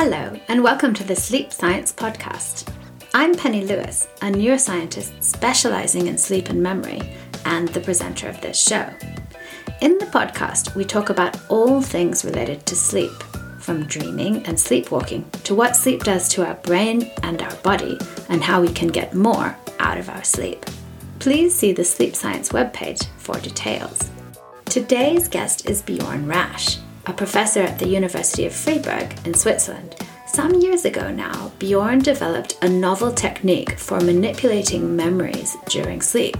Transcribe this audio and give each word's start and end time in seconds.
Hello, 0.00 0.38
and 0.46 0.62
welcome 0.62 0.94
to 0.94 1.02
the 1.02 1.16
Sleep 1.16 1.52
Science 1.52 1.92
Podcast. 1.92 2.72
I'm 3.14 3.34
Penny 3.34 3.64
Lewis, 3.64 4.06
a 4.22 4.26
neuroscientist 4.26 5.24
specializing 5.24 6.06
in 6.06 6.16
sleep 6.16 6.50
and 6.50 6.62
memory, 6.62 7.00
and 7.44 7.66
the 7.70 7.80
presenter 7.80 8.28
of 8.28 8.40
this 8.40 8.56
show. 8.56 8.88
In 9.80 9.98
the 9.98 10.06
podcast, 10.06 10.76
we 10.76 10.84
talk 10.84 11.10
about 11.10 11.36
all 11.50 11.82
things 11.82 12.24
related 12.24 12.64
to 12.66 12.76
sleep, 12.76 13.10
from 13.58 13.86
dreaming 13.86 14.46
and 14.46 14.56
sleepwalking 14.56 15.28
to 15.42 15.56
what 15.56 15.74
sleep 15.74 16.04
does 16.04 16.28
to 16.28 16.46
our 16.46 16.54
brain 16.54 17.10
and 17.24 17.42
our 17.42 17.56
body, 17.56 17.98
and 18.28 18.40
how 18.40 18.60
we 18.60 18.68
can 18.68 18.86
get 18.86 19.14
more 19.16 19.56
out 19.80 19.98
of 19.98 20.08
our 20.10 20.22
sleep. 20.22 20.64
Please 21.18 21.52
see 21.52 21.72
the 21.72 21.82
Sleep 21.82 22.14
Science 22.14 22.50
webpage 22.50 23.04
for 23.16 23.40
details. 23.40 24.12
Today's 24.66 25.26
guest 25.26 25.68
is 25.68 25.82
Bjorn 25.82 26.28
Rasch 26.28 26.78
a 27.08 27.12
professor 27.14 27.62
at 27.62 27.78
the 27.78 27.88
University 27.88 28.44
of 28.44 28.52
Fribourg 28.52 29.14
in 29.26 29.32
Switzerland. 29.32 29.96
Some 30.26 30.54
years 30.54 30.84
ago 30.84 31.10
now, 31.10 31.50
Bjorn 31.58 32.00
developed 32.00 32.58
a 32.60 32.68
novel 32.68 33.10
technique 33.10 33.78
for 33.78 33.98
manipulating 33.98 34.94
memories 34.94 35.56
during 35.70 36.02
sleep, 36.02 36.36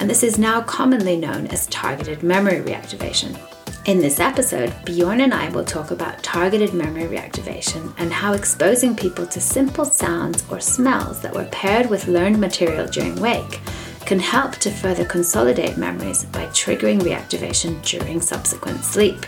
and 0.00 0.08
this 0.08 0.22
is 0.22 0.38
now 0.38 0.62
commonly 0.62 1.18
known 1.18 1.46
as 1.48 1.66
targeted 1.66 2.22
memory 2.22 2.60
reactivation. 2.60 3.38
In 3.84 4.00
this 4.00 4.18
episode, 4.18 4.72
Bjorn 4.86 5.20
and 5.20 5.34
I 5.34 5.50
will 5.50 5.64
talk 5.64 5.90
about 5.90 6.22
targeted 6.22 6.72
memory 6.72 7.04
reactivation 7.04 7.92
and 7.98 8.10
how 8.10 8.32
exposing 8.32 8.96
people 8.96 9.26
to 9.26 9.40
simple 9.40 9.84
sounds 9.84 10.42
or 10.50 10.58
smells 10.58 11.20
that 11.20 11.34
were 11.34 11.48
paired 11.52 11.88
with 11.90 12.08
learned 12.08 12.40
material 12.40 12.86
during 12.86 13.14
wake 13.16 13.60
can 14.06 14.18
help 14.18 14.52
to 14.56 14.70
further 14.70 15.04
consolidate 15.04 15.76
memories 15.76 16.24
by 16.24 16.46
triggering 16.46 17.00
reactivation 17.00 17.80
during 17.82 18.22
subsequent 18.22 18.82
sleep. 18.82 19.26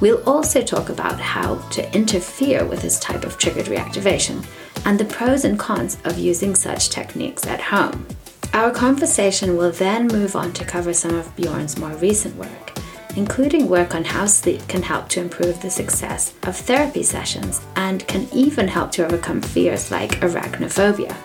We'll 0.00 0.22
also 0.28 0.62
talk 0.62 0.88
about 0.88 1.20
how 1.20 1.56
to 1.70 1.94
interfere 1.94 2.64
with 2.64 2.82
this 2.82 2.98
type 2.98 3.24
of 3.24 3.38
triggered 3.38 3.66
reactivation 3.66 4.44
and 4.84 4.98
the 4.98 5.04
pros 5.04 5.44
and 5.44 5.58
cons 5.58 5.98
of 6.04 6.18
using 6.18 6.54
such 6.54 6.90
techniques 6.90 7.46
at 7.46 7.60
home. 7.60 8.06
Our 8.52 8.70
conversation 8.70 9.56
will 9.56 9.72
then 9.72 10.06
move 10.06 10.36
on 10.36 10.52
to 10.54 10.64
cover 10.64 10.92
some 10.92 11.14
of 11.14 11.34
Bjorn's 11.36 11.78
more 11.78 11.90
recent 11.96 12.36
work, 12.36 12.78
including 13.16 13.68
work 13.68 13.94
on 13.94 14.04
how 14.04 14.26
sleep 14.26 14.66
can 14.68 14.82
help 14.82 15.08
to 15.10 15.20
improve 15.20 15.60
the 15.60 15.70
success 15.70 16.34
of 16.44 16.56
therapy 16.56 17.02
sessions 17.02 17.60
and 17.76 18.06
can 18.06 18.28
even 18.32 18.68
help 18.68 18.92
to 18.92 19.04
overcome 19.04 19.40
fears 19.40 19.90
like 19.90 20.20
arachnophobia. 20.20 21.16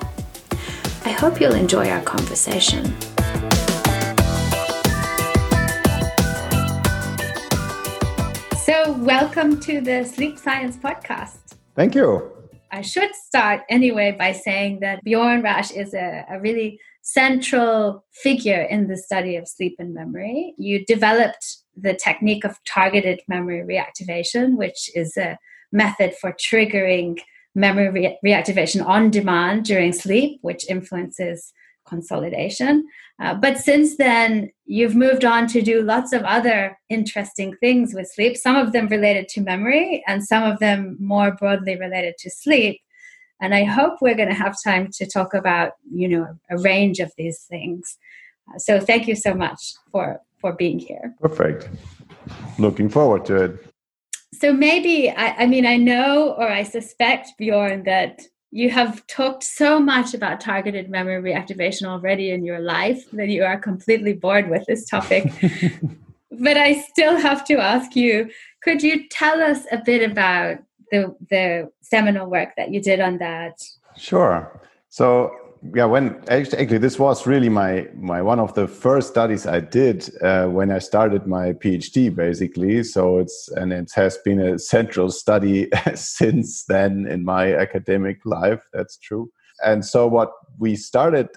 I 1.06 1.12
hope 1.12 1.40
you'll 1.40 1.54
enjoy 1.54 1.90
our 1.90 2.02
conversation. 2.02 2.96
So, 8.90 8.96
welcome 8.96 9.60
to 9.60 9.82
the 9.82 10.04
Sleep 10.04 10.40
Science 10.40 10.76
Podcast. 10.76 11.58
Thank 11.76 11.94
you. 11.94 12.32
I 12.72 12.82
should 12.82 13.14
start 13.14 13.62
anyway 13.70 14.16
by 14.18 14.32
saying 14.32 14.80
that 14.80 15.04
Bjorn 15.04 15.44
Rasch 15.44 15.70
is 15.70 15.94
a, 15.94 16.26
a 16.28 16.40
really 16.40 16.80
central 17.04 18.04
figure 18.12 18.64
in 18.64 18.88
the 18.88 18.98
study 18.98 19.36
of 19.36 19.48
sleep 19.48 19.76
and 19.78 19.94
memory. 19.94 20.56
You 20.58 20.84
developed 20.88 21.58
the 21.78 21.94
technique 21.94 22.44
of 22.44 22.58
targeted 22.66 23.22
memory 23.28 23.62
reactivation, 23.62 24.58
which 24.58 24.90
is 24.96 25.16
a 25.18 25.38
method 25.72 26.16
for 26.20 26.34
triggering 26.34 27.20
memory 27.54 27.90
re- 27.90 28.18
reactivation 28.26 28.84
on 28.84 29.12
demand 29.12 29.66
during 29.66 29.94
sleep, 29.94 30.40
which 30.42 30.68
influences 30.68 31.54
consolidation. 31.90 32.88
Uh, 33.20 33.34
but 33.34 33.58
since 33.58 33.98
then, 33.98 34.50
you've 34.66 34.96
moved 34.96 35.26
on 35.26 35.48
to 35.48 35.62
do 35.62 35.82
lots 35.82 36.14
of 36.14 36.22
other 36.24 36.78
interesting 36.90 37.54
things 37.60 37.94
with 37.94 38.08
sleep, 38.08 38.38
some 38.38 38.56
of 38.56 38.72
them 38.72 38.88
related 38.88 39.28
to 39.28 39.42
memory 39.42 40.04
and 40.08 40.24
some 40.24 40.44
of 40.44 40.60
them 40.60 40.96
more 41.00 41.32
broadly 41.32 41.76
related 41.76 42.16
to 42.20 42.30
sleep. 42.30 42.80
And 43.42 43.54
I 43.56 43.64
hope 43.64 43.96
we're 44.02 44.16
going 44.16 44.30
to 44.30 44.36
have 44.36 44.56
time 44.64 44.90
to 44.94 45.06
talk 45.06 45.34
about, 45.34 45.72
you 45.92 46.08
know, 46.08 46.28
a 46.50 46.58
range 46.58 47.00
of 47.00 47.12
these 47.18 47.40
things. 47.50 47.98
Uh, 48.50 48.58
so 48.58 48.80
thank 48.80 49.08
you 49.08 49.16
so 49.16 49.34
much 49.34 49.74
for 49.92 50.22
for 50.40 50.54
being 50.54 50.80
here. 50.80 51.14
Perfect. 51.20 51.70
Looking 52.58 52.90
forward 52.90 53.26
to 53.26 53.44
it. 53.44 53.66
So 54.34 54.54
maybe 54.54 55.10
I, 55.10 55.44
I 55.44 55.46
mean 55.46 55.66
I 55.66 55.76
know 55.76 56.34
or 56.38 56.48
I 56.48 56.64
suspect 56.64 57.34
Bjorn 57.38 57.84
that 57.84 58.22
you 58.52 58.70
have 58.70 59.06
talked 59.08 59.44
so 59.44 59.80
much 59.80 60.14
about 60.14 60.42
targeted 60.42 60.90
memory 60.90 61.22
reactivation 61.22 61.84
already 61.86 62.32
in 62.32 62.44
your 62.44 62.60
life 62.60 63.10
that 63.12 63.28
you 63.30 63.44
are 63.44 63.60
completely 63.60 64.14
bored 64.14 64.50
with 64.50 64.66
this 64.66 64.90
topic. 64.90 65.32
but 66.32 66.58
I 66.58 66.82
still 66.82 67.18
have 67.18 67.46
to 67.46 67.58
ask 67.58 67.96
you 67.96 68.30
could 68.64 68.84
you 68.84 69.08
tell 69.10 69.42
us 69.42 69.66
a 69.72 69.78
bit 69.78 70.10
about 70.10 70.58
the, 70.92 71.16
the 71.30 71.72
seminal 71.82 72.30
work 72.30 72.50
that 72.58 72.72
you 72.72 72.82
did 72.82 73.00
on 73.00 73.18
that? 73.20 73.62
Sure. 73.96 74.60
So, 74.90 75.32
yeah 75.74 75.86
when 75.86 76.22
actually 76.30 76.78
this 76.78 76.98
was 76.98 77.28
really 77.28 77.50
my 77.50 77.88
my 77.96 78.22
one 78.22 78.40
of 78.40 78.54
the 78.54 78.68
first 78.68 79.10
studies 79.10 79.46
i 79.46 79.60
did 79.60 80.10
uh, 80.22 80.46
when 80.48 80.72
i 80.72 80.80
started 80.80 81.28
my 81.28 81.54
phd 81.54 82.16
basically. 82.16 82.84
So 82.84 83.20
it's 83.20 83.50
and 83.56 83.74
it 83.74 83.92
has 83.96 84.18
been 84.20 84.40
a 84.40 84.60
central 84.60 85.12
study 85.12 85.70
since 85.96 86.66
then 86.66 87.08
in 87.08 87.26
my 87.26 87.54
academic 87.56 88.20
life 88.26 88.62
that's 88.74 88.98
true. 88.98 89.30
And 89.64 89.86
so 89.86 90.08
what 90.08 90.32
we 90.58 90.76
started 90.76 91.28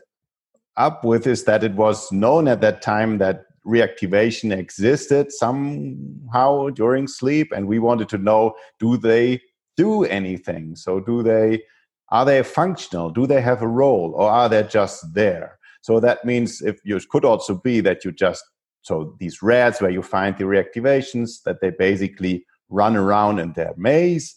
up 0.76 1.04
with 1.04 1.26
is 1.26 1.44
that 1.44 1.64
it 1.64 1.72
was 1.72 2.10
known 2.12 2.48
at 2.48 2.60
that 2.60 2.82
time 2.82 3.18
that 3.18 3.44
reactivation 3.66 4.56
existed 4.56 5.32
somehow 5.32 6.68
during 6.70 7.06
sleep 7.06 7.52
and 7.54 7.66
we 7.66 7.78
wanted 7.78 8.08
to 8.08 8.18
know 8.18 8.54
do 8.78 8.96
they 8.96 9.40
do 9.76 10.04
anything? 10.04 10.76
So 10.76 11.00
do 11.00 11.22
they 11.22 11.62
are 12.12 12.26
they 12.26 12.42
functional? 12.42 13.10
Do 13.10 13.26
they 13.26 13.40
have 13.40 13.62
a 13.62 13.66
role 13.66 14.12
or 14.14 14.30
are 14.30 14.48
they 14.48 14.62
just 14.64 15.14
there? 15.14 15.58
So 15.80 15.98
that 15.98 16.24
means 16.24 16.60
if 16.60 16.78
you 16.84 17.00
could 17.10 17.24
also 17.24 17.54
be 17.54 17.80
that 17.80 18.04
you 18.04 18.12
just 18.12 18.44
so 18.82 19.16
these 19.18 19.42
rats 19.42 19.80
where 19.80 19.90
you 19.90 20.02
find 20.02 20.36
the 20.36 20.44
reactivations 20.44 21.42
that 21.44 21.60
they 21.60 21.70
basically 21.70 22.44
run 22.68 22.96
around 22.96 23.38
in 23.38 23.52
their 23.54 23.72
maze 23.76 24.36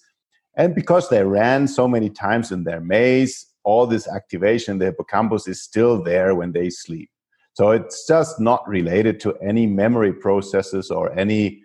and 0.55 0.73
because 0.73 1.09
they 1.09 1.23
ran 1.23 1.67
so 1.67 1.87
many 1.87 2.09
times 2.09 2.51
in 2.51 2.63
their 2.63 2.79
maze 2.79 3.45
all 3.63 3.87
this 3.87 4.07
activation 4.07 4.77
the 4.77 4.85
hippocampus 4.85 5.47
is 5.47 5.61
still 5.61 6.01
there 6.03 6.35
when 6.35 6.51
they 6.51 6.69
sleep 6.69 7.09
so 7.53 7.71
it's 7.71 8.05
just 8.05 8.39
not 8.39 8.67
related 8.67 9.19
to 9.19 9.35
any 9.37 9.65
memory 9.65 10.13
processes 10.13 10.91
or 10.91 11.11
any 11.17 11.59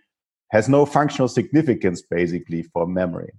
has 0.51 0.69
no 0.69 0.87
functional 0.87 1.29
significance 1.29 2.01
basically 2.01 2.63
for 2.63 2.87
memory 2.87 3.31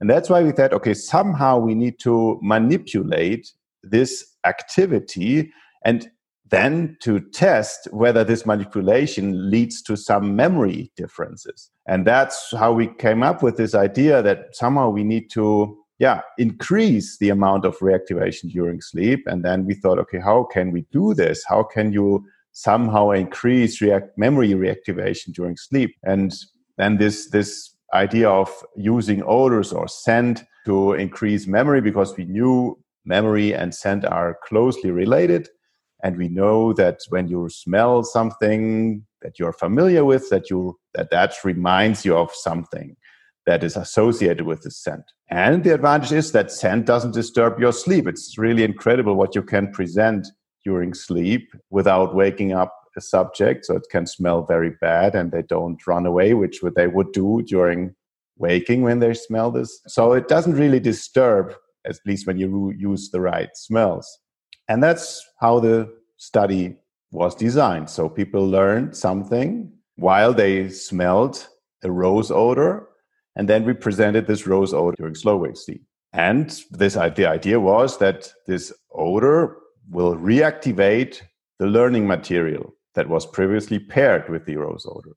and 0.00 0.10
that's 0.10 0.28
why 0.28 0.42
we 0.42 0.52
thought, 0.52 0.72
okay, 0.72 0.94
somehow 0.94 1.58
we 1.58 1.74
need 1.74 1.98
to 2.00 2.38
manipulate 2.42 3.52
this 3.82 4.24
activity 4.44 5.52
and 5.84 6.10
then 6.50 6.96
to 7.00 7.20
test 7.20 7.88
whether 7.90 8.22
this 8.22 8.46
manipulation 8.46 9.50
leads 9.50 9.82
to 9.82 9.96
some 9.96 10.36
memory 10.36 10.92
differences. 10.96 11.70
And 11.86 12.06
that's 12.06 12.52
how 12.52 12.72
we 12.72 12.88
came 12.98 13.22
up 13.22 13.42
with 13.42 13.56
this 13.56 13.74
idea 13.74 14.22
that 14.22 14.54
somehow 14.54 14.90
we 14.90 15.04
need 15.04 15.30
to 15.30 15.78
yeah 15.98 16.22
increase 16.38 17.18
the 17.18 17.30
amount 17.30 17.64
of 17.64 17.78
reactivation 17.78 18.50
during 18.50 18.80
sleep. 18.80 19.24
And 19.26 19.44
then 19.44 19.64
we 19.64 19.74
thought 19.74 19.98
okay 20.00 20.20
how 20.20 20.44
can 20.44 20.70
we 20.70 20.86
do 20.92 21.14
this? 21.14 21.44
How 21.48 21.62
can 21.62 21.92
you 21.92 22.24
somehow 22.52 23.10
increase 23.10 23.80
react 23.80 24.16
memory 24.16 24.50
reactivation 24.50 25.32
during 25.32 25.56
sleep? 25.56 25.96
And 26.02 26.34
then 26.76 26.98
this 26.98 27.30
this 27.30 27.73
idea 27.94 28.28
of 28.28 28.50
using 28.76 29.22
odors 29.24 29.72
or 29.72 29.88
scent 29.88 30.44
to 30.66 30.94
increase 30.94 31.46
memory 31.46 31.80
because 31.80 32.16
we 32.16 32.24
knew 32.24 32.78
memory 33.04 33.54
and 33.54 33.74
scent 33.74 34.04
are 34.04 34.38
closely 34.44 34.90
related 34.90 35.48
and 36.02 36.18
we 36.18 36.28
know 36.28 36.72
that 36.74 37.00
when 37.08 37.28
you 37.28 37.48
smell 37.48 38.02
something 38.04 39.04
that 39.22 39.38
you're 39.38 39.54
familiar 39.54 40.04
with 40.04 40.28
that 40.30 40.50
you 40.50 40.78
that 40.94 41.10
that 41.10 41.34
reminds 41.44 42.04
you 42.04 42.16
of 42.16 42.30
something 42.34 42.96
that 43.46 43.64
is 43.64 43.76
associated 43.76 44.46
with 44.46 44.62
the 44.62 44.70
scent. 44.70 45.04
And 45.30 45.64
the 45.64 45.74
advantage 45.74 46.12
is 46.12 46.32
that 46.32 46.50
scent 46.50 46.86
doesn't 46.86 47.12
disturb 47.12 47.58
your 47.58 47.72
sleep. 47.72 48.06
It's 48.06 48.38
really 48.38 48.64
incredible 48.64 49.16
what 49.16 49.34
you 49.34 49.42
can 49.42 49.70
present 49.72 50.26
during 50.64 50.94
sleep 50.94 51.52
without 51.70 52.14
waking 52.14 52.52
up 52.52 52.74
a 52.96 53.00
subject, 53.00 53.64
so 53.64 53.76
it 53.76 53.86
can 53.90 54.06
smell 54.06 54.44
very 54.44 54.70
bad 54.80 55.14
and 55.14 55.32
they 55.32 55.42
don't 55.42 55.84
run 55.86 56.06
away, 56.06 56.34
which 56.34 56.60
they 56.76 56.86
would 56.86 57.12
do 57.12 57.42
during 57.42 57.94
waking 58.36 58.82
when 58.82 58.98
they 58.98 59.14
smell 59.14 59.50
this. 59.50 59.80
So 59.86 60.12
it 60.12 60.28
doesn't 60.28 60.54
really 60.54 60.80
disturb, 60.80 61.54
at 61.86 61.96
least 62.06 62.26
when 62.26 62.38
you 62.38 62.72
use 62.76 63.10
the 63.10 63.20
right 63.20 63.50
smells. 63.54 64.18
And 64.68 64.82
that's 64.82 65.24
how 65.40 65.60
the 65.60 65.92
study 66.16 66.76
was 67.10 67.34
designed. 67.34 67.90
So 67.90 68.08
people 68.08 68.46
learned 68.46 68.96
something 68.96 69.72
while 69.96 70.32
they 70.32 70.68
smelled 70.68 71.46
a 71.82 71.90
rose 71.90 72.30
odor, 72.30 72.88
and 73.36 73.48
then 73.48 73.64
we 73.64 73.74
presented 73.74 74.26
this 74.26 74.46
rose 74.46 74.72
odor 74.72 74.96
during 74.96 75.14
slow 75.14 75.36
wave 75.36 75.56
sleep. 75.56 75.82
And 76.12 76.48
this 76.70 76.94
the 76.94 77.26
idea 77.26 77.60
was 77.60 77.98
that 77.98 78.32
this 78.46 78.72
odor 78.92 79.56
will 79.90 80.16
reactivate 80.16 81.22
the 81.58 81.66
learning 81.66 82.06
material 82.06 82.74
that 82.94 83.08
was 83.08 83.26
previously 83.26 83.78
paired 83.78 84.28
with 84.28 84.46
the 84.46 84.56
rose 84.56 84.86
odor. 84.88 85.16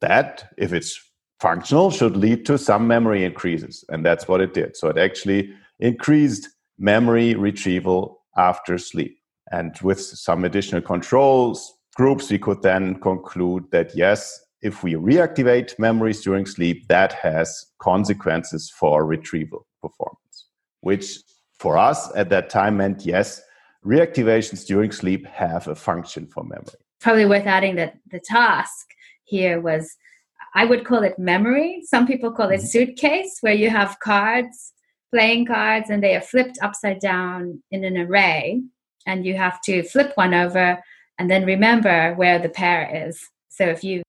That, 0.00 0.52
if 0.56 0.72
it's 0.72 0.98
functional 1.40 1.90
should 1.90 2.16
lead 2.16 2.44
to 2.46 2.58
some 2.58 2.86
memory 2.86 3.24
increases. 3.24 3.84
And 3.88 4.04
that's 4.04 4.28
what 4.28 4.40
it 4.40 4.54
did. 4.54 4.76
So 4.76 4.88
it 4.88 4.98
actually 4.98 5.52
increased 5.78 6.48
memory 6.78 7.34
retrieval 7.34 8.22
after 8.36 8.78
sleep. 8.78 9.18
And 9.50 9.76
with 9.82 10.00
some 10.00 10.44
additional 10.44 10.82
controls 10.82 11.72
groups, 11.96 12.30
we 12.30 12.38
could 12.38 12.62
then 12.62 13.00
conclude 13.00 13.64
that 13.72 13.90
yes, 13.94 14.38
if 14.62 14.82
we 14.82 14.94
reactivate 14.94 15.78
memories 15.78 16.22
during 16.22 16.46
sleep, 16.46 16.86
that 16.88 17.12
has 17.12 17.66
consequences 17.80 18.70
for 18.70 19.04
retrieval 19.04 19.66
performance, 19.80 20.48
which 20.80 21.18
for 21.58 21.78
us 21.78 22.10
at 22.14 22.28
that 22.30 22.50
time 22.50 22.76
meant 22.76 23.06
yes, 23.06 23.40
reactivations 23.84 24.66
during 24.66 24.92
sleep 24.92 25.26
have 25.26 25.66
a 25.68 25.74
function 25.74 26.26
for 26.26 26.44
memory. 26.44 26.74
Probably 27.00 27.26
worth 27.26 27.46
adding 27.46 27.76
that 27.76 27.98
the 28.10 28.20
task 28.20 28.88
here 29.24 29.60
was 29.60 29.96
I 30.54 30.64
would 30.64 30.84
call 30.84 31.02
it 31.02 31.18
memory. 31.18 31.82
Some 31.84 32.06
people 32.06 32.32
call 32.32 32.48
it 32.50 32.56
mm-hmm. 32.56 32.66
suitcase, 32.66 33.38
where 33.40 33.54
you 33.54 33.70
have 33.70 34.00
cards, 34.00 34.72
playing 35.12 35.46
cards, 35.46 35.90
and 35.90 36.02
they 36.02 36.16
are 36.16 36.20
flipped 36.20 36.58
upside 36.62 37.00
down 37.00 37.62
in 37.70 37.84
an 37.84 37.96
array. 37.96 38.62
And 39.06 39.24
you 39.24 39.34
have 39.34 39.60
to 39.62 39.82
flip 39.82 40.12
one 40.16 40.34
over 40.34 40.82
and 41.18 41.30
then 41.30 41.44
remember 41.44 42.14
where 42.14 42.38
the 42.38 42.48
pair 42.48 43.06
is. 43.08 43.20
So 43.48 43.64
if 43.66 43.82
you 43.82 44.02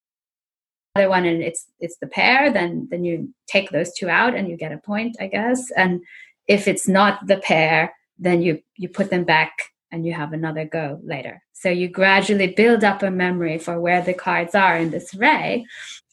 other 0.95 1.09
one 1.09 1.25
and 1.25 1.41
it's 1.41 1.65
it's 1.79 1.97
the 1.97 2.07
pair, 2.07 2.51
then 2.51 2.87
then 2.91 3.03
you 3.03 3.33
take 3.47 3.69
those 3.69 3.93
two 3.93 4.09
out 4.09 4.35
and 4.35 4.49
you 4.49 4.57
get 4.57 4.71
a 4.71 4.77
point, 4.77 5.15
I 5.19 5.27
guess. 5.27 5.71
And 5.71 6.01
if 6.47 6.67
it's 6.67 6.87
not 6.87 7.27
the 7.27 7.37
pair, 7.37 7.93
then 8.17 8.41
you 8.41 8.61
you 8.75 8.89
put 8.89 9.09
them 9.09 9.23
back 9.23 9.53
and 9.91 10.05
you 10.05 10.13
have 10.13 10.33
another 10.33 10.65
go 10.65 10.99
later. 11.03 11.41
So 11.53 11.69
you 11.69 11.87
gradually 11.87 12.47
build 12.47 12.83
up 12.83 13.03
a 13.03 13.11
memory 13.11 13.57
for 13.57 13.79
where 13.79 14.01
the 14.01 14.13
cards 14.13 14.55
are 14.55 14.77
in 14.77 14.91
this 14.91 15.15
array 15.15 15.65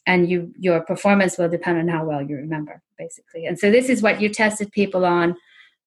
and 0.05 0.29
you 0.29 0.53
your 0.57 0.81
performance 0.81 1.37
will 1.37 1.49
depend 1.49 1.79
on 1.79 1.87
how 1.87 2.05
well 2.05 2.21
you 2.21 2.35
remember 2.35 2.81
basically. 2.97 3.45
And 3.45 3.59
so 3.59 3.71
this 3.71 3.89
is 3.89 4.01
what 4.01 4.21
you 4.21 4.29
tested 4.29 4.71
people 4.71 5.05
on 5.05 5.35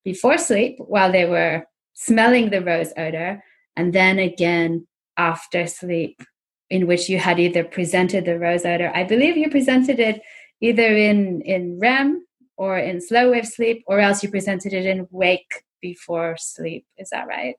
before 0.03 0.37
sleep 0.37 0.77
while 0.79 1.11
they 1.11 1.25
were 1.25 1.65
smelling 1.93 2.49
the 2.49 2.61
rose 2.61 2.93
odor 2.97 3.43
and 3.75 3.93
then 3.93 4.19
again 4.19 4.87
after 5.17 5.67
sleep 5.67 6.21
in 6.69 6.87
which 6.87 7.09
you 7.09 7.19
had 7.19 7.39
either 7.39 7.63
presented 7.63 8.25
the 8.25 8.39
rose 8.39 8.65
odor. 8.65 8.91
I 8.95 9.03
believe 9.03 9.37
you 9.37 9.49
presented 9.49 9.99
it 9.99 10.21
either 10.61 10.95
in 10.95 11.41
in 11.41 11.79
REM 11.79 12.25
or 12.61 12.77
in 12.77 13.01
slow 13.01 13.31
wave 13.31 13.47
sleep, 13.47 13.83
or 13.87 13.99
else 13.99 14.21
you 14.21 14.29
presented 14.29 14.71
it 14.71 14.85
in 14.85 15.07
wake 15.09 15.63
before 15.81 16.35
sleep. 16.37 16.85
Is 16.95 17.09
that 17.09 17.27
right? 17.27 17.55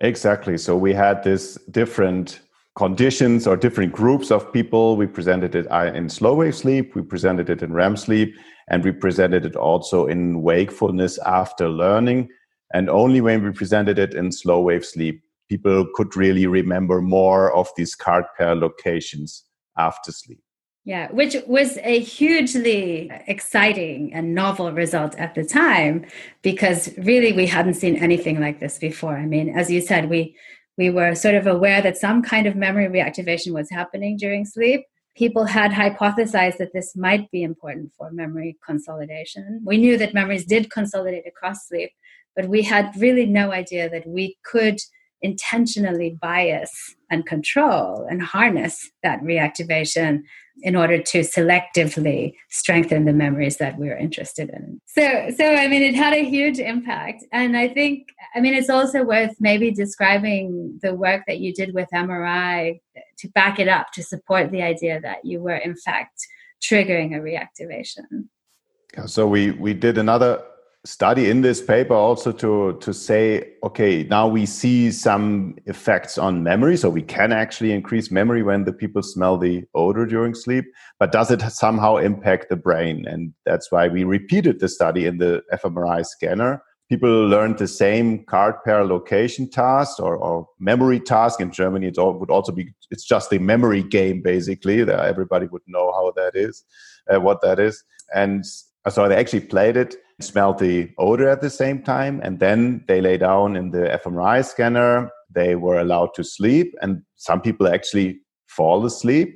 Exactly. 0.00 0.58
So 0.58 0.76
we 0.76 0.92
had 0.92 1.22
this 1.22 1.54
different 1.70 2.40
conditions 2.76 3.46
or 3.46 3.56
different 3.56 3.92
groups 3.92 4.30
of 4.30 4.52
people. 4.52 4.96
We 4.96 5.06
presented 5.06 5.54
it 5.54 5.66
uh, 5.70 5.92
in 5.94 6.08
slow 6.08 6.34
wave 6.34 6.54
sleep, 6.54 6.94
we 6.94 7.02
presented 7.02 7.48
it 7.48 7.62
in 7.62 7.72
REM 7.72 7.96
sleep, 7.96 8.36
and 8.68 8.84
we 8.84 8.92
presented 8.92 9.46
it 9.46 9.56
also 9.56 10.06
in 10.06 10.42
wakefulness 10.42 11.18
after 11.20 11.68
learning. 11.68 12.28
And 12.74 12.90
only 12.90 13.20
when 13.22 13.42
we 13.42 13.52
presented 13.52 13.98
it 13.98 14.12
in 14.12 14.30
slow 14.30 14.60
wave 14.60 14.84
sleep 14.84 15.22
people 15.48 15.86
could 15.94 16.16
really 16.16 16.46
remember 16.46 17.00
more 17.00 17.54
of 17.54 17.68
these 17.76 17.94
card 17.94 18.24
pair 18.36 18.54
locations 18.54 19.44
after 19.78 20.12
sleep. 20.12 20.40
Yeah, 20.86 21.10
which 21.10 21.34
was 21.48 21.78
a 21.82 21.98
hugely 21.98 23.10
exciting 23.26 24.14
and 24.14 24.36
novel 24.36 24.70
result 24.70 25.16
at 25.16 25.34
the 25.34 25.42
time 25.44 26.06
because 26.42 26.96
really 26.96 27.32
we 27.32 27.48
hadn't 27.48 27.74
seen 27.74 27.96
anything 27.96 28.40
like 28.40 28.60
this 28.60 28.78
before. 28.78 29.16
I 29.16 29.26
mean, 29.26 29.48
as 29.48 29.68
you 29.68 29.80
said, 29.80 30.08
we 30.08 30.36
we 30.78 30.90
were 30.90 31.16
sort 31.16 31.34
of 31.34 31.48
aware 31.48 31.82
that 31.82 31.96
some 31.96 32.22
kind 32.22 32.46
of 32.46 32.54
memory 32.54 32.86
reactivation 32.86 33.52
was 33.52 33.68
happening 33.68 34.16
during 34.16 34.44
sleep. 34.44 34.82
People 35.16 35.44
had 35.44 35.72
hypothesized 35.72 36.58
that 36.58 36.72
this 36.72 36.94
might 36.94 37.28
be 37.32 37.42
important 37.42 37.90
for 37.98 38.12
memory 38.12 38.56
consolidation. 38.64 39.62
We 39.64 39.78
knew 39.78 39.98
that 39.98 40.14
memories 40.14 40.44
did 40.44 40.70
consolidate 40.70 41.26
across 41.26 41.66
sleep, 41.66 41.90
but 42.36 42.46
we 42.46 42.62
had 42.62 42.92
really 42.96 43.26
no 43.26 43.50
idea 43.50 43.90
that 43.90 44.06
we 44.06 44.36
could 44.44 44.78
intentionally 45.20 46.16
bias 46.22 46.94
and 47.10 47.26
control 47.26 48.06
and 48.08 48.22
harness 48.22 48.88
that 49.02 49.20
reactivation 49.22 50.22
in 50.62 50.74
order 50.74 51.00
to 51.02 51.20
selectively 51.20 52.34
strengthen 52.50 53.04
the 53.04 53.12
memories 53.12 53.58
that 53.58 53.78
we 53.78 53.88
are 53.90 53.96
interested 53.96 54.50
in. 54.50 54.80
So 54.86 55.30
so 55.36 55.54
I 55.54 55.68
mean 55.68 55.82
it 55.82 55.94
had 55.94 56.14
a 56.14 56.24
huge 56.24 56.58
impact 56.58 57.24
and 57.32 57.56
I 57.56 57.68
think 57.68 58.08
I 58.34 58.40
mean 58.40 58.54
it's 58.54 58.70
also 58.70 59.04
worth 59.04 59.34
maybe 59.38 59.70
describing 59.70 60.78
the 60.82 60.94
work 60.94 61.22
that 61.26 61.38
you 61.40 61.52
did 61.52 61.74
with 61.74 61.88
MRI 61.94 62.80
to 63.18 63.28
back 63.28 63.58
it 63.58 63.68
up 63.68 63.92
to 63.94 64.02
support 64.02 64.50
the 64.50 64.62
idea 64.62 65.00
that 65.00 65.24
you 65.24 65.40
were 65.40 65.56
in 65.56 65.76
fact 65.76 66.26
triggering 66.62 67.14
a 67.14 67.20
reactivation. 67.20 68.28
So 69.06 69.26
we 69.26 69.50
we 69.50 69.74
did 69.74 69.98
another 69.98 70.42
study 70.86 71.28
in 71.28 71.40
this 71.40 71.60
paper 71.60 71.94
also 71.94 72.30
to 72.30 72.78
to 72.80 72.94
say 72.94 73.52
okay 73.64 74.04
now 74.04 74.28
we 74.28 74.46
see 74.46 74.90
some 74.90 75.56
effects 75.66 76.16
on 76.16 76.42
memory. 76.42 76.76
So 76.76 76.88
we 76.88 77.02
can 77.02 77.32
actually 77.32 77.72
increase 77.72 78.10
memory 78.10 78.42
when 78.42 78.64
the 78.64 78.72
people 78.72 79.02
smell 79.02 79.36
the 79.36 79.64
odor 79.74 80.06
during 80.06 80.34
sleep 80.34 80.64
but 80.98 81.12
does 81.12 81.30
it 81.30 81.42
somehow 81.50 81.96
impact 81.96 82.48
the 82.48 82.56
brain? 82.56 83.04
And 83.06 83.34
that's 83.44 83.70
why 83.72 83.88
we 83.88 84.04
repeated 84.04 84.60
the 84.60 84.68
study 84.68 85.06
in 85.06 85.18
the 85.18 85.42
fMRI 85.52 86.06
scanner. 86.06 86.62
People 86.88 87.26
learned 87.26 87.58
the 87.58 87.66
same 87.66 88.24
card 88.26 88.54
pair 88.64 88.84
location 88.84 89.50
task 89.50 89.98
or, 89.98 90.16
or 90.16 90.46
memory 90.60 91.00
task. 91.00 91.40
In 91.40 91.50
germany 91.50 91.88
it 91.88 91.96
would 91.98 92.30
also 92.30 92.52
be 92.52 92.72
it's 92.92 93.04
just 93.04 93.32
a 93.32 93.40
memory 93.40 93.82
game 93.82 94.22
basically. 94.22 94.80
Everybody 94.88 95.46
would 95.46 95.66
know 95.66 95.92
how 95.92 96.12
that 96.14 96.36
is 96.36 96.64
uh, 97.12 97.20
what 97.20 97.42
that 97.42 97.58
is. 97.58 97.82
And 98.14 98.44
so 98.88 99.08
they 99.08 99.16
actually 99.16 99.40
played 99.40 99.76
it 99.76 99.96
smelled 100.20 100.58
the 100.58 100.90
odor 100.98 101.28
at 101.28 101.40
the 101.40 101.50
same 101.50 101.82
time. 101.82 102.20
And 102.22 102.40
then 102.40 102.84
they 102.88 103.00
lay 103.00 103.18
down 103.18 103.56
in 103.56 103.70
the 103.70 104.00
fMRI 104.02 104.44
scanner. 104.44 105.10
They 105.30 105.56
were 105.56 105.78
allowed 105.78 106.14
to 106.14 106.24
sleep. 106.24 106.74
And 106.80 107.02
some 107.16 107.40
people 107.40 107.68
actually 107.68 108.20
fall 108.48 108.84
asleep. 108.86 109.34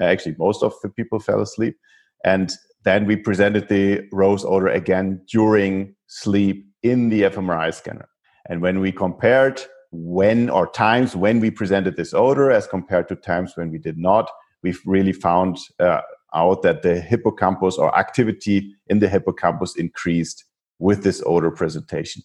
Actually, 0.00 0.36
most 0.38 0.62
of 0.62 0.72
the 0.82 0.88
people 0.88 1.18
fell 1.18 1.40
asleep. 1.40 1.76
And 2.24 2.52
then 2.84 3.06
we 3.06 3.16
presented 3.16 3.68
the 3.68 4.06
rose 4.12 4.44
odor 4.44 4.68
again 4.68 5.24
during 5.30 5.94
sleep 6.06 6.64
in 6.82 7.08
the 7.08 7.22
fMRI 7.22 7.74
scanner. 7.74 8.08
And 8.48 8.62
when 8.62 8.80
we 8.80 8.92
compared 8.92 9.60
when 9.92 10.48
or 10.48 10.70
times 10.70 11.16
when 11.16 11.40
we 11.40 11.50
presented 11.50 11.96
this 11.96 12.14
odor 12.14 12.50
as 12.52 12.66
compared 12.68 13.08
to 13.08 13.16
times 13.16 13.52
when 13.56 13.72
we 13.72 13.78
did 13.78 13.98
not, 13.98 14.30
we've 14.62 14.80
really 14.86 15.12
found 15.12 15.58
uh, 15.80 16.00
out 16.34 16.62
that 16.62 16.82
the 16.82 17.00
hippocampus 17.00 17.76
or 17.76 17.96
activity 17.98 18.74
in 18.88 18.98
the 18.98 19.08
hippocampus 19.08 19.76
increased 19.76 20.44
with 20.78 21.02
this 21.02 21.22
odor 21.26 21.50
presentation, 21.50 22.22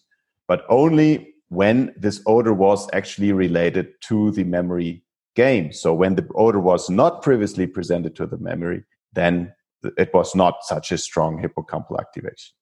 but 0.48 0.64
only 0.68 1.34
when 1.48 1.94
this 1.96 2.20
odor 2.26 2.52
was 2.52 2.88
actually 2.92 3.32
related 3.32 3.88
to 4.02 4.30
the 4.32 4.44
memory 4.44 5.02
game. 5.34 5.72
So 5.72 5.94
when 5.94 6.16
the 6.16 6.26
odor 6.34 6.60
was 6.60 6.90
not 6.90 7.22
previously 7.22 7.66
presented 7.66 8.16
to 8.16 8.26
the 8.26 8.38
memory, 8.38 8.84
then 9.12 9.52
it 9.96 10.12
was 10.12 10.34
not 10.34 10.64
such 10.64 10.90
a 10.90 10.98
strong 10.98 11.40
hippocampal 11.40 12.00
activation. 12.00 12.54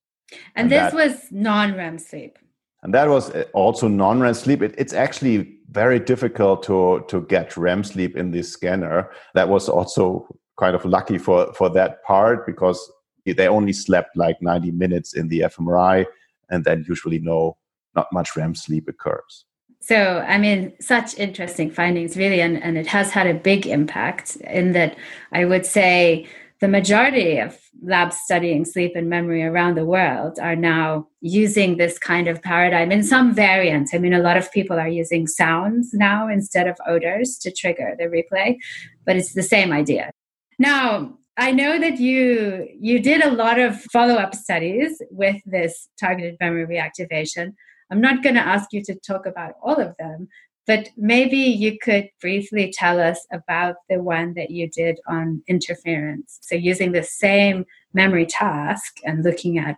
And, 0.55 0.65
and 0.65 0.71
this 0.71 0.93
that, 0.93 0.95
was 0.95 1.29
non 1.31 1.77
REM 1.77 1.99
sleep. 1.99 2.39
And 2.83 2.93
that 2.93 3.09
was 3.09 3.31
uh, 3.31 3.45
also 3.55 3.89
non 3.89 4.21
REM 4.21 4.35
sleep. 4.35 4.63
It, 4.63 4.75
it's 4.77 4.93
actually 4.93 5.59
very 5.71 5.99
difficult 5.99 6.63
to, 6.65 7.05
to 7.09 7.23
get 7.23 7.57
REM 7.57 7.85
sleep 7.85 8.17
in 8.17 8.31
this 8.31 8.53
scanner. 8.53 9.11
That 9.35 9.49
was 9.49 9.69
also 9.69 10.27
kind 10.57 10.75
of 10.75 10.85
lucky 10.85 11.19
for 11.19 11.53
for 11.55 11.69
that 11.71 12.03
part 12.05 12.47
because 12.47 12.93
they 13.25 13.49
only 13.49 13.73
slept 13.73 14.17
like 14.17 14.41
90 14.43 14.71
minutes 14.73 15.15
in 15.15 15.29
the 15.29 15.41
fMRI, 15.41 16.07
and 16.51 16.65
then 16.65 16.85
usually 16.89 17.19
no 17.19 17.57
not 17.95 18.13
much 18.13 18.37
REM 18.37 18.55
sleep 18.55 18.89
occurs. 18.89 19.45
So, 19.81 20.25
I 20.27 20.39
mean, 20.39 20.73
such 20.81 21.19
interesting 21.19 21.71
findings, 21.71 22.17
really, 22.17 22.41
and, 22.41 22.63
and 22.63 22.79
it 22.79 22.87
has 22.87 23.11
had 23.11 23.27
a 23.27 23.35
big 23.35 23.67
impact 23.67 24.37
in 24.37 24.73
that 24.73 24.97
I 25.33 25.45
would 25.45 25.67
say 25.67 26.27
the 26.61 26.69
majority 26.69 27.39
of 27.39 27.59
labs 27.83 28.17
studying 28.25 28.65
sleep 28.65 28.93
and 28.97 29.11
memory 29.11 29.43
around 29.43 29.77
the 29.77 29.85
world 29.85 30.39
are 30.39 30.57
now 30.57 31.07
using 31.21 31.77
this 31.77 31.99
kind 31.99 32.29
of 32.29 32.41
paradigm 32.41 32.91
in 32.91 33.03
some 33.03 33.35
variants. 33.35 33.93
I 33.93 33.99
mean, 33.99 34.15
a 34.15 34.23
lot 34.23 34.39
of 34.39 34.51
people 34.53 34.79
are 34.79 34.89
using 34.89 35.27
sounds 35.27 35.93
now 35.93 36.29
instead 36.29 36.67
of 36.67 36.79
odors 36.87 37.37
to 37.43 37.53
trigger 37.53 37.95
the 37.99 38.05
replay, 38.05 38.57
but 39.05 39.17
it's 39.17 39.35
the 39.35 39.43
same 39.43 39.71
idea. 39.71 40.11
Now, 40.59 41.19
I 41.37 41.51
know 41.51 41.81
that 41.81 41.99
you 41.99 42.69
you 42.79 43.01
did 43.01 43.25
a 43.25 43.33
lot 43.33 43.59
of 43.59 43.81
follow-up 43.93 44.35
studies 44.35 45.03
with 45.11 45.37
this 45.45 45.89
targeted 45.99 46.37
memory 46.41 46.67
reactivation. 46.67 47.55
I'm 47.91 48.01
not 48.01 48.23
going 48.23 48.37
to 48.37 48.41
ask 48.41 48.73
you 48.73 48.83
to 48.85 48.95
talk 48.95 49.27
about 49.27 49.55
all 49.63 49.81
of 49.81 49.97
them, 49.99 50.29
but 50.67 50.89
maybe 50.97 51.37
you 51.37 51.77
could 51.79 52.09
briefly 52.21 52.73
tell 52.73 53.01
us 53.01 53.27
about 53.33 53.77
the 53.89 54.01
one 54.01 54.35
that 54.35 54.51
you 54.51 54.71
did 54.71 55.01
on 55.09 55.43
interference. 55.49 56.39
So 56.43 56.55
using 56.55 56.93
the 56.93 57.03
same 57.03 57.65
memory 57.93 58.27
task 58.27 58.99
and 59.05 59.25
looking 59.25 59.59
at 59.59 59.77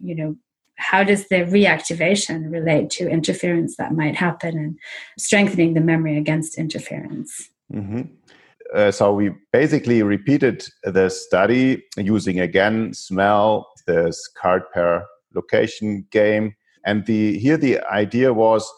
you 0.00 0.14
know 0.14 0.36
how 0.76 1.02
does 1.02 1.28
the 1.28 1.44
reactivation 1.44 2.50
relate 2.50 2.90
to 2.90 3.08
interference 3.08 3.76
that 3.76 3.92
might 3.92 4.16
happen 4.16 4.58
and 4.58 4.78
strengthening 5.18 5.74
the 5.74 5.80
memory 5.80 6.16
against 6.18 6.56
interference. 6.56 7.50
Mm-hmm 7.72 8.02
uh, 8.74 8.90
so 8.90 9.12
we 9.12 9.30
basically 9.52 10.02
repeated 10.02 10.66
the 10.82 11.08
study 11.08 11.84
using 11.96 12.40
again 12.40 12.92
smell, 12.92 13.68
this 13.86 14.28
card 14.40 14.62
pair 14.72 15.06
location 15.34 16.06
game, 16.10 16.54
and 16.84 17.06
the 17.06 17.38
here 17.38 17.56
the 17.56 17.80
idea 17.86 18.32
was, 18.32 18.68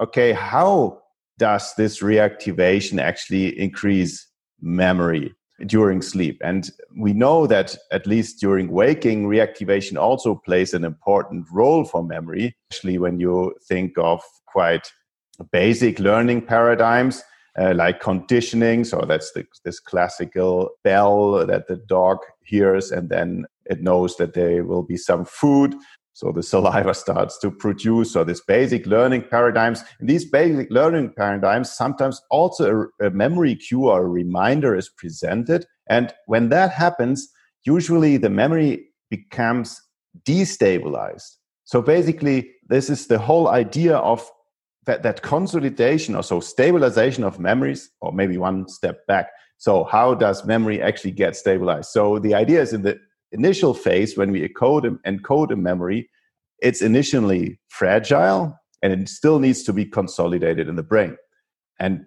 okay, 0.00 0.32
how 0.32 1.00
does 1.38 1.74
this 1.76 2.00
reactivation 2.00 3.00
actually 3.00 3.58
increase 3.58 4.26
memory 4.60 5.34
during 5.66 6.00
sleep? 6.00 6.40
And 6.42 6.70
we 6.98 7.12
know 7.12 7.46
that 7.46 7.76
at 7.92 8.06
least 8.06 8.40
during 8.40 8.70
waking, 8.70 9.26
reactivation 9.26 9.98
also 9.98 10.36
plays 10.36 10.72
an 10.72 10.84
important 10.84 11.46
role 11.52 11.84
for 11.84 12.02
memory, 12.02 12.56
especially 12.70 12.98
when 12.98 13.20
you 13.20 13.54
think 13.68 13.92
of 13.98 14.22
quite 14.46 14.90
basic 15.52 15.98
learning 15.98 16.42
paradigms 16.42 17.22
uh, 17.58 17.74
like 17.74 18.00
conditioning. 18.00 18.84
So 18.84 19.04
that's 19.06 19.32
the, 19.32 19.46
this 19.64 19.80
classical 19.80 20.70
bell 20.82 21.46
that 21.46 21.68
the 21.68 21.76
dog 21.76 22.18
hears, 22.42 22.90
and 22.90 23.08
then 23.08 23.46
it 23.66 23.82
knows 23.82 24.16
that 24.16 24.34
there 24.34 24.64
will 24.64 24.82
be 24.82 24.96
some 24.96 25.24
food. 25.24 25.74
So 26.12 26.32
the 26.32 26.42
saliva 26.52 26.94
starts 26.94 27.38
to 27.38 27.50
produce. 27.50 28.12
So 28.12 28.24
these 28.24 28.40
basic 28.40 28.86
learning 28.86 29.24
paradigms. 29.30 29.82
In 30.00 30.06
these 30.06 30.24
basic 30.24 30.70
learning 30.70 31.14
paradigms, 31.16 31.72
sometimes 31.72 32.20
also 32.30 32.88
a, 33.00 33.06
a 33.06 33.10
memory 33.10 33.56
cue 33.56 33.88
or 33.88 34.02
a 34.02 34.08
reminder 34.08 34.74
is 34.74 34.88
presented. 34.88 35.66
And 35.88 36.14
when 36.26 36.48
that 36.48 36.72
happens, 36.72 37.28
usually 37.64 38.16
the 38.16 38.30
memory 38.30 38.86
becomes 39.10 39.80
destabilized. 40.24 41.36
So 41.64 41.82
basically, 41.82 42.50
this 42.68 42.90
is 42.90 43.06
the 43.06 43.18
whole 43.18 43.48
idea 43.48 43.96
of 43.96 44.28
that, 44.86 45.02
that 45.02 45.22
consolidation 45.22 46.14
or 46.14 46.22
so 46.22 46.40
stabilization 46.40 47.24
of 47.24 47.38
memories, 47.38 47.90
or 48.00 48.12
maybe 48.12 48.36
one 48.36 48.68
step 48.68 49.06
back. 49.06 49.28
So, 49.58 49.84
how 49.84 50.14
does 50.14 50.44
memory 50.44 50.82
actually 50.82 51.12
get 51.12 51.36
stabilized? 51.36 51.90
So, 51.90 52.18
the 52.18 52.34
idea 52.34 52.60
is 52.60 52.72
in 52.72 52.82
the 52.82 52.98
initial 53.32 53.74
phase 53.74 54.16
when 54.16 54.30
we 54.30 54.48
encode 54.48 54.98
encode 55.06 55.52
a 55.52 55.56
memory, 55.56 56.10
it's 56.60 56.82
initially 56.82 57.60
fragile 57.68 58.58
and 58.82 58.92
it 58.92 59.08
still 59.08 59.38
needs 59.38 59.62
to 59.64 59.72
be 59.72 59.84
consolidated 59.84 60.68
in 60.68 60.76
the 60.76 60.82
brain. 60.82 61.16
And 61.80 62.04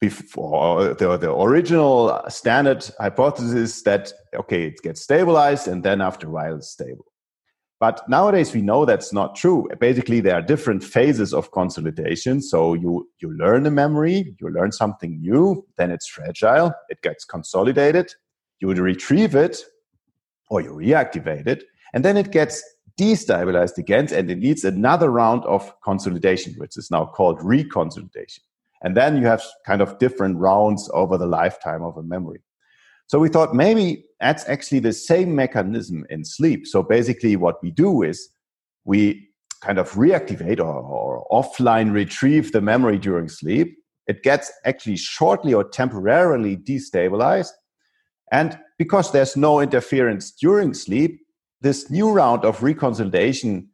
before 0.00 0.94
the, 0.94 1.16
the 1.16 1.34
original 1.34 2.20
standard 2.28 2.88
hypothesis 2.98 3.82
that 3.82 4.12
okay, 4.34 4.64
it 4.64 4.82
gets 4.82 5.02
stabilized 5.02 5.68
and 5.68 5.82
then 5.82 6.00
after 6.00 6.26
a 6.26 6.30
while 6.30 6.56
it's 6.56 6.70
stable. 6.70 7.06
But 7.78 8.08
nowadays 8.08 8.54
we 8.54 8.62
know 8.62 8.86
that's 8.86 9.12
not 9.12 9.36
true. 9.36 9.68
Basically, 9.78 10.20
there 10.20 10.34
are 10.34 10.42
different 10.42 10.82
phases 10.82 11.34
of 11.34 11.50
consolidation. 11.52 12.40
So 12.40 12.72
you 12.72 13.08
you 13.18 13.36
learn 13.36 13.66
a 13.66 13.70
memory, 13.70 14.34
you 14.40 14.48
learn 14.48 14.72
something 14.72 15.20
new, 15.20 15.66
then 15.76 15.90
it's 15.90 16.08
fragile, 16.08 16.72
it 16.88 17.02
gets 17.02 17.24
consolidated, 17.24 18.14
you 18.60 18.72
retrieve 18.72 19.34
it, 19.34 19.62
or 20.48 20.60
you 20.60 20.70
reactivate 20.70 21.46
it, 21.46 21.64
and 21.92 22.04
then 22.04 22.16
it 22.16 22.30
gets 22.30 22.62
destabilized 22.98 23.76
again, 23.76 24.08
and 24.12 24.30
it 24.30 24.38
needs 24.38 24.64
another 24.64 25.10
round 25.10 25.44
of 25.44 25.70
consolidation, 25.82 26.54
which 26.56 26.78
is 26.78 26.90
now 26.90 27.04
called 27.04 27.38
reconsolidation. 27.40 28.40
And 28.82 28.96
then 28.96 29.16
you 29.18 29.26
have 29.26 29.42
kind 29.66 29.82
of 29.82 29.98
different 29.98 30.38
rounds 30.38 30.88
over 30.94 31.18
the 31.18 31.26
lifetime 31.26 31.82
of 31.82 31.96
a 31.96 32.02
memory. 32.02 32.40
So 33.08 33.18
we 33.18 33.28
thought 33.28 33.54
maybe 33.54 34.04
that's 34.20 34.48
actually 34.48 34.80
the 34.80 34.92
same 34.92 35.34
mechanism 35.34 36.04
in 36.10 36.24
sleep. 36.24 36.66
So 36.66 36.82
basically, 36.82 37.36
what 37.36 37.62
we 37.62 37.70
do 37.70 38.02
is 38.02 38.28
we 38.84 39.28
kind 39.60 39.78
of 39.78 39.92
reactivate 39.92 40.58
or, 40.58 40.64
or 40.64 41.26
offline 41.30 41.92
retrieve 41.92 42.52
the 42.52 42.60
memory 42.60 42.98
during 42.98 43.28
sleep. 43.28 43.76
It 44.06 44.22
gets 44.22 44.52
actually 44.64 44.96
shortly 44.96 45.54
or 45.54 45.64
temporarily 45.64 46.56
destabilized. 46.56 47.50
And 48.32 48.58
because 48.78 49.12
there's 49.12 49.36
no 49.36 49.60
interference 49.60 50.30
during 50.32 50.74
sleep, 50.74 51.20
this 51.60 51.90
new 51.90 52.10
round 52.10 52.44
of 52.44 52.60
reconsolidation 52.60 53.66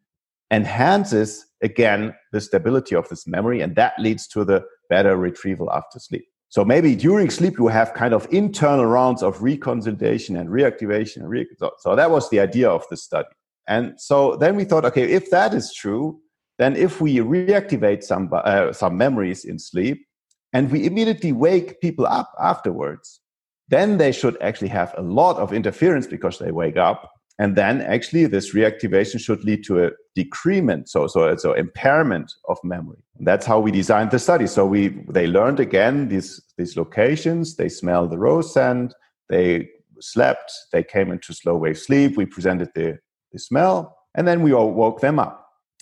enhances 0.51 1.47
again 1.63 2.15
the 2.33 2.41
stability 2.41 2.95
of 2.95 3.09
this 3.09 3.27
memory, 3.27 3.61
and 3.61 3.75
that 3.77 3.95
leads 3.99 4.27
to 4.29 4.45
the 4.45 4.63
better 4.89 5.17
retrieval 5.17 5.71
after 5.73 5.99
sleep. 5.99 6.27
So 6.53 6.67
maybe 6.67 6.95
during 6.95 7.31
sleep 7.31 7.55
you 7.59 7.69
have 7.69 7.95
kind 7.95 8.13
of 8.13 8.29
internal 8.31 8.85
rounds 8.85 9.23
of 9.23 9.39
reconsolidation 9.39 10.39
and 10.39 10.51
reactivation. 10.51 11.23
And 11.23 11.31
re- 11.31 11.47
so, 11.57 11.71
so 11.79 11.97
that 11.97 12.11
was 12.11 12.29
the 12.29 12.41
idea 12.41 12.69
of 12.69 12.85
the 12.91 12.97
study. 12.99 13.31
And 13.69 13.95
so 13.99 14.37
then 14.37 14.55
we 14.57 14.65
thought, 14.65 14.85
okay, 14.85 15.11
if 15.11 15.31
that 15.31 15.55
is 15.55 15.73
true, 15.73 16.21
then 16.59 16.77
if 16.77 17.01
we 17.01 17.17
reactivate 17.17 18.03
some 18.03 18.29
uh, 18.35 18.71
some 18.75 18.99
memories 18.99 19.47
in 19.47 19.59
sleep 19.59 20.05
and 20.53 20.71
we 20.71 20.85
immediately 20.85 21.33
wake 21.33 21.81
people 21.81 22.05
up 22.05 22.31
afterwards, 22.39 23.23
then 23.69 23.97
they 23.97 24.13
should 24.13 24.37
actually 24.43 24.69
have 24.69 24.95
a 24.99 25.03
lot 25.03 25.39
of 25.39 25.55
interference 25.55 26.07
because 26.07 26.39
they 26.39 26.53
wake 26.53 26.77
up 26.77 27.11
and 27.43 27.57
then 27.57 27.81
actually 27.81 28.27
this 28.27 28.55
reactivation 28.55 29.19
should 29.19 29.43
lead 29.43 29.65
to 29.65 29.85
a 29.85 29.91
decrement 30.15 30.89
so 30.89 31.09
so 31.09 31.21
so 31.37 31.53
impairment 31.55 32.29
of 32.49 32.57
memory. 32.63 33.03
That's 33.19 33.47
how 33.51 33.59
we 33.59 33.71
designed 33.73 34.13
the 34.13 34.21
study. 34.21 34.47
So 34.47 34.65
we 34.65 34.83
they 35.19 35.27
learned 35.27 35.59
again 35.59 36.09
these 36.09 36.31
these 36.57 36.77
locations. 36.77 37.57
They 37.57 37.69
smelled 37.69 38.11
the 38.11 38.19
rose 38.19 38.53
scent. 38.55 38.95
They 39.29 39.69
slept. 40.01 40.53
They 40.73 40.85
came 40.85 41.11
into 41.11 41.35
slow 41.35 41.57
wave 41.57 41.79
sleep. 41.79 42.17
We 42.17 42.27
presented 42.27 42.71
the, 42.77 42.99
the 43.33 43.41
smell. 43.41 43.77
And 44.15 44.29
then 44.29 44.43
we 44.43 44.53
all 44.53 44.73
woke 44.73 45.01
them 45.01 45.19
up. 45.19 45.35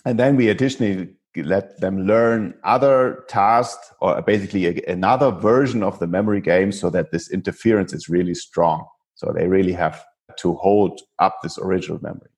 And 0.05 0.17
then 0.17 0.35
we 0.37 0.49
additionally 0.49 1.09
let 1.35 1.79
them 1.79 2.07
learn 2.07 2.55
other 2.63 3.23
tasks 3.27 3.91
or 4.01 4.21
basically 4.21 4.65
a, 4.65 4.73
another 4.87 5.29
version 5.29 5.83
of 5.83 5.99
the 5.99 6.07
memory 6.07 6.41
game 6.41 6.71
so 6.71 6.89
that 6.89 7.11
this 7.11 7.29
interference 7.29 7.93
is 7.93 8.09
really 8.09 8.33
strong. 8.33 8.87
So 9.13 9.31
they 9.35 9.47
really 9.47 9.73
have 9.73 10.03
to 10.37 10.53
hold 10.55 11.01
up 11.19 11.37
this 11.41 11.57
original 11.57 11.99
memory. 12.01 12.29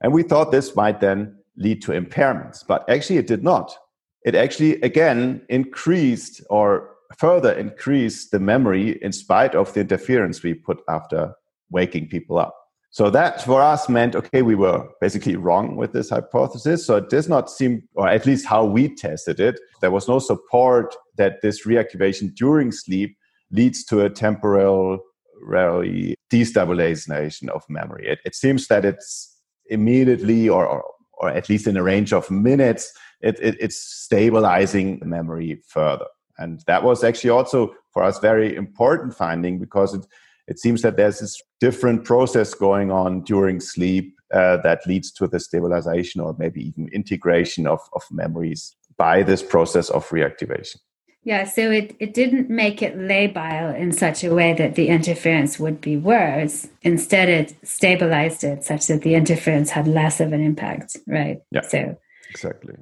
And 0.00 0.12
we 0.12 0.22
thought 0.22 0.50
this 0.50 0.74
might 0.74 1.00
then 1.00 1.36
lead 1.56 1.82
to 1.82 1.92
impairments, 1.92 2.64
but 2.66 2.88
actually 2.88 3.18
it 3.18 3.26
did 3.26 3.44
not. 3.44 3.76
It 4.24 4.34
actually, 4.34 4.80
again, 4.82 5.42
increased 5.48 6.42
or 6.50 6.90
further 7.18 7.52
increased 7.52 8.30
the 8.30 8.38
memory 8.38 8.98
in 9.02 9.12
spite 9.12 9.54
of 9.54 9.72
the 9.74 9.80
interference 9.80 10.42
we 10.42 10.54
put 10.54 10.80
after 10.88 11.34
waking 11.70 12.08
people 12.08 12.38
up. 12.38 12.54
So 12.90 13.08
that 13.08 13.42
for 13.42 13.62
us 13.62 13.88
meant, 13.88 14.14
okay, 14.14 14.42
we 14.42 14.54
were 14.54 14.86
basically 15.00 15.36
wrong 15.36 15.76
with 15.76 15.92
this 15.92 16.10
hypothesis. 16.10 16.84
So 16.84 16.96
it 16.96 17.08
does 17.08 17.26
not 17.26 17.50
seem, 17.50 17.88
or 17.94 18.06
at 18.06 18.26
least 18.26 18.46
how 18.46 18.66
we 18.66 18.94
tested 18.94 19.40
it, 19.40 19.58
there 19.80 19.90
was 19.90 20.08
no 20.08 20.18
support 20.18 20.94
that 21.16 21.40
this 21.40 21.66
reactivation 21.66 22.34
during 22.34 22.70
sleep 22.70 23.16
leads 23.50 23.82
to 23.84 24.04
a 24.04 24.10
temporal 24.10 25.00
rarely 25.42 26.14
destabilization 26.32 27.48
of 27.48 27.62
memory. 27.68 28.06
It, 28.08 28.20
it 28.24 28.34
seems 28.34 28.66
that 28.68 28.84
it's 28.84 29.36
immediately 29.68 30.48
or, 30.48 30.66
or, 30.66 30.84
or, 31.14 31.30
at 31.30 31.48
least 31.48 31.66
in 31.66 31.76
a 31.76 31.82
range 31.82 32.12
of 32.12 32.30
minutes, 32.30 32.92
it, 33.20 33.38
it, 33.40 33.56
it's 33.60 33.78
stabilizing 33.78 34.98
the 34.98 35.06
memory 35.06 35.62
further. 35.66 36.06
And 36.38 36.62
that 36.66 36.82
was 36.82 37.04
actually 37.04 37.30
also 37.30 37.74
for 37.92 38.02
us 38.02 38.18
very 38.18 38.56
important 38.56 39.14
finding 39.14 39.58
because 39.58 39.94
it, 39.94 40.06
it 40.48 40.58
seems 40.58 40.82
that 40.82 40.96
there's 40.96 41.20
this 41.20 41.40
different 41.60 42.04
process 42.04 42.54
going 42.54 42.90
on 42.90 43.22
during 43.22 43.60
sleep 43.60 44.16
uh, 44.32 44.56
that 44.58 44.86
leads 44.86 45.12
to 45.12 45.28
the 45.28 45.38
stabilization 45.38 46.20
or 46.20 46.34
maybe 46.38 46.66
even 46.66 46.88
integration 46.88 47.66
of, 47.66 47.80
of 47.94 48.02
memories 48.10 48.74
by 48.96 49.22
this 49.22 49.42
process 49.42 49.90
of 49.90 50.08
reactivation. 50.08 50.76
Yeah, 51.24 51.44
so 51.44 51.70
it, 51.70 51.94
it 52.00 52.14
didn't 52.14 52.50
make 52.50 52.82
it 52.82 52.98
labile 52.98 53.78
in 53.78 53.92
such 53.92 54.24
a 54.24 54.34
way 54.34 54.54
that 54.54 54.74
the 54.74 54.88
interference 54.88 55.58
would 55.60 55.80
be 55.80 55.96
worse. 55.96 56.66
Instead, 56.82 57.28
it 57.28 57.54
stabilized 57.62 58.42
it 58.42 58.64
such 58.64 58.88
that 58.88 59.02
the 59.02 59.14
interference 59.14 59.70
had 59.70 59.86
less 59.86 60.18
of 60.20 60.32
an 60.32 60.40
impact, 60.40 60.96
right? 61.06 61.40
Yeah. 61.52 61.60
So 61.60 61.96
exactly. 62.30 62.74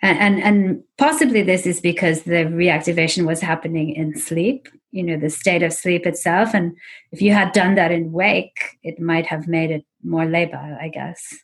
And, 0.00 0.18
and 0.18 0.42
and 0.42 0.82
possibly 0.96 1.42
this 1.42 1.66
is 1.66 1.80
because 1.80 2.22
the 2.22 2.46
reactivation 2.46 3.26
was 3.26 3.40
happening 3.40 3.96
in 3.96 4.16
sleep, 4.16 4.68
you 4.92 5.02
know, 5.02 5.16
the 5.16 5.28
state 5.28 5.64
of 5.64 5.72
sleep 5.72 6.06
itself. 6.06 6.54
And 6.54 6.76
if 7.10 7.20
you 7.20 7.32
had 7.32 7.52
done 7.52 7.74
that 7.74 7.90
in 7.90 8.12
wake, 8.12 8.78
it 8.84 9.00
might 9.00 9.26
have 9.26 9.48
made 9.48 9.72
it 9.72 9.84
more 10.04 10.24
labile, 10.24 10.80
I 10.80 10.88
guess. 10.88 11.34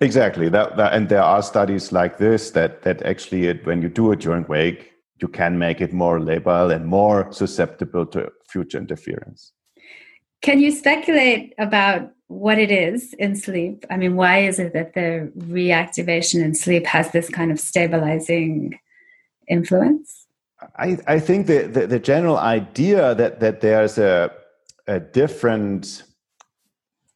Exactly. 0.00 0.48
That, 0.50 0.76
that 0.76 0.92
and 0.92 1.08
there 1.08 1.22
are 1.22 1.42
studies 1.42 1.90
like 1.90 2.18
this 2.18 2.52
that 2.52 2.82
that 2.82 3.02
actually 3.02 3.48
it, 3.48 3.66
when 3.66 3.82
you 3.82 3.88
do 3.88 4.12
it 4.12 4.20
during 4.20 4.46
wake 4.46 4.92
you 5.20 5.28
can 5.28 5.58
make 5.58 5.80
it 5.80 5.92
more 5.92 6.20
labile 6.20 6.74
and 6.74 6.86
more 6.86 7.32
susceptible 7.32 8.06
to 8.06 8.30
future 8.48 8.78
interference. 8.78 9.52
Can 10.42 10.60
you 10.60 10.70
speculate 10.70 11.54
about 11.58 12.10
what 12.28 12.58
it 12.58 12.70
is 12.70 13.14
in 13.14 13.36
sleep? 13.36 13.84
I 13.90 13.96
mean, 13.96 14.16
why 14.16 14.40
is 14.40 14.58
it 14.58 14.72
that 14.74 14.94
the 14.94 15.32
reactivation 15.38 16.42
in 16.44 16.54
sleep 16.54 16.86
has 16.86 17.10
this 17.12 17.28
kind 17.28 17.50
of 17.50 17.58
stabilizing 17.58 18.78
influence? 19.48 20.26
I, 20.78 20.98
I 21.06 21.18
think 21.18 21.46
the, 21.46 21.66
the, 21.66 21.86
the 21.86 21.98
general 21.98 22.38
idea 22.38 23.14
that, 23.14 23.40
that 23.40 23.60
there's 23.60 23.98
a, 23.98 24.30
a 24.86 25.00
different 25.00 26.02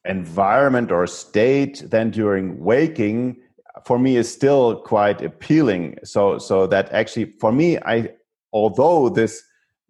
environment 0.04 0.90
or 0.90 1.07
state 1.07 1.90
than 1.90 2.11
during 2.11 2.59
waking 2.61 3.37
for 3.85 3.99
me 3.99 4.17
is 4.17 4.33
still 4.33 4.81
quite 4.83 5.23
appealing. 5.23 5.97
So 6.05 6.39
so 6.39 6.67
that 6.69 6.91
actually 6.93 7.33
for 7.41 7.53
me, 7.53 7.79
I 7.79 8.11
although 8.53 9.09
this 9.09 9.43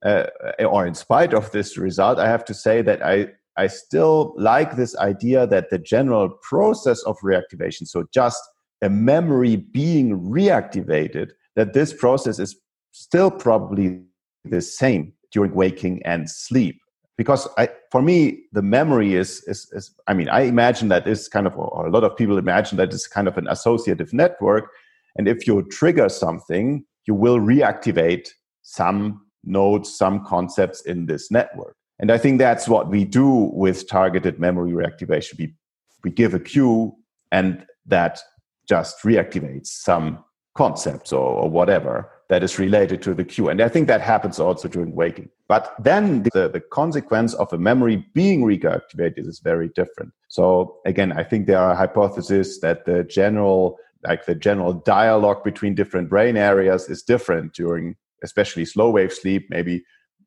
uh, 0.04 0.26
or 0.61 0.87
in 0.87 0.94
spite 0.94 1.35
of 1.35 1.50
this 1.52 1.76
result, 1.76 2.18
I 2.18 2.28
have 2.28 2.44
to 2.47 2.54
say 2.54 2.82
that 2.82 3.04
I 3.04 3.28
I 3.56 3.66
still 3.66 4.35
like 4.37 4.76
this 4.76 4.97
idea 4.97 5.47
that 5.47 5.70
the 5.70 5.78
general 5.78 6.30
process 6.42 7.02
of 7.04 7.18
reactivation, 7.18 7.87
so 7.87 8.06
just 8.12 8.40
a 8.82 8.88
memory 8.88 9.56
being 9.56 10.18
reactivated, 10.20 11.30
that 11.56 11.75
this 11.75 11.92
process 11.92 12.38
is 12.38 12.56
still 12.92 13.30
probably 13.30 14.00
the 14.44 14.61
same 14.62 15.12
during 15.32 15.54
waking 15.54 16.02
and 16.04 16.30
sleep. 16.30 16.80
Because 17.20 17.46
I, 17.58 17.68
for 17.90 18.00
me, 18.00 18.44
the 18.50 18.62
memory 18.62 19.14
is, 19.14 19.44
is, 19.46 19.70
is, 19.72 19.94
I 20.06 20.14
mean, 20.14 20.30
I 20.30 20.44
imagine 20.44 20.88
that 20.88 21.06
is 21.06 21.28
kind 21.28 21.46
of, 21.46 21.54
or 21.54 21.86
a 21.86 21.90
lot 21.90 22.02
of 22.02 22.16
people 22.16 22.38
imagine 22.38 22.78
that 22.78 22.94
it's 22.94 23.06
kind 23.06 23.28
of 23.28 23.36
an 23.36 23.46
associative 23.46 24.14
network. 24.14 24.70
And 25.16 25.28
if 25.28 25.46
you 25.46 25.62
trigger 25.64 26.08
something, 26.08 26.82
you 27.04 27.12
will 27.12 27.38
reactivate 27.38 28.30
some 28.62 29.26
nodes, 29.44 29.94
some 29.94 30.24
concepts 30.24 30.80
in 30.86 31.04
this 31.04 31.30
network. 31.30 31.76
And 31.98 32.10
I 32.10 32.16
think 32.16 32.38
that's 32.38 32.66
what 32.66 32.88
we 32.88 33.04
do 33.04 33.50
with 33.52 33.86
targeted 33.86 34.40
memory 34.40 34.72
reactivation. 34.72 35.38
We, 35.38 35.54
we 36.02 36.10
give 36.12 36.32
a 36.32 36.40
cue 36.40 36.96
and 37.30 37.66
that 37.84 38.18
just 38.66 39.02
reactivates 39.02 39.66
some 39.66 40.24
concepts 40.54 41.12
or, 41.12 41.20
or, 41.20 41.50
whatever 41.50 42.10
that 42.30 42.44
is 42.44 42.60
related 42.60 43.02
to 43.02 43.12
the 43.12 43.25
cue. 43.25 43.49
And 43.49 43.60
I 43.60 43.68
think 43.68 43.88
that 43.88 44.00
happens 44.00 44.38
also 44.38 44.68
during 44.68 44.94
waking. 44.94 45.28
But 45.49 45.75
then 45.80 46.22
the, 46.32 46.49
the 46.49 46.60
consequence 46.60 47.34
of 47.34 47.52
a 47.52 47.58
memory 47.58 48.06
being 48.14 48.42
reactivated 48.42 49.26
is 49.26 49.40
very 49.40 49.68
different. 49.75 50.12
So 50.28 50.76
again, 50.87 51.10
I 51.12 51.25
think 51.25 51.49
there 51.49 51.58
are 51.58 51.75
hypotheses 51.75 52.60
that 52.60 52.87
the 52.87 53.04
general 53.04 53.76
like 54.02 54.25
the 54.25 54.34
general 54.34 54.72
dialogue 54.72 55.44
between 55.44 55.75
different 55.75 56.08
brain 56.08 56.37
areas 56.37 56.88
is 56.88 57.02
different 57.02 57.52
during 57.52 57.96
especially 58.22 58.64
slow 58.64 58.88
wave 58.88 59.12
sleep 59.12 59.46
maybe 59.50 59.84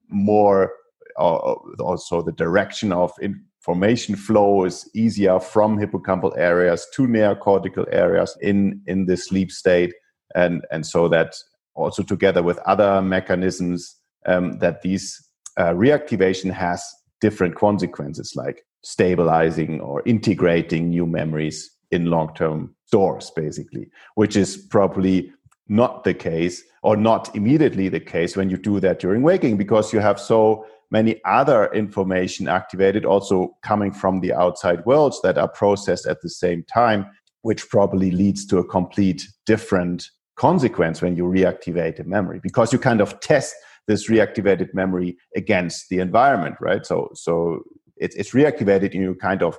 more 0.10 0.72
uh, 1.17 1.53
also 1.79 2.22
the 2.22 2.33
direction 2.33 2.91
of 2.91 3.12
information 3.19 4.15
flow 4.15 4.63
is 4.63 4.88
easier 4.93 5.39
from 5.39 5.79
hippocampal 5.79 6.38
areas 6.38 6.86
to 6.93 7.07
neocortical 7.07 7.88
areas 7.91 8.38
in 8.41 8.79
in 8.86 9.07
the 9.07 9.17
sleep 9.17 9.51
state 9.51 9.91
and 10.36 10.62
and 10.72 10.86
so 10.86 11.07
that 11.07 11.33
also 11.75 12.03
together 12.03 12.44
with 12.44 12.58
other 12.60 13.01
mechanisms 13.01 13.96
um, 14.25 14.60
that 14.60 14.82
these 14.82 15.30
uh, 15.58 15.74
reactivation 15.74 16.51
has 16.51 16.84
different 17.22 17.56
consequences 17.56 18.34
like 18.36 18.63
stabilizing 18.84 19.80
or 19.80 20.01
integrating 20.06 20.89
new 20.89 21.06
memories 21.06 21.72
in 21.92 22.06
long-term 22.06 22.75
stores 22.86 23.32
basically 23.36 23.88
which 24.15 24.36
is 24.36 24.58
probably 24.58 25.32
not 25.68 26.03
the 26.03 26.13
case 26.13 26.63
or 26.82 26.98
not 26.98 27.34
immediately 27.36 27.88
the 27.88 28.00
case 28.00 28.36
when 28.36 28.50
you 28.50 28.58
do 28.58 28.80
that 28.80 29.00
during 29.00 29.22
waking 29.22 29.56
because 29.58 29.94
you 29.94 30.00
have 30.00 30.20
so 30.20 30.65
many 30.92 31.20
other 31.25 31.72
information 31.74 32.48
activated 32.48 33.06
also 33.06 33.56
coming 33.63 33.92
from 33.92 34.20
the 34.20 34.34
outside 34.34 34.86
worlds 34.86 35.22
that 35.22 35.38
are 35.38 35.48
processed 35.48 36.06
at 36.06 36.22
the 36.22 36.30
same 36.30 36.63
time 36.63 37.06
which 37.42 37.70
probably 37.70 38.12
leads 38.12 38.46
to 38.46 38.58
a 38.58 38.65
complete 38.65 39.27
different 39.46 40.10
consequence 40.47 41.01
when 41.01 41.15
you 41.19 41.25
reactivate 41.38 41.97
a 42.00 42.03
memory 42.03 42.39
because 42.47 42.73
you 42.73 42.79
kind 42.89 43.01
of 43.01 43.09
test 43.19 43.55
this 43.88 44.09
reactivated 44.09 44.69
memory 44.73 45.09
against 45.41 45.89
the 45.89 46.00
environment 46.07 46.55
right 46.67 46.85
so 46.85 46.97
so 47.25 47.62
it's, 48.03 48.15
it's 48.15 48.31
reactivated 48.31 48.93
and 48.93 49.01
you 49.07 49.15
kind 49.15 49.41
of 49.41 49.57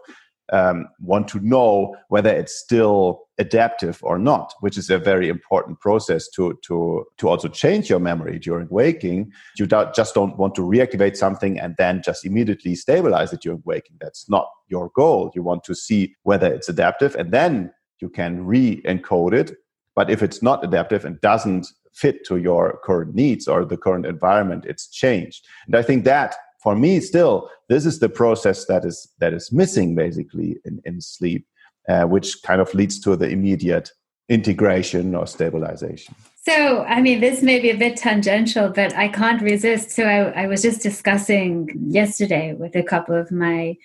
um, 0.53 0.87
want 1.01 1.27
to 1.29 1.41
know 1.41 1.97
whether 2.09 2.31
it's 2.31 2.55
still 2.55 3.23
adaptive 3.39 3.99
or 4.03 4.19
not, 4.19 4.53
which 4.61 4.77
is 4.77 4.91
a 4.91 4.99
very 4.99 5.29
important 5.29 5.81
process 5.81 6.29
to 6.37 6.59
to 6.67 7.05
to 7.17 7.29
also 7.29 7.49
change 7.49 7.89
your 7.89 7.99
memory 7.99 8.39
during 8.39 8.69
waking. 8.71 9.33
You 9.59 9.67
do, 9.67 9.87
just 9.95 10.15
don't 10.15 10.37
want 10.37 10.55
to 10.57 10.63
reactivate 10.63 11.17
something 11.17 11.59
and 11.59 11.75
then 11.79 12.03
just 12.05 12.25
immediately 12.25 12.75
stabilize 12.75 13.33
it 13.33 13.41
during 13.41 13.63
waking. 13.65 13.97
That's 14.01 14.29
not 14.29 14.49
your 14.69 14.91
goal. 14.95 15.33
You 15.35 15.43
want 15.43 15.65
to 15.65 15.75
see 15.75 16.15
whether 16.23 16.53
it's 16.53 16.69
adaptive, 16.69 17.15
and 17.17 17.33
then 17.33 17.73
you 18.01 18.09
can 18.09 18.45
re-encode 18.45 19.33
it. 19.33 19.53
But 19.95 20.11
if 20.11 20.23
it's 20.23 20.43
not 20.43 20.65
adaptive 20.65 21.05
and 21.05 21.21
doesn't 21.21 21.69
fit 21.93 22.25
to 22.27 22.37
your 22.37 22.81
current 22.83 23.15
needs 23.15 23.47
or 23.47 23.65
the 23.65 23.77
current 23.77 24.07
environment, 24.07 24.65
it's 24.67 24.89
changed. 24.89 25.47
And 25.67 25.77
I 25.77 25.83
think 25.83 26.05
that 26.05 26.35
for 26.65 26.75
me 26.75 26.99
still 26.99 27.51
this 27.69 27.87
is 27.87 28.01
the 28.01 28.09
process 28.09 28.65
that 28.65 28.85
is 28.85 29.09
that 29.21 29.33
is 29.33 29.53
missing 29.53 29.95
basically 29.95 30.57
in, 30.65 30.81
in 30.85 31.01
sleep 31.01 31.47
uh, 31.89 32.05
which 32.05 32.43
kind 32.43 32.61
of 32.61 32.75
leads 32.75 32.99
to 32.99 33.15
the 33.15 33.29
immediate 33.29 33.91
integration 34.31 35.15
or 35.15 35.27
stabilization. 35.27 36.15
So 36.43 36.83
i 36.85 37.01
mean 37.01 37.21
this 37.21 37.43
may 37.43 37.61
be 37.61 37.71
a 37.71 37.77
bit 37.77 37.97
tangential 37.97 38.71
but 38.71 38.97
i 38.97 39.07
can't 39.09 39.43
resist. 39.43 39.91
So 39.91 40.05
i, 40.05 40.43
I 40.43 40.47
was 40.47 40.63
just 40.63 40.81
discussing 40.83 41.69
yesterday 41.87 42.55
with 42.55 42.75
a 42.75 42.83
couple 42.83 43.15
of 43.15 43.31
my 43.31 43.77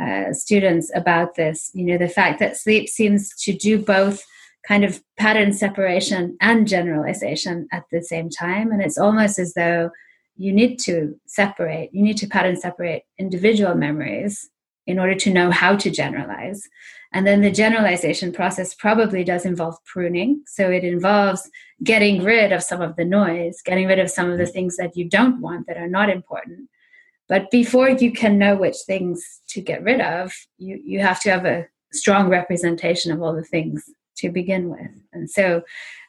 uh, 0.00 0.32
students 0.32 0.92
about 0.94 1.34
this. 1.34 1.72
You 1.74 1.84
know 1.86 1.98
the 1.98 2.14
fact 2.20 2.38
that 2.38 2.56
sleep 2.56 2.88
seems 2.88 3.34
to 3.44 3.52
do 3.52 3.78
both 3.78 4.24
kind 4.68 4.84
of 4.84 5.02
pattern 5.16 5.52
separation 5.52 6.36
and 6.42 6.68
generalization 6.68 7.66
at 7.72 7.84
the 7.90 8.02
same 8.02 8.28
time 8.28 8.70
and 8.70 8.82
it's 8.82 8.98
almost 8.98 9.38
as 9.38 9.54
though 9.54 9.90
you 10.36 10.52
need 10.52 10.78
to 10.78 11.18
separate, 11.26 11.90
you 11.92 12.02
need 12.02 12.16
to 12.18 12.26
pattern 12.26 12.56
separate 12.56 13.02
individual 13.18 13.74
memories 13.74 14.48
in 14.86 14.98
order 14.98 15.14
to 15.14 15.32
know 15.32 15.50
how 15.50 15.74
to 15.74 15.90
generalize. 15.90 16.62
And 17.12 17.26
then 17.26 17.40
the 17.40 17.50
generalization 17.50 18.32
process 18.32 18.72
probably 18.74 19.24
does 19.24 19.44
involve 19.44 19.76
pruning. 19.84 20.42
So 20.46 20.70
it 20.70 20.84
involves 20.84 21.50
getting 21.82 22.22
rid 22.22 22.52
of 22.52 22.62
some 22.62 22.80
of 22.80 22.96
the 22.96 23.04
noise, 23.04 23.60
getting 23.64 23.88
rid 23.88 23.98
of 23.98 24.10
some 24.10 24.30
of 24.30 24.38
the 24.38 24.46
things 24.46 24.76
that 24.76 24.96
you 24.96 25.08
don't 25.08 25.40
want 25.40 25.66
that 25.66 25.76
are 25.76 25.88
not 25.88 26.08
important. 26.08 26.68
But 27.28 27.50
before 27.50 27.90
you 27.90 28.12
can 28.12 28.38
know 28.38 28.56
which 28.56 28.76
things 28.86 29.40
to 29.48 29.60
get 29.60 29.82
rid 29.82 30.00
of, 30.00 30.32
you, 30.58 30.80
you 30.84 31.00
have 31.00 31.20
to 31.22 31.30
have 31.30 31.44
a 31.44 31.66
strong 31.92 32.28
representation 32.28 33.10
of 33.10 33.22
all 33.22 33.34
the 33.34 33.42
things 33.42 33.84
to 34.18 34.30
begin 34.30 34.68
with. 34.70 34.90
And 35.12 35.30
so 35.30 35.62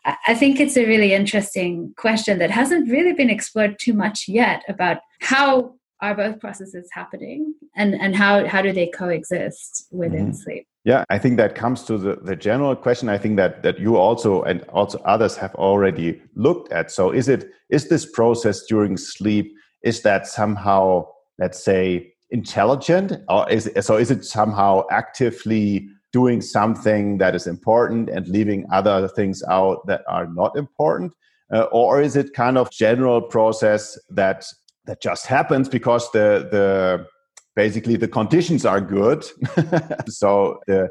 I 0.05 0.33
think 0.33 0.59
it's 0.59 0.77
a 0.77 0.85
really 0.85 1.13
interesting 1.13 1.93
question 1.97 2.39
that 2.39 2.51
hasn't 2.51 2.89
really 2.89 3.13
been 3.13 3.29
explored 3.29 3.77
too 3.79 3.93
much 3.93 4.27
yet 4.27 4.63
about 4.69 4.99
how 5.21 5.75
are 6.01 6.15
both 6.15 6.39
processes 6.39 6.87
happening 6.93 7.53
and, 7.75 7.93
and 7.95 8.15
how, 8.15 8.47
how 8.47 8.61
do 8.61 8.71
they 8.71 8.87
coexist 8.87 9.87
within 9.91 10.27
mm-hmm. 10.27 10.35
sleep? 10.35 10.67
Yeah, 10.85 11.03
I 11.09 11.19
think 11.19 11.37
that 11.37 11.55
comes 11.55 11.83
to 11.83 11.97
the, 11.97 12.15
the 12.15 12.35
general 12.35 12.75
question. 12.75 13.09
I 13.09 13.17
think 13.17 13.35
that 13.35 13.63
that 13.63 13.79
you 13.79 13.97
also 13.97 14.43
and 14.43 14.63
also 14.69 14.97
others 14.99 15.35
have 15.35 15.53
already 15.55 16.21
looked 16.35 16.71
at. 16.71 16.89
So 16.89 17.11
is 17.11 17.27
it 17.27 17.51
is 17.69 17.89
this 17.89 18.09
process 18.09 18.63
during 18.63 18.95
sleep, 18.95 19.53
is 19.83 20.01
that 20.03 20.25
somehow, 20.25 21.07
let's 21.37 21.61
say, 21.63 22.13
intelligent? 22.31 23.11
Or 23.27 23.47
is 23.51 23.69
so 23.81 23.97
is 23.97 24.09
it 24.09 24.23
somehow 24.23 24.83
actively 24.89 25.89
doing 26.11 26.41
something 26.41 27.17
that 27.19 27.35
is 27.35 27.47
important 27.47 28.09
and 28.09 28.27
leaving 28.27 28.65
other 28.71 29.07
things 29.07 29.43
out 29.49 29.85
that 29.87 30.01
are 30.07 30.27
not 30.27 30.55
important? 30.57 31.13
Uh, 31.53 31.63
or 31.71 32.01
is 32.01 32.15
it 32.15 32.33
kind 32.33 32.57
of 32.57 32.71
general 32.71 33.21
process 33.21 33.97
that 34.09 34.45
that 34.85 35.01
just 35.01 35.25
happens 35.25 35.67
because 35.69 36.11
the 36.11 36.47
the 36.51 37.05
basically 37.55 37.95
the 37.95 38.07
conditions 38.07 38.65
are 38.65 38.81
good? 38.81 39.25
So 40.09 40.59
the 40.67 40.89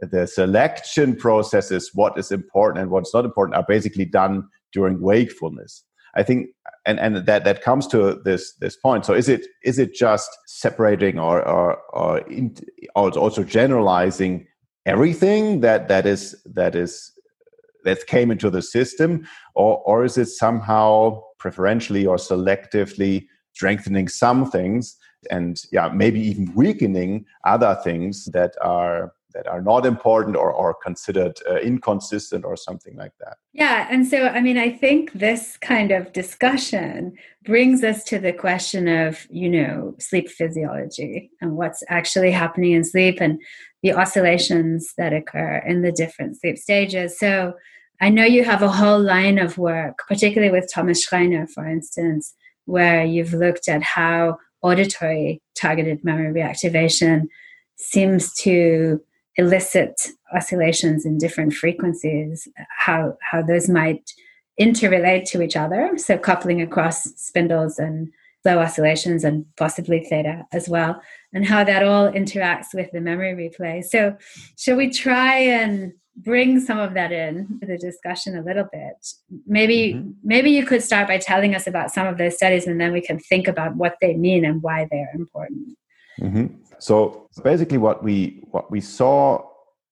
the 0.00 0.26
selection 0.26 1.14
processes 1.14 1.90
what 1.94 2.18
is 2.18 2.32
important 2.32 2.82
and 2.82 2.90
what's 2.90 3.12
not 3.12 3.24
important 3.24 3.56
are 3.56 3.64
basically 3.68 4.06
done 4.06 4.48
during 4.72 5.00
wakefulness. 5.00 5.84
I 6.16 6.22
think 6.22 6.48
and 6.86 6.98
and 6.98 7.16
that 7.26 7.44
that 7.44 7.62
comes 7.62 7.86
to 7.88 8.20
this 8.24 8.54
this 8.60 8.76
point. 8.76 9.04
So 9.04 9.14
is 9.14 9.28
it 9.28 9.46
is 9.64 9.78
it 9.78 9.94
just 9.94 10.28
separating 10.46 11.18
or 11.18 11.46
or 11.46 11.78
or, 11.92 12.18
in, 12.28 12.56
or 12.96 13.10
also 13.10 13.44
generalizing 13.44 14.46
everything 14.86 15.60
that 15.60 15.88
that 15.88 16.06
is 16.06 16.40
that 16.44 16.74
is 16.74 17.12
that 17.84 18.06
came 18.06 18.30
into 18.30 18.50
the 18.50 18.62
system 18.62 19.26
or 19.54 19.78
or 19.86 20.04
is 20.04 20.18
it 20.18 20.26
somehow 20.26 21.20
preferentially 21.38 22.06
or 22.06 22.16
selectively 22.16 23.26
strengthening 23.52 24.08
some 24.08 24.50
things 24.50 24.96
and 25.30 25.62
yeah 25.72 25.88
maybe 25.88 26.20
even 26.20 26.52
weakening 26.54 27.24
other 27.44 27.78
things 27.84 28.26
that 28.32 28.54
are 28.62 29.12
that 29.34 29.46
are 29.46 29.62
not 29.62 29.86
important 29.86 30.36
or, 30.36 30.52
or 30.52 30.74
considered 30.74 31.38
uh, 31.48 31.56
inconsistent 31.56 32.44
or 32.44 32.56
something 32.56 32.96
like 32.96 33.12
that. 33.20 33.36
Yeah. 33.52 33.86
And 33.90 34.06
so, 34.06 34.26
I 34.26 34.40
mean, 34.40 34.58
I 34.58 34.70
think 34.70 35.12
this 35.12 35.56
kind 35.56 35.92
of 35.92 36.12
discussion 36.12 37.14
brings 37.44 37.82
us 37.84 38.04
to 38.04 38.18
the 38.18 38.32
question 38.32 38.88
of, 38.88 39.26
you 39.30 39.48
know, 39.48 39.94
sleep 39.98 40.28
physiology 40.28 41.30
and 41.40 41.56
what's 41.56 41.82
actually 41.88 42.30
happening 42.30 42.72
in 42.72 42.84
sleep 42.84 43.20
and 43.20 43.40
the 43.82 43.92
oscillations 43.92 44.92
that 44.98 45.12
occur 45.12 45.62
in 45.66 45.82
the 45.82 45.92
different 45.92 46.38
sleep 46.40 46.58
stages. 46.58 47.18
So, 47.18 47.54
I 48.02 48.08
know 48.08 48.24
you 48.24 48.44
have 48.44 48.62
a 48.62 48.70
whole 48.70 48.98
line 48.98 49.38
of 49.38 49.58
work, 49.58 49.98
particularly 50.08 50.50
with 50.50 50.72
Thomas 50.72 51.02
Schreiner, 51.02 51.46
for 51.46 51.66
instance, 51.68 52.34
where 52.64 53.04
you've 53.04 53.34
looked 53.34 53.68
at 53.68 53.82
how 53.82 54.38
auditory 54.62 55.42
targeted 55.54 56.02
memory 56.02 56.32
reactivation 56.32 57.26
seems 57.76 58.32
to 58.34 59.00
elicit 59.36 60.08
oscillations 60.34 61.04
in 61.04 61.18
different 61.18 61.52
frequencies, 61.52 62.48
how 62.76 63.16
how 63.20 63.42
those 63.42 63.68
might 63.68 64.10
interrelate 64.60 65.24
to 65.24 65.42
each 65.42 65.56
other. 65.56 65.92
So 65.96 66.18
coupling 66.18 66.60
across 66.60 67.02
spindles 67.16 67.78
and 67.78 68.08
slow 68.42 68.58
oscillations 68.58 69.24
and 69.24 69.44
possibly 69.56 70.00
theta 70.04 70.46
as 70.52 70.68
well, 70.68 71.00
and 71.32 71.46
how 71.46 71.64
that 71.64 71.82
all 71.82 72.10
interacts 72.10 72.74
with 72.74 72.90
the 72.92 73.00
memory 73.00 73.34
replay. 73.34 73.84
So, 73.84 74.16
shall 74.56 74.76
we 74.76 74.90
try 74.90 75.36
and 75.36 75.92
bring 76.16 76.60
some 76.60 76.78
of 76.78 76.94
that 76.94 77.12
in 77.12 77.58
to 77.60 77.66
the 77.66 77.78
discussion 77.78 78.36
a 78.36 78.42
little 78.42 78.66
bit? 78.72 79.06
Maybe, 79.46 79.94
mm-hmm. 79.94 80.10
maybe 80.22 80.50
you 80.50 80.66
could 80.66 80.82
start 80.82 81.08
by 81.08 81.18
telling 81.18 81.54
us 81.54 81.66
about 81.66 81.90
some 81.90 82.06
of 82.06 82.18
those 82.18 82.36
studies, 82.36 82.66
and 82.66 82.80
then 82.80 82.92
we 82.92 83.00
can 83.00 83.18
think 83.18 83.48
about 83.48 83.76
what 83.76 83.96
they 84.00 84.14
mean 84.14 84.44
and 84.44 84.62
why 84.62 84.88
they're 84.90 85.12
important. 85.14 85.76
Mm-hmm. 86.20 86.46
So 86.78 87.28
basically, 87.42 87.78
what 87.78 88.02
we 88.02 88.42
what 88.50 88.70
we 88.70 88.80
saw 88.80 89.44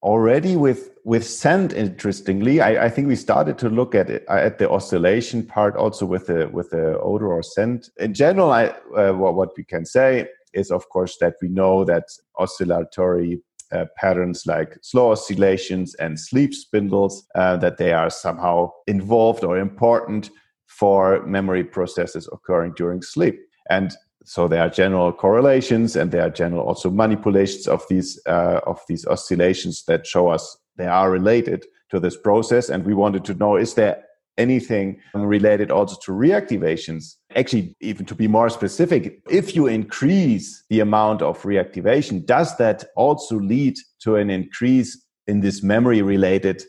already 0.02 0.56
with 0.56 0.90
with 1.04 1.26
scent 1.26 1.72
interestingly 1.72 2.60
I, 2.60 2.84
I, 2.84 2.88
think 2.88 3.08
we 3.08 3.16
started 3.16 3.58
to 3.58 3.68
look 3.68 3.96
at 3.96 4.08
it 4.08 4.24
at 4.28 4.58
the 4.58 4.70
oscillation 4.70 5.44
part 5.44 5.74
also 5.74 6.06
with 6.06 6.26
the 6.26 6.48
with 6.52 6.70
the 6.70 7.00
odor 7.00 7.32
or 7.32 7.42
scent 7.42 7.90
in 7.96 8.14
general 8.14 8.52
i 8.52 8.66
uh, 8.96 9.12
what, 9.12 9.34
what 9.34 9.56
we 9.56 9.64
can 9.64 9.84
say 9.84 10.28
is 10.54 10.70
of 10.70 10.88
course 10.88 11.16
that 11.20 11.34
we 11.42 11.48
know 11.48 11.84
that 11.84 12.04
oscillatory 12.38 13.40
uh, 13.72 13.84
patterns 13.96 14.46
like 14.46 14.78
slow 14.82 15.12
oscillations 15.12 15.94
and 15.96 16.18
sleep 16.18 16.54
spindles 16.54 17.26
uh, 17.34 17.56
that 17.56 17.76
they 17.76 17.92
are 17.92 18.10
somehow 18.10 18.70
involved 18.86 19.44
or 19.44 19.58
important 19.58 20.30
for 20.66 21.24
memory 21.26 21.64
processes 21.64 22.28
occurring 22.32 22.72
during 22.76 23.02
sleep. 23.02 23.38
And 23.68 23.92
so 24.24 24.48
there 24.48 24.62
are 24.62 24.70
general 24.70 25.12
correlations 25.12 25.96
and 25.96 26.10
there 26.10 26.22
are 26.22 26.30
general 26.30 26.66
also 26.66 26.90
manipulations 26.90 27.66
of 27.66 27.82
these 27.88 28.20
uh, 28.26 28.60
of 28.66 28.80
these 28.88 29.06
oscillations 29.06 29.84
that 29.84 30.06
show 30.06 30.28
us 30.28 30.56
they 30.76 30.86
are 30.86 31.10
related 31.10 31.66
to 31.90 31.98
this 31.98 32.16
process. 32.16 32.68
And 32.68 32.84
we 32.84 32.94
wanted 32.94 33.24
to 33.24 33.34
know 33.34 33.56
is 33.56 33.74
there 33.74 34.04
anything 34.36 35.00
related 35.14 35.70
also 35.70 35.96
to 36.04 36.12
reactivations 36.12 37.16
actually 37.38 37.76
even 37.80 38.04
to 38.06 38.14
be 38.14 38.26
more 38.26 38.50
specific 38.50 39.22
if 39.30 39.54
you 39.54 39.66
increase 39.66 40.64
the 40.70 40.80
amount 40.80 41.22
of 41.22 41.40
reactivation 41.42 42.24
does 42.24 42.56
that 42.56 42.84
also 42.96 43.36
lead 43.36 43.76
to 44.00 44.16
an 44.16 44.28
increase 44.30 45.00
in 45.26 45.40
this 45.40 45.62
memory 45.62 46.02
related 46.02 46.62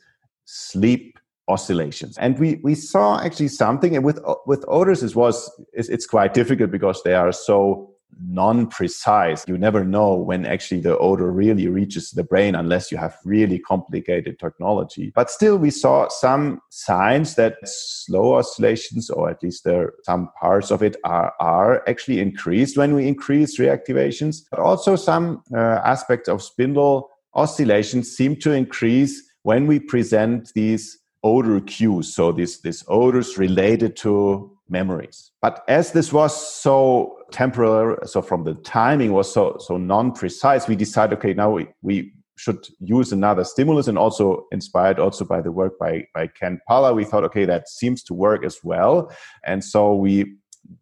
sleep 0.46 1.20
oscillations. 1.50 2.18
And 2.18 2.38
we, 2.40 2.60
we 2.64 2.76
saw 2.76 3.20
actually 3.20 3.48
something 3.48 3.96
and 3.96 4.06
with, 4.06 4.20
with 4.46 4.64
odors, 4.68 5.04
it 5.04 5.16
was, 5.16 5.52
it's, 5.74 5.90
it's 5.90 6.06
quite 6.06 6.34
difficult 6.34 6.72
because 6.72 7.02
they 7.04 7.16
are 7.16 7.32
so 7.32 7.92
non-precise. 8.22 9.46
You 9.48 9.58
never 9.58 9.84
know 9.84 10.14
when 10.14 10.46
actually 10.46 10.82
the 10.82 10.98
odor 10.98 11.32
really 11.32 11.68
reaches 11.68 12.12
the 12.12 12.24
brain 12.24 12.56
unless 12.56 12.92
you 12.92 12.98
have 12.98 13.18
really 13.24 13.60
complicated 13.60 14.40
technology. 14.40 15.12
But 15.16 15.30
still, 15.30 15.58
we 15.58 15.70
saw 15.70 16.08
some 16.10 16.62
signs 16.70 17.36
that 17.36 17.56
slow 17.64 18.36
oscillations, 18.36 19.10
or 19.10 19.30
at 19.30 19.42
least 19.44 19.64
there 19.64 19.94
some 20.04 20.30
parts 20.40 20.72
of 20.72 20.84
it, 20.84 20.98
are, 21.04 21.34
are 21.40 21.88
actually 21.88 22.20
increased 22.20 22.78
when 22.78 22.94
we 22.94 23.08
increase 23.08 23.58
reactivations. 23.58 24.44
But 24.52 24.60
also 24.60 24.96
some 24.96 25.44
uh, 25.54 25.82
aspects 25.86 26.28
of 26.30 26.42
spindle 26.42 27.10
oscillations 27.34 28.16
seem 28.16 28.36
to 28.38 28.52
increase 28.52 29.24
when 29.44 29.68
we 29.68 29.80
present 29.80 30.52
these 30.54 30.98
odor 31.24 31.60
cues. 31.62 32.14
So 32.14 32.32
this, 32.32 32.60
this 32.60 32.84
odors 32.88 33.38
related 33.38 33.96
to 33.98 34.58
memories. 34.70 35.32
But 35.42 35.64
as 35.68 35.92
this 35.92 36.14
was 36.14 36.36
so 36.62 37.19
temporary, 37.32 37.98
so 38.06 38.22
from 38.22 38.44
the 38.44 38.56
timing 38.56 39.14
was 39.14 39.32
so, 39.32 39.58
so 39.60 39.78
non-precise, 39.78 40.68
we 40.68 40.76
decided, 40.76 41.18
okay, 41.18 41.34
now 41.34 41.52
we, 41.52 41.68
we 41.82 42.14
should 42.38 42.66
use 42.80 43.12
another 43.12 43.44
stimulus 43.44 43.88
and 43.88 43.98
also 43.98 44.46
inspired 44.52 44.98
also 44.98 45.26
by 45.26 45.42
the 45.42 45.52
work 45.52 45.78
by, 45.78 46.06
by 46.14 46.26
Ken 46.28 46.60
Paller, 46.70 46.96
we 46.96 47.04
thought, 47.04 47.26
okay, 47.26 47.46
that 47.46 47.68
seems 47.68 48.02
to 48.04 48.14
work 48.14 48.46
as 48.46 48.60
well. 48.64 49.12
And 49.46 49.64
so 49.64 49.94
we 49.94 50.38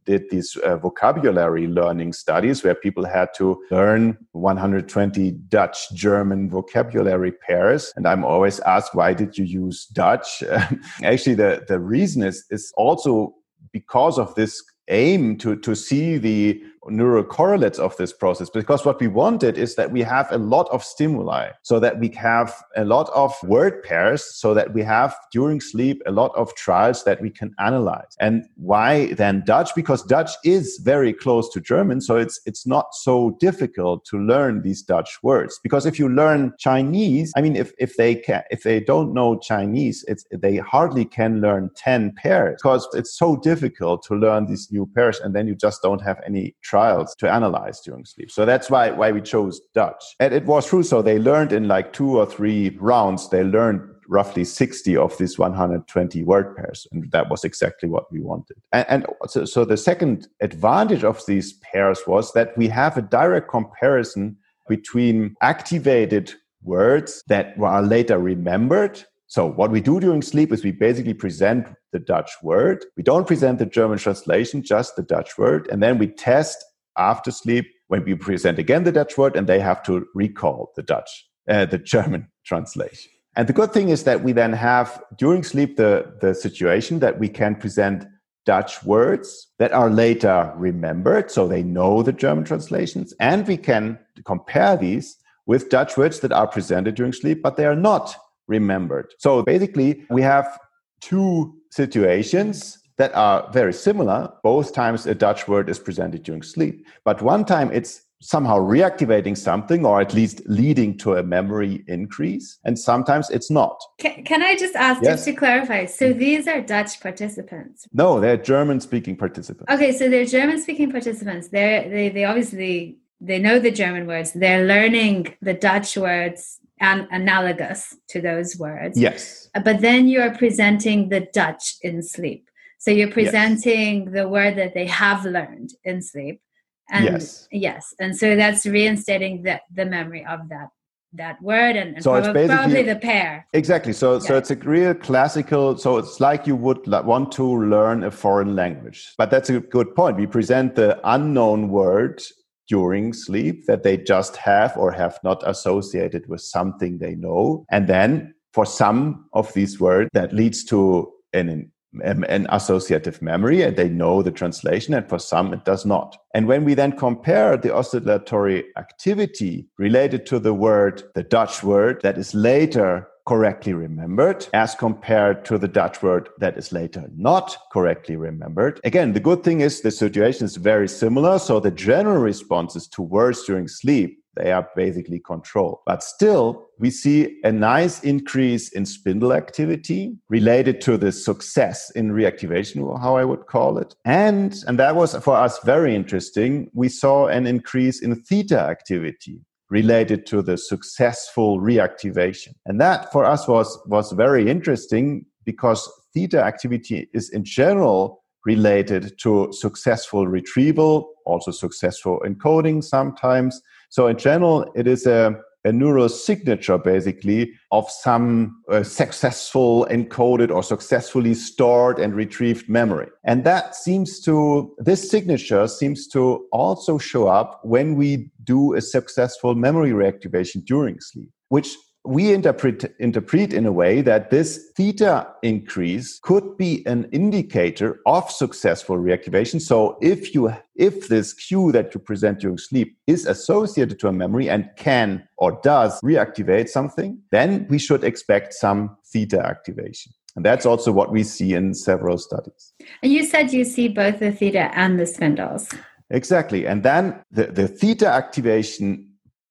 did 0.06 0.30
these 0.30 0.56
uh, 0.58 0.78
vocabulary 0.78 1.68
learning 1.68 2.14
studies 2.14 2.64
where 2.64 2.76
people 2.76 3.06
had 3.06 3.30
to 3.38 3.62
learn 3.72 4.18
120 4.34 5.32
Dutch 5.50 5.92
German 5.94 6.50
vocabulary 6.50 7.32
pairs. 7.32 7.92
And 7.96 8.08
I'm 8.08 8.24
always 8.24 8.60
asked, 8.62 8.94
why 8.94 9.14
did 9.14 9.38
you 9.38 9.46
use 9.46 9.86
Dutch? 9.88 10.44
Actually, 11.04 11.36
the, 11.36 11.64
the 11.68 11.80
reason 11.80 12.24
is, 12.24 12.46
is 12.52 12.72
also 12.78 13.34
because 13.72 14.20
of 14.20 14.34
this 14.36 14.64
aim 14.90 15.38
to, 15.38 15.56
to 15.58 15.76
see 15.76 16.18
the 16.18 16.64
neural 16.90 17.24
correlates 17.24 17.80
of 17.80 17.96
this 17.98 18.14
process 18.14 18.50
because 18.50 18.86
what 18.86 19.00
we 19.00 19.08
wanted 19.08 19.58
is 19.58 19.76
that 19.76 19.92
we 19.92 20.02
have 20.02 20.32
a 20.32 20.38
lot 20.38 20.68
of 20.70 20.84
stimuli 20.84 21.50
so 21.62 21.80
that 21.80 22.00
we 22.00 22.10
have 22.10 22.54
a 22.76 22.86
lot 22.86 23.10
of 23.14 23.34
word 23.44 23.84
pairs 23.84 24.24
so 24.24 24.54
that 24.54 24.74
we 24.74 24.82
have 24.82 25.16
during 25.32 25.60
sleep 25.60 26.02
a 26.06 26.12
lot 26.12 26.32
of 26.36 26.54
trials 26.56 27.04
that 27.04 27.22
we 27.22 27.30
can 27.30 27.54
analyze. 27.60 28.16
And 28.20 28.46
why 28.56 29.14
then 29.14 29.44
dutch? 29.46 29.76
Because 29.76 30.04
dutch 30.04 30.32
is 30.44 30.80
very 30.84 31.14
close 31.14 31.50
to 31.54 31.62
german 31.62 32.02
so 32.02 32.16
it's 32.16 32.40
it's 32.46 32.66
not 32.66 32.94
so 32.94 33.38
difficult 33.40 34.06
to 34.06 34.18
learn 34.18 34.62
these 34.62 34.82
dutch 34.82 35.20
words. 35.24 35.60
Because 35.64 35.86
if 35.86 36.00
you 36.00 36.10
learn 36.10 36.54
chinese 36.58 37.34
i 37.36 37.42
mean 37.42 37.56
if 37.56 37.74
if 37.78 37.98
they 37.98 38.16
can 38.16 38.44
if 38.52 38.64
they 38.64 38.80
don't 38.80 39.14
know 39.14 39.38
chinese 39.40 40.04
it's 40.08 40.26
they 40.32 40.58
hardly 40.58 41.06
can 41.06 41.42
learn 41.42 41.70
10 41.76 42.14
pairs 42.14 42.60
because 42.62 42.88
it's 42.94 43.18
so 43.18 43.36
difficult 43.38 44.04
to 44.04 44.16
learn 44.16 44.46
these 44.46 44.72
new 44.72 44.86
pairs 44.96 45.20
and 45.20 45.36
then 45.36 45.48
you 45.48 45.56
just 45.56 45.82
don't 45.82 46.02
have 46.02 46.20
any 46.26 46.56
trials 46.62 46.77
trials 46.78 47.16
to 47.16 47.32
analyze 47.32 47.82
during 47.82 48.06
sleep. 48.06 48.30
So 48.32 48.46
that's 48.46 48.70
why, 48.70 48.92
why 48.92 49.12
we 49.12 49.22
chose 49.22 49.62
Dutch. 49.74 50.04
And 50.20 50.34
it 50.34 50.46
was 50.46 50.68
true. 50.68 50.84
So 50.84 51.02
they 51.02 51.18
learned 51.18 51.52
in 51.52 51.68
like 51.68 51.92
two 51.92 52.12
or 52.20 52.26
three 52.26 52.78
rounds, 52.80 53.30
they 53.30 53.44
learned 53.44 53.82
roughly 54.10 54.46
60 54.46 54.96
of 54.96 55.18
these 55.18 55.38
120 55.38 56.24
word 56.24 56.56
pairs. 56.56 56.88
And 56.92 57.12
that 57.12 57.30
was 57.30 57.44
exactly 57.44 57.90
what 57.90 58.12
we 58.12 58.22
wanted. 58.22 58.58
And, 58.72 58.86
and 58.90 59.06
so, 59.28 59.46
so 59.46 59.66
the 59.66 59.78
second 59.78 60.28
advantage 60.40 61.04
of 61.04 61.26
these 61.26 61.54
pairs 61.72 62.00
was 62.08 62.32
that 62.34 62.58
we 62.58 62.68
have 62.70 62.96
a 62.98 63.02
direct 63.02 63.50
comparison 63.50 64.38
between 64.70 65.36
activated 65.42 66.34
words 66.64 67.24
that 67.28 67.58
were 67.58 67.82
later 67.82 68.20
remembered 68.20 69.04
so 69.28 69.46
what 69.46 69.72
we 69.72 69.82
do 69.82 70.00
during 70.00 70.22
sleep 70.22 70.54
is 70.54 70.64
we 70.64 70.72
basically 70.72 71.14
present 71.14 71.68
the 71.92 72.00
Dutch 72.00 72.32
word. 72.42 72.86
We 72.96 73.04
don't 73.04 73.28
present 73.28 73.60
the 73.60 73.66
German 73.66 73.98
translation, 73.98 74.64
just 74.64 74.96
the 74.96 75.04
Dutch 75.04 75.38
word. 75.38 75.68
And 75.70 75.84
then 75.84 75.98
we 75.98 76.08
test 76.08 76.64
after 76.98 77.30
sleep 77.32 77.68
when 77.88 78.06
we 78.06 78.16
present 78.16 78.58
again 78.58 78.86
the 78.86 78.92
Dutch 78.92 79.18
word 79.18 79.36
and 79.36 79.46
they 79.46 79.60
have 79.60 79.84
to 79.84 80.08
recall 80.16 80.72
the 80.78 80.82
Dutch, 80.82 81.28
uh, 81.50 81.66
the 81.66 81.78
German 81.78 82.30
translation. 82.46 83.12
And 83.36 83.48
the 83.48 83.54
good 83.54 83.74
thing 83.74 83.90
is 83.90 84.06
that 84.06 84.24
we 84.24 84.32
then 84.32 84.54
have 84.54 85.04
during 85.18 85.44
sleep 85.44 85.76
the, 85.76 86.12
the 86.22 86.34
situation 86.34 87.00
that 87.00 87.20
we 87.20 87.28
can 87.28 87.56
present 87.56 88.06
Dutch 88.46 88.82
words 88.86 89.48
that 89.60 89.74
are 89.74 89.90
later 89.90 90.54
remembered, 90.56 91.30
so 91.30 91.48
they 91.48 91.64
know 91.64 92.02
the 92.02 92.14
German 92.14 92.46
translations, 92.46 93.14
and 93.20 93.46
we 93.46 93.58
can 93.58 94.00
compare 94.24 94.78
these 94.78 95.18
with 95.46 95.70
Dutch 95.70 95.98
words 95.98 96.22
that 96.22 96.32
are 96.32 96.48
presented 96.48 96.96
during 96.96 97.12
sleep, 97.12 97.42
but 97.44 97.58
they 97.58 97.66
are 97.66 97.76
not 97.76 98.16
remembered. 98.48 99.14
So 99.20 99.44
basically, 99.44 100.04
we 100.10 100.22
have 100.22 100.60
two 101.02 101.56
situations 101.72 102.80
that 102.98 103.14
are 103.16 103.50
very 103.52 103.74
similar. 103.74 104.32
Both 104.44 104.74
times 104.74 105.06
a 105.06 105.16
Dutch 105.16 105.48
word 105.48 105.70
is 105.70 105.80
presented 105.80 106.24
during 106.24 106.42
sleep, 106.42 106.88
but 107.06 107.22
one 107.22 107.46
time 107.46 107.72
it's 107.72 108.02
somehow 108.20 108.58
reactivating 108.58 109.38
something 109.38 109.86
or 109.86 110.02
at 110.02 110.14
least 110.14 110.42
leading 110.48 110.98
to 110.98 111.16
a 111.16 111.24
memory 111.24 111.84
increase 111.88 112.58
and 112.66 112.78
sometimes 112.78 113.30
it's 113.30 113.52
not 113.52 113.80
can, 114.00 114.24
can 114.24 114.42
i 114.42 114.56
just 114.56 114.76
ask 114.76 115.04
yes. 115.04 115.18
just 115.18 115.26
to 115.26 115.34
clarify 115.34 115.86
so 115.86 116.10
mm-hmm. 116.10 116.20
these 116.20 116.48
are 116.48 116.60
dutch 116.62 117.00
participants 117.00 117.88
no 117.94 118.20
they're 118.20 118.36
german 118.36 118.80
speaking 118.80 119.16
participants 119.16 119.72
okay 119.72 119.92
so 119.92 120.10
they're 120.10 120.26
german 120.26 120.60
speaking 120.60 120.92
participants 120.92 121.50
they're 121.50 121.88
they, 121.90 122.10
they 122.10 122.24
obviously 122.24 122.98
they 123.22 123.38
know 123.38 123.60
the 123.60 123.72
german 123.72 124.08
words 124.08 124.32
they're 124.32 124.66
learning 124.66 125.32
the 125.44 125.54
dutch 125.54 125.96
words 125.96 126.60
and 126.80 127.08
analogous 127.12 127.96
to 128.10 128.22
those 128.22 128.58
words. 128.58 129.00
Yes. 129.00 129.50
Uh, 129.56 129.60
but 129.62 129.82
then 129.82 130.08
you 130.08 130.22
are 130.22 130.36
presenting 130.36 131.10
the 131.10 131.22
Dutch 131.34 131.76
in 131.82 132.04
sleep. 132.04 132.50
So 132.80 132.92
you're 132.92 133.12
presenting 133.12 134.04
yes. 134.04 134.14
the 134.14 134.30
word 134.30 134.56
that 134.58 134.74
they 134.74 134.86
have 134.86 135.26
learned 135.26 135.72
in 135.84 136.02
sleep. 136.02 136.42
And 136.90 137.06
yes. 137.06 137.48
yes. 137.52 137.94
And 138.00 138.16
so 138.16 138.36
that's 138.36 138.66
reinstating 138.66 139.44
the, 139.44 139.60
the 139.74 139.86
memory 139.86 140.26
of 140.26 140.50
that 140.50 140.70
that 141.14 141.42
word 141.42 141.76
and, 141.78 141.96
and 141.96 142.04
so 142.04 142.12
probably, 142.22 142.42
it's 142.42 142.54
probably 142.54 142.84
the 142.84 142.96
pair 142.96 143.48
exactly 143.54 143.94
so 143.94 144.14
yeah. 144.14 144.20
so 144.20 144.38
it's 144.38 144.52
a 144.52 144.56
real 144.58 144.94
classical 144.94 145.78
so 145.78 145.98
it's 145.98 146.20
like 146.20 146.46
you 146.46 146.56
would 146.56 146.86
want 147.06 147.32
to 147.32 147.66
learn 147.66 148.04
a 148.04 148.12
foreign 148.12 148.56
language 148.56 149.14
but 149.18 149.32
that's 149.32 149.50
a 149.50 149.60
good 149.60 149.96
point 149.96 150.18
we 150.18 150.28
present 150.28 150.76
the 150.76 151.00
unknown 151.06 151.70
word 151.70 152.22
during 152.68 153.14
sleep 153.14 153.66
that 153.66 153.84
they 153.84 153.98
just 153.98 154.36
have 154.38 154.76
or 154.78 154.92
have 154.92 155.20
not 155.24 155.42
associated 155.48 156.28
with 156.28 156.42
something 156.42 156.98
they 156.98 157.16
know. 157.16 157.66
And 157.72 157.88
then 157.88 158.34
for 158.54 158.66
some 158.66 159.26
of 159.34 159.54
these 159.54 159.80
words, 159.80 160.10
that 160.14 160.34
leads 160.34 160.64
to 160.66 161.12
an, 161.34 161.72
an 162.04 162.48
associative 162.50 163.22
memory 163.22 163.62
and 163.62 163.76
they 163.76 163.90
know 163.90 164.22
the 164.22 164.32
translation. 164.32 164.94
And 164.94 165.08
for 165.08 165.20
some, 165.20 165.54
it 165.54 165.64
does 165.66 165.86
not. 165.86 166.18
And 166.34 166.48
when 166.48 166.66
we 166.66 166.74
then 166.74 166.92
compare 166.92 167.58
the 167.58 167.74
oscillatory 167.74 168.66
activity 168.78 169.68
related 169.78 170.26
to 170.28 170.40
the 170.40 170.54
word, 170.54 171.04
the 171.16 171.24
Dutch 171.24 171.64
word 171.64 172.02
that 172.04 172.18
is 172.18 172.34
later 172.34 173.08
correctly 173.28 173.74
remembered 173.74 174.48
as 174.54 174.74
compared 174.74 175.44
to 175.46 175.58
the 175.58 175.68
Dutch 175.68 176.02
word 176.02 176.30
that 176.40 176.58
is 176.58 176.72
later 176.72 177.04
not 177.16 177.58
correctly 177.74 178.16
remembered. 178.16 178.80
Again, 178.86 179.14
the 179.14 179.20
good 179.20 179.44
thing 179.44 179.60
is 179.62 179.82
the 179.82 179.92
situation 179.92 180.46
is 180.46 180.56
very 180.56 180.88
similar. 180.88 181.38
So 181.38 181.60
the 181.60 181.72
general 181.72 182.22
responses 182.22 182.88
to 182.90 183.02
words 183.02 183.44
during 183.44 183.68
sleep 183.68 184.24
they 184.38 184.52
are 184.52 184.70
basically 184.76 185.20
controlled. 185.20 185.80
But 185.86 186.04
still, 186.04 186.70
we 186.80 186.92
see 186.92 187.40
a 187.44 187.52
nice 187.52 188.04
increase 188.04 188.70
in 188.70 188.86
spindle 188.86 189.34
activity 189.34 190.16
related 190.30 190.80
to 190.82 190.98
the 190.98 191.12
success 191.12 191.90
in 191.92 192.12
reactivation, 192.12 193.00
how 193.02 193.18
I 193.18 193.26
would 193.26 193.48
call 193.48 193.80
it. 193.80 193.96
And, 194.06 194.56
and 194.68 194.78
that 194.80 194.96
was 194.96 195.16
for 195.18 195.36
us 195.36 195.60
very 195.64 195.96
interesting. 195.96 196.70
We 196.74 196.90
saw 196.90 197.28
an 197.28 197.48
increase 197.48 198.02
in 198.02 198.16
theta 198.16 198.60
activity 198.60 199.42
related 199.70 200.26
to 200.28 200.42
the 200.42 200.58
successful 200.58 201.60
reactivation. 201.60 202.54
And 202.66 202.80
that 202.80 203.12
for 203.12 203.26
us 203.26 203.48
was, 203.48 203.78
was 203.86 204.12
very 204.14 204.50
interesting 204.50 205.26
because 205.46 205.90
theta 206.14 206.44
activity 206.44 207.10
is 207.14 207.30
in 207.30 207.44
general 207.44 208.24
related 208.46 209.18
to 209.20 209.52
successful 209.52 210.28
retrieval, 210.28 211.12
also 211.26 211.52
successful 211.52 212.22
encoding 212.26 212.84
sometimes. 212.84 213.62
So 213.90 214.08
in 214.08 214.18
general, 214.18 214.72
it 214.76 214.88
is 214.88 215.06
a, 215.06 215.36
a 215.68 215.72
neural 215.72 216.10
signature 216.10 216.78
basically 216.78 217.52
of 217.72 217.90
some 217.90 218.62
uh, 218.72 218.84
successful 218.84 219.86
encoded 219.92 220.50
or 220.50 220.64
successfully 220.64 221.34
stored 221.34 222.00
and 222.00 222.16
retrieved 222.16 222.70
memory. 222.70 223.08
And 223.26 223.44
that 223.44 223.76
seems 223.76 224.20
to, 224.22 224.74
this 224.78 225.10
signature 225.10 225.68
seems 225.68 226.08
to 226.10 226.48
also 226.52 226.98
show 226.98 227.28
up 227.28 227.60
when 227.64 227.96
we 227.96 228.32
do 228.44 228.74
a 228.74 228.82
successful 228.82 229.56
memory 229.56 229.92
reactivation 229.92 230.64
during 230.66 231.00
sleep, 231.02 231.30
which 231.50 231.76
we 232.08 232.34
interpret, 232.34 232.96
interpret 233.00 233.54
in 233.54 233.66
a 233.66 233.72
way 233.72 234.02
that 234.02 234.32
this 234.32 234.72
theta 234.78 235.28
increase 235.44 236.20
could 236.24 236.58
be 236.58 236.86
an 236.88 237.10
indicator 237.12 238.00
of 238.06 238.32
successful 238.32 238.98
reactivation. 238.98 239.60
So 239.60 239.98
if 240.02 240.34
you 240.34 240.54
if 240.76 241.10
this 241.10 241.34
cue 241.34 241.72
that 241.74 241.94
you 241.94 242.00
present 242.00 242.40
during 242.40 242.60
sleep 242.60 242.98
is 243.08 243.26
associated 243.26 244.00
to 244.00 244.08
a 244.08 244.14
memory 244.14 244.50
and 244.50 244.70
can 244.78 245.28
or 245.38 245.60
does 245.64 246.00
reactivate 246.02 246.70
something, 246.70 247.20
then 247.32 247.68
we 247.70 247.78
should 247.78 248.04
expect 248.04 248.54
some 248.54 248.96
theta 249.12 249.46
activation. 249.46 250.14
And 250.36 250.46
that's 250.46 250.66
also 250.66 250.92
what 250.92 251.12
we 251.12 251.24
see 251.24 251.54
in 251.56 251.74
several 251.74 252.18
studies. 252.18 252.74
And 253.04 253.12
you 253.12 253.26
said 253.26 253.52
you 253.52 253.66
see 253.66 253.88
both 253.88 254.20
the 254.20 254.32
theta 254.32 254.72
and 254.76 255.00
the 255.00 255.08
spindles. 255.08 255.70
Exactly. 256.10 256.68
And 256.68 256.84
then 256.84 257.22
the, 257.32 257.48
the 257.48 257.68
theta 257.68 258.08
activation 258.08 259.10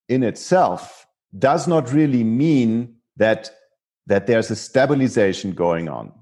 in 0.09 0.23
itself 0.23 1.06
does 1.39 1.67
not 1.67 1.93
really 1.93 2.25
mean 2.25 2.97
that 3.17 3.51
that 4.07 4.27
there's 4.27 4.51
a 4.51 4.57
stabilization 4.57 5.53
going 5.53 5.89
on. 5.89 6.13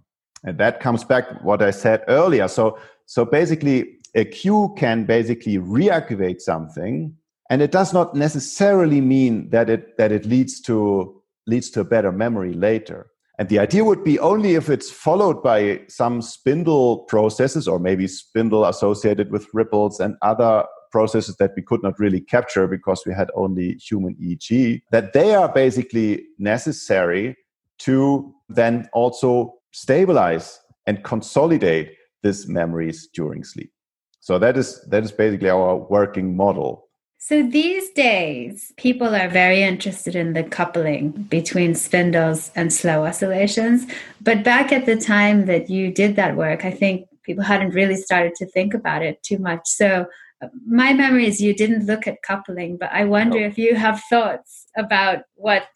And 0.43 0.59
that 0.59 0.81
comes 0.81 1.05
back 1.05 1.45
what 1.45 1.63
i 1.63 1.71
said 1.71 2.05
earlier. 2.09 2.49
So 2.49 2.79
so 3.07 3.25
basically 3.25 3.99
a 4.15 4.25
cue 4.25 4.75
can 4.77 5.05
basically 5.05 5.59
reactivate 5.59 6.41
something 6.41 7.15
and 7.51 7.61
it 7.61 7.73
does 7.73 7.93
not 7.93 8.15
necessarily 8.15 9.01
mean 9.01 9.51
that 9.51 9.69
it 9.69 9.97
that 9.99 10.13
it 10.13 10.25
leads 10.25 10.61
to 10.63 11.21
leads 11.47 11.71
to 11.71 11.81
a 11.81 11.85
better 11.85 12.13
memory 12.13 12.55
later. 12.55 13.07
And 13.39 13.49
the 13.49 13.59
idea 13.59 13.85
would 13.85 14.05
be 14.05 14.19
only 14.21 14.55
if 14.55 14.71
it's 14.71 14.91
followed 14.91 15.43
by 15.43 15.81
some 15.89 16.23
spindle 16.23 16.99
processes 16.99 17.67
or 17.67 17.81
maybe 17.81 18.07
spindle 18.07 18.65
associated 18.65 19.33
with 19.33 19.49
ripples 19.53 19.99
and 19.99 20.17
other 20.23 20.65
processes 20.95 21.35
that 21.41 21.53
we 21.57 21.63
could 21.69 21.83
not 21.83 21.99
really 21.99 22.21
capture 22.21 22.67
because 22.77 23.03
we 23.05 23.13
had 23.13 23.29
only 23.35 23.69
human 23.89 24.15
EEG, 24.23 24.83
that 24.93 25.13
they 25.13 25.35
are 25.35 25.51
basically 25.53 26.11
necessary 26.39 27.37
to 27.79 28.33
then 28.49 28.89
also 28.93 29.55
stabilize 29.73 30.61
and 30.87 31.03
consolidate 31.03 31.89
these 32.23 32.47
memories 32.47 33.09
during 33.13 33.43
sleep. 33.43 33.73
So 34.21 34.39
that 34.39 34.57
is 34.57 34.69
that 34.91 35.03
is 35.07 35.13
basically 35.13 35.51
our 35.51 35.75
working 35.99 36.37
model. 36.45 36.71
So 37.19 37.35
these 37.43 37.87
days, 37.91 38.73
people 38.77 39.11
are 39.21 39.31
very 39.43 39.61
interested 39.63 40.15
in 40.15 40.35
the 40.35 40.45
coupling 40.59 41.11
between 41.39 41.75
spindles 41.75 42.53
and 42.55 42.73
slow 42.81 42.99
oscillations. 43.09 43.87
But 44.21 44.45
back 44.45 44.73
at 44.73 44.85
the 44.87 44.99
time 45.15 45.47
that 45.47 45.65
you 45.71 45.91
did 46.03 46.17
that 46.17 46.37
work, 46.37 46.65
I 46.65 46.71
think 46.71 47.09
people 47.25 47.45
hadn't 47.45 47.79
really 47.81 47.97
started 47.97 48.35
to 48.41 48.47
think 48.47 48.75
about 48.75 49.03
it 49.03 49.23
too 49.23 49.39
much. 49.39 49.63
So 49.65 50.07
my 50.67 50.93
memory 50.93 51.27
is 51.27 51.41
you 51.41 51.55
didn't 51.55 51.87
look 51.87 52.07
at 52.07 52.23
coupling, 52.23 52.77
but 52.77 52.91
I 52.93 53.05
wonder 53.05 53.39
if 53.39 53.59
you 53.59 53.75
have 53.75 54.03
thoughts 54.11 54.67
about 54.77 55.21
what, 55.35 55.67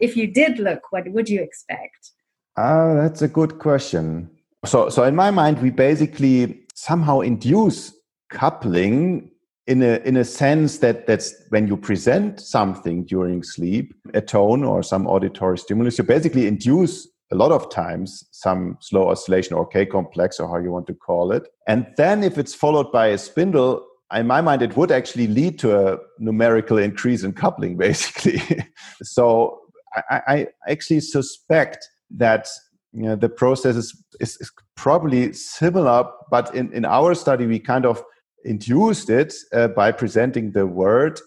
if 0.00 0.16
you 0.16 0.26
did 0.26 0.58
look, 0.58 0.80
what 0.90 1.08
would 1.08 1.28
you 1.28 1.42
expect? 1.42 2.12
Uh, 2.56 2.94
that's 2.94 3.22
a 3.22 3.28
good 3.28 3.58
question. 3.58 4.30
So, 4.64 4.88
so 4.88 5.04
in 5.04 5.14
my 5.14 5.30
mind, 5.30 5.60
we 5.62 5.70
basically 5.70 6.66
somehow 6.74 7.20
induce 7.20 7.92
coupling 8.30 9.30
in 9.66 9.82
a 9.82 10.00
in 10.04 10.16
a 10.16 10.24
sense 10.24 10.78
that 10.78 11.06
that's 11.06 11.34
when 11.48 11.66
you 11.66 11.76
present 11.76 12.40
something 12.40 13.04
during 13.04 13.42
sleep, 13.42 13.94
a 14.14 14.20
tone 14.20 14.64
or 14.64 14.82
some 14.82 15.06
auditory 15.06 15.58
stimulus, 15.58 15.98
you 15.98 16.04
basically 16.04 16.46
induce 16.46 17.08
a 17.32 17.34
lot 17.34 17.50
of 17.50 17.68
times 17.70 18.24
some 18.30 18.78
slow 18.80 19.08
oscillation 19.10 19.56
or 19.56 19.66
K 19.66 19.84
complex 19.84 20.38
or 20.38 20.48
how 20.48 20.58
you 20.58 20.70
want 20.70 20.86
to 20.86 20.94
call 20.94 21.32
it. 21.32 21.48
And 21.66 21.86
then 21.96 22.22
if 22.22 22.38
it's 22.38 22.54
followed 22.54 22.92
by 22.92 23.08
a 23.08 23.18
spindle, 23.18 23.84
in 24.14 24.26
my 24.26 24.40
mind, 24.40 24.62
it 24.62 24.76
would 24.76 24.92
actually 24.92 25.26
lead 25.26 25.58
to 25.60 25.92
a 25.92 25.98
numerical 26.18 26.78
increase 26.78 27.22
in 27.22 27.32
coupling, 27.32 27.76
basically. 27.86 28.40
so 29.02 29.60
I, 30.10 30.20
I, 30.26 30.46
actually 30.68 31.00
suspect 31.00 31.88
that 32.10 32.48
you 32.92 33.02
know, 33.02 33.16
the 33.16 33.28
process 33.28 33.76
is, 33.76 34.04
is, 34.20 34.36
is, 34.40 34.50
probably 34.76 35.32
similar, 35.32 36.04
but 36.30 36.54
in, 36.54 36.70
in 36.74 36.84
our 36.84 37.14
study, 37.14 37.46
we 37.46 37.58
kind 37.58 37.86
of 37.86 38.04
induced 38.44 39.08
it 39.08 39.34
uh, 39.54 39.68
by 39.68 39.90
presenting 39.90 40.52
the 40.52 40.66
word 40.66 41.18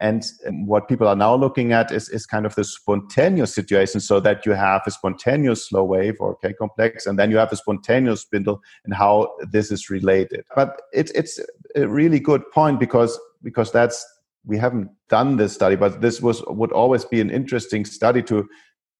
and 0.00 0.24
what 0.66 0.88
people 0.88 1.08
are 1.08 1.16
now 1.16 1.34
looking 1.34 1.72
at 1.72 1.90
is, 1.92 2.08
is 2.08 2.26
kind 2.26 2.46
of 2.46 2.54
the 2.54 2.64
spontaneous 2.64 3.54
situation 3.54 4.00
so 4.00 4.20
that 4.20 4.44
you 4.44 4.52
have 4.52 4.82
a 4.86 4.90
spontaneous 4.90 5.68
slow 5.68 5.84
wave 5.84 6.16
or 6.20 6.36
K 6.36 6.52
complex, 6.52 7.06
and 7.06 7.18
then 7.18 7.30
you 7.30 7.36
have 7.36 7.52
a 7.52 7.56
spontaneous 7.56 8.22
spindle 8.22 8.60
and 8.84 8.94
how 8.94 9.34
this 9.50 9.70
is 9.70 9.90
related. 9.90 10.44
But 10.54 10.80
it, 10.92 11.10
it's 11.14 11.40
a 11.76 11.88
really 11.88 12.20
good 12.20 12.42
point 12.52 12.80
because 12.80 13.18
because 13.42 13.72
that's 13.72 14.04
we 14.46 14.58
haven't 14.58 14.90
done 15.08 15.36
this 15.36 15.54
study, 15.54 15.76
but 15.76 16.00
this 16.00 16.20
was 16.20 16.42
would 16.46 16.72
always 16.72 17.04
be 17.04 17.20
an 17.20 17.30
interesting 17.30 17.84
study 17.84 18.22
to 18.24 18.48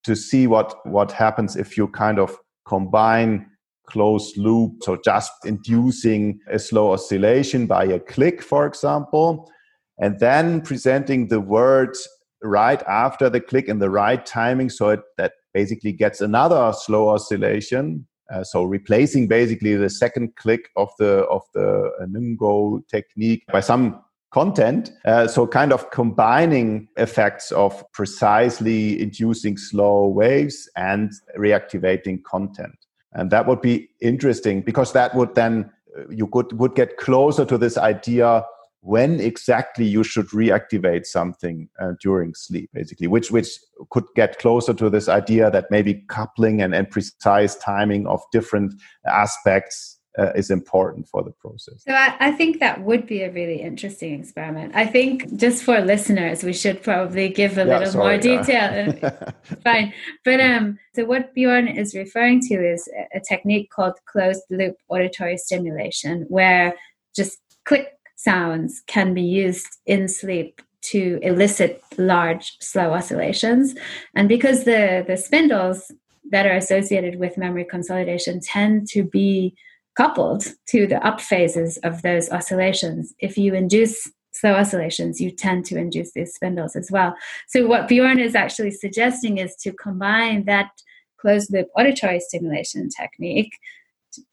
to 0.04 0.14
see 0.14 0.46
what 0.46 0.74
what 0.86 1.12
happens 1.12 1.56
if 1.56 1.76
you 1.76 1.88
kind 1.88 2.18
of 2.18 2.36
combine 2.66 3.46
closed 3.86 4.36
loop, 4.38 4.82
so 4.82 4.96
just 5.04 5.30
inducing 5.44 6.40
a 6.50 6.58
slow 6.58 6.92
oscillation 6.92 7.66
by 7.66 7.84
a 7.84 8.00
click, 8.00 8.42
for 8.42 8.66
example, 8.66 9.50
and 9.98 10.18
then 10.20 10.62
presenting 10.62 11.28
the 11.28 11.40
word 11.40 11.94
right 12.42 12.82
after 12.84 13.28
the 13.30 13.40
click 13.40 13.68
in 13.68 13.78
the 13.78 13.90
right 13.90 14.26
timing 14.26 14.68
so 14.68 14.90
it, 14.90 15.00
that 15.16 15.32
basically 15.54 15.92
gets 15.92 16.20
another 16.20 16.72
slow 16.74 17.08
oscillation 17.08 18.06
uh, 18.32 18.42
so 18.42 18.64
replacing 18.64 19.28
basically 19.28 19.74
the 19.76 19.90
second 19.90 20.34
click 20.36 20.70
of 20.76 20.90
the 20.98 21.24
of 21.24 21.42
the 21.54 21.90
uh, 22.00 22.06
Ngo 22.06 22.86
technique 22.88 23.44
by 23.52 23.60
some 23.60 24.02
content 24.34 24.90
uh, 25.04 25.28
so 25.28 25.46
kind 25.46 25.72
of 25.72 25.90
combining 25.92 26.88
effects 26.96 27.52
of 27.52 27.84
precisely 27.92 29.00
inducing 29.00 29.56
slow 29.56 30.08
waves 30.08 30.68
and 30.74 31.12
reactivating 31.38 32.20
content. 32.24 32.76
And 33.12 33.30
that 33.30 33.46
would 33.46 33.62
be 33.62 33.88
interesting 34.00 34.62
because 34.62 34.92
that 34.92 35.14
would 35.14 35.36
then 35.36 35.70
uh, 35.96 36.08
you 36.10 36.26
could 36.26 36.52
would 36.58 36.74
get 36.74 36.96
closer 36.96 37.44
to 37.44 37.56
this 37.56 37.78
idea 37.78 38.44
when 38.84 39.18
exactly 39.18 39.86
you 39.86 40.04
should 40.04 40.26
reactivate 40.28 41.06
something 41.06 41.68
uh, 41.80 41.92
during 42.02 42.34
sleep 42.34 42.68
basically 42.74 43.06
which 43.06 43.30
which 43.30 43.48
could 43.90 44.04
get 44.14 44.38
closer 44.38 44.74
to 44.74 44.90
this 44.90 45.08
idea 45.08 45.50
that 45.50 45.70
maybe 45.70 46.04
coupling 46.08 46.60
and, 46.60 46.74
and 46.74 46.90
precise 46.90 47.56
timing 47.56 48.06
of 48.06 48.20
different 48.30 48.74
aspects 49.06 49.98
uh, 50.18 50.30
is 50.36 50.50
important 50.50 51.08
for 51.08 51.24
the 51.24 51.32
process. 51.32 51.82
So 51.82 51.92
I, 51.92 52.14
I, 52.20 52.30
think 52.30 52.60
that 52.60 52.84
would 52.84 53.04
be 53.04 53.22
a 53.22 53.32
really 53.32 53.60
interesting 53.60 54.20
experiment. 54.20 54.72
I 54.76 54.86
think 54.86 55.36
just 55.36 55.64
for 55.64 55.80
listeners, 55.80 56.44
we 56.44 56.52
should 56.52 56.84
probably 56.84 57.28
give 57.30 57.58
a 57.58 57.66
yeah, 57.66 57.78
little 57.78 57.92
sorry, 57.94 58.04
more 58.04 58.18
detail. 58.18 58.94
Yeah. 58.94 59.30
Fine, 59.64 59.92
but 60.24 60.40
um, 60.40 60.78
so 60.94 61.04
what 61.04 61.34
Bjorn 61.34 61.66
is 61.66 61.96
referring 61.96 62.40
to 62.42 62.54
is 62.54 62.88
a 63.12 63.20
technique 63.28 63.70
called 63.70 63.94
closed 64.06 64.42
loop 64.50 64.76
auditory 64.88 65.36
stimulation, 65.36 66.26
where 66.28 66.76
just 67.16 67.38
click 67.64 67.88
sounds 68.24 68.82
can 68.86 69.14
be 69.14 69.22
used 69.22 69.78
in 69.86 70.08
sleep 70.08 70.62
to 70.80 71.18
elicit 71.22 71.82
large 71.96 72.56
slow 72.60 72.92
oscillations 72.92 73.74
and 74.14 74.28
because 74.28 74.64
the 74.64 75.04
the 75.06 75.16
spindles 75.16 75.90
that 76.30 76.46
are 76.46 76.56
associated 76.56 77.18
with 77.18 77.38
memory 77.38 77.64
consolidation 77.64 78.40
tend 78.40 78.88
to 78.88 79.02
be 79.02 79.54
coupled 79.96 80.44
to 80.66 80.86
the 80.86 81.06
up 81.06 81.20
phases 81.20 81.78
of 81.78 82.02
those 82.02 82.30
oscillations 82.30 83.14
if 83.18 83.38
you 83.38 83.54
induce 83.54 84.10
slow 84.34 84.54
oscillations, 84.54 85.20
you 85.20 85.30
tend 85.30 85.64
to 85.66 85.78
induce 85.78 86.12
these 86.12 86.34
spindles 86.34 86.76
as 86.76 86.90
well. 86.90 87.14
So, 87.48 87.66
what 87.66 87.88
Bjorn 87.88 88.18
is 88.18 88.34
actually 88.34 88.72
suggesting 88.72 89.38
is 89.38 89.54
to 89.56 89.72
combine 89.72 90.44
that 90.46 90.70
closed 91.16 91.52
loop 91.52 91.68
auditory 91.76 92.20
stimulation 92.20 92.88
technique 92.90 93.56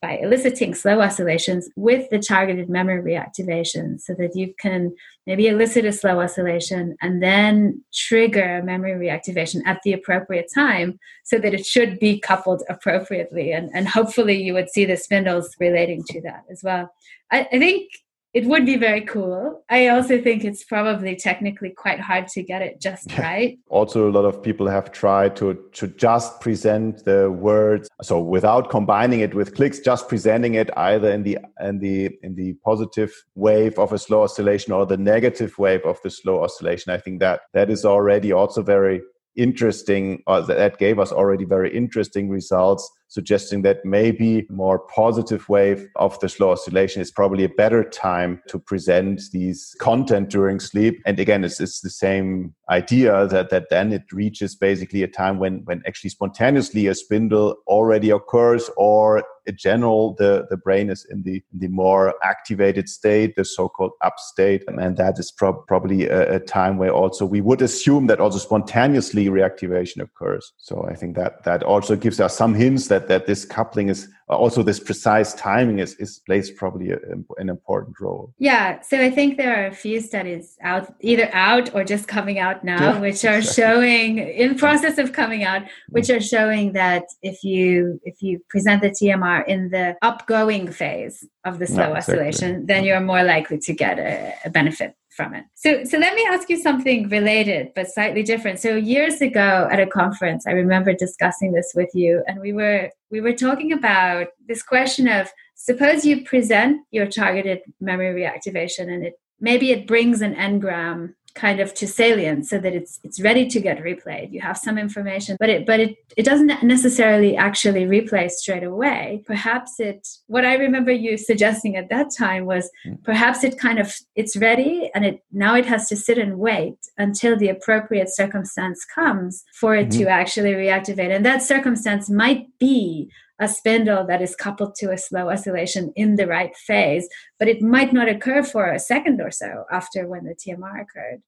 by 0.01 0.17
eliciting 0.17 0.73
slow 0.73 1.01
oscillations 1.01 1.69
with 1.75 2.09
the 2.09 2.19
targeted 2.19 2.69
memory 2.69 3.01
reactivation 3.01 3.99
so 3.99 4.13
that 4.13 4.35
you 4.35 4.53
can 4.59 4.93
maybe 5.27 5.47
elicit 5.47 5.85
a 5.85 5.91
slow 5.91 6.19
oscillation 6.19 6.95
and 7.01 7.21
then 7.21 7.83
trigger 7.93 8.57
a 8.57 8.63
memory 8.63 8.93
reactivation 8.93 9.61
at 9.65 9.79
the 9.83 9.93
appropriate 9.93 10.49
time 10.53 10.99
so 11.23 11.37
that 11.37 11.53
it 11.53 11.65
should 11.65 11.99
be 11.99 12.19
coupled 12.19 12.63
appropriately. 12.69 13.51
And, 13.51 13.69
and 13.73 13.87
hopefully 13.87 14.41
you 14.41 14.53
would 14.53 14.69
see 14.69 14.85
the 14.85 14.97
spindles 14.97 15.55
relating 15.59 16.03
to 16.09 16.21
that 16.21 16.43
as 16.51 16.61
well. 16.63 16.91
I, 17.31 17.47
I 17.51 17.59
think 17.59 17.89
it 18.33 18.45
would 18.45 18.65
be 18.65 18.77
very 18.77 19.01
cool. 19.01 19.63
I 19.69 19.89
also 19.89 20.21
think 20.21 20.45
it's 20.45 20.63
probably 20.63 21.15
technically 21.17 21.71
quite 21.71 21.99
hard 21.99 22.27
to 22.29 22.41
get 22.41 22.61
it 22.61 22.79
just 22.79 23.17
right. 23.17 23.59
Also, 23.67 24.09
a 24.09 24.11
lot 24.11 24.23
of 24.23 24.41
people 24.41 24.67
have 24.67 24.91
tried 24.91 25.35
to 25.37 25.53
to 25.73 25.87
just 25.87 26.39
present 26.39 27.03
the 27.03 27.29
words 27.29 27.89
so 28.01 28.21
without 28.21 28.69
combining 28.69 29.19
it 29.19 29.33
with 29.33 29.55
clicks, 29.55 29.79
just 29.79 30.07
presenting 30.07 30.53
it 30.55 30.69
either 30.77 31.11
in 31.11 31.23
the 31.23 31.37
in 31.59 31.79
the 31.79 32.09
in 32.23 32.35
the 32.35 32.53
positive 32.63 33.11
wave 33.35 33.77
of 33.77 33.91
a 33.91 33.99
slow 33.99 34.23
oscillation 34.23 34.71
or 34.71 34.85
the 34.85 34.97
negative 34.97 35.57
wave 35.57 35.85
of 35.85 35.99
the 36.03 36.09
slow 36.09 36.43
oscillation. 36.43 36.93
I 36.93 36.97
think 36.97 37.19
that 37.19 37.41
that 37.53 37.69
is 37.69 37.83
already 37.83 38.31
also 38.31 38.61
very 38.61 39.01
interesting 39.35 40.21
or 40.27 40.41
that 40.41 40.77
gave 40.77 40.99
us 40.99 41.11
already 41.11 41.45
very 41.45 41.73
interesting 41.75 42.29
results 42.29 42.89
suggesting 43.11 43.61
that 43.61 43.83
maybe 43.83 44.47
more 44.49 44.79
positive 44.79 45.47
wave 45.49 45.85
of 45.97 46.17
the 46.21 46.29
slow 46.29 46.51
oscillation 46.51 47.01
is 47.01 47.11
probably 47.11 47.43
a 47.43 47.49
better 47.49 47.83
time 47.83 48.41
to 48.47 48.57
present 48.57 49.21
these 49.33 49.75
content 49.79 50.29
during 50.29 50.61
sleep. 50.61 51.01
And 51.05 51.19
again 51.19 51.43
it's, 51.43 51.59
it's 51.59 51.81
the 51.81 51.89
same 51.89 52.55
idea 52.69 53.27
that 53.27 53.49
that 53.49 53.69
then 53.69 53.91
it 53.91 54.03
reaches 54.13 54.55
basically 54.55 55.03
a 55.03 55.09
time 55.09 55.39
when 55.39 55.61
when 55.65 55.83
actually 55.85 56.09
spontaneously 56.09 56.87
a 56.87 56.95
spindle 56.95 57.57
already 57.67 58.09
occurs 58.11 58.69
or 58.77 59.23
in 59.45 59.57
general 59.57 60.15
the 60.17 60.45
the 60.49 60.55
brain 60.55 60.89
is 60.89 61.05
in 61.09 61.23
the 61.23 61.43
the 61.51 61.67
more 61.67 62.13
activated 62.23 62.87
state 62.87 63.35
the 63.35 63.43
so-called 63.43 63.91
up 64.01 64.17
state. 64.19 64.63
And 64.67 64.95
that 64.95 65.19
is 65.19 65.31
pro- 65.31 65.61
probably 65.67 66.07
a, 66.07 66.35
a, 66.35 66.39
time 66.39 66.77
where 66.77 66.93
also 66.93 67.25
we 67.25 67.41
would 67.41 67.61
assume 67.61 68.07
that 68.07 68.19
also 68.19 68.37
spontaneously 68.37 69.25
reactivation 69.25 70.01
occurs. 70.01 70.53
So 70.57 70.87
i 70.89 70.95
think 70.95 71.15
that 71.17 71.43
that 71.43 71.63
also 71.63 71.95
gives 71.95 72.19
us 72.19 72.37
some 72.37 72.53
hints 72.53 72.87
that 72.87 73.00
that 73.07 73.27
this 73.27 73.45
coupling 73.45 73.89
is 73.89 74.07
also 74.27 74.63
this 74.63 74.79
precise 74.79 75.33
timing 75.33 75.79
is, 75.79 75.95
is 75.95 76.19
plays 76.25 76.49
probably 76.51 76.91
a, 76.91 76.99
an 77.37 77.49
important 77.49 77.99
role 77.99 78.33
yeah 78.39 78.79
so 78.81 78.97
i 78.97 79.09
think 79.09 79.37
there 79.37 79.55
are 79.55 79.67
a 79.67 79.73
few 79.73 79.99
studies 79.99 80.57
out 80.61 80.93
either 81.01 81.29
out 81.33 81.73
or 81.75 81.83
just 81.83 82.07
coming 82.07 82.39
out 82.39 82.63
now 82.63 82.93
yeah, 82.93 82.99
which 82.99 83.25
are 83.25 83.37
exactly. 83.37 83.63
showing 83.63 84.17
in 84.17 84.55
process 84.55 84.97
of 84.97 85.11
coming 85.13 85.43
out 85.43 85.63
which 85.89 86.07
mm. 86.07 86.17
are 86.17 86.21
showing 86.21 86.73
that 86.73 87.03
if 87.21 87.43
you 87.43 87.99
if 88.03 88.21
you 88.21 88.39
present 88.49 88.81
the 88.81 88.89
tmr 88.89 89.45
in 89.47 89.69
the 89.69 89.95
upgoing 90.03 90.73
phase 90.73 91.27
of 91.45 91.59
the 91.59 91.67
slow 91.67 91.93
oscillation 91.93 92.49
exactly. 92.49 92.65
then 92.65 92.83
you're 92.83 93.01
more 93.01 93.23
likely 93.23 93.57
to 93.57 93.73
get 93.73 93.99
a, 93.99 94.33
a 94.45 94.49
benefit 94.49 94.95
from 95.11 95.33
it. 95.33 95.43
So, 95.55 95.83
so 95.83 95.97
let 95.97 96.15
me 96.15 96.25
ask 96.29 96.49
you 96.49 96.61
something 96.61 97.09
related 97.09 97.71
but 97.75 97.89
slightly 97.89 98.23
different. 98.23 98.59
So, 98.59 98.75
years 98.75 99.21
ago 99.21 99.67
at 99.71 99.79
a 99.79 99.87
conference, 99.87 100.47
I 100.47 100.51
remember 100.51 100.93
discussing 100.93 101.51
this 101.51 101.73
with 101.75 101.89
you, 101.93 102.23
and 102.27 102.39
we 102.39 102.53
were 102.53 102.89
we 103.09 103.21
were 103.21 103.33
talking 103.33 103.73
about 103.73 104.27
this 104.47 104.63
question 104.63 105.07
of 105.07 105.29
suppose 105.55 106.05
you 106.05 106.23
present 106.23 106.81
your 106.91 107.07
targeted 107.07 107.59
memory 107.79 108.21
reactivation, 108.21 108.91
and 108.93 109.05
it 109.05 109.13
maybe 109.39 109.71
it 109.71 109.87
brings 109.87 110.21
an 110.21 110.35
engram 110.35 111.13
kind 111.35 111.59
of 111.59 111.73
to 111.73 111.87
salient 111.87 112.45
so 112.45 112.57
that 112.59 112.73
it's 112.73 112.99
it's 113.03 113.21
ready 113.21 113.47
to 113.47 113.59
get 113.59 113.79
replayed 113.79 114.31
you 114.31 114.41
have 114.41 114.57
some 114.57 114.77
information 114.77 115.37
but 115.39 115.49
it 115.49 115.65
but 115.65 115.79
it 115.79 115.95
it 116.17 116.23
doesn't 116.23 116.63
necessarily 116.63 117.35
actually 117.35 117.85
replay 117.85 118.29
straight 118.29 118.63
away 118.63 119.23
perhaps 119.25 119.79
it 119.79 120.07
what 120.27 120.45
i 120.45 120.55
remember 120.55 120.91
you 120.91 121.17
suggesting 121.17 121.75
at 121.75 121.89
that 121.89 122.07
time 122.15 122.45
was 122.45 122.69
hmm. 122.83 122.93
perhaps 123.03 123.43
it 123.43 123.57
kind 123.57 123.79
of 123.79 123.93
it's 124.15 124.35
ready 124.37 124.91
and 124.93 125.05
it 125.05 125.23
now 125.31 125.55
it 125.55 125.65
has 125.65 125.87
to 125.87 125.95
sit 125.95 126.17
and 126.17 126.37
wait 126.37 126.77
until 126.97 127.37
the 127.37 127.49
appropriate 127.49 128.13
circumstance 128.13 128.85
comes 128.85 129.43
for 129.53 129.75
it 129.75 129.89
mm-hmm. 129.89 130.03
to 130.03 130.09
actually 130.09 130.53
reactivate 130.53 131.15
and 131.15 131.25
that 131.25 131.41
circumstance 131.41 132.09
might 132.09 132.47
be 132.59 133.09
a 133.41 133.47
spindle 133.47 134.05
that 134.05 134.21
is 134.21 134.35
coupled 134.35 134.75
to 134.75 134.91
a 134.91 134.97
slow 134.97 135.29
oscillation 135.29 135.91
in 135.95 136.15
the 136.15 136.27
right 136.27 136.55
phase, 136.55 137.09
but 137.39 137.47
it 137.47 137.61
might 137.61 137.91
not 137.91 138.07
occur 138.07 138.43
for 138.43 138.71
a 138.71 138.79
second 138.79 139.19
or 139.19 139.31
so 139.31 139.65
after 139.71 140.07
when 140.07 140.23
the 140.23 140.35
TMR 140.35 140.79
occurred. 140.79 141.21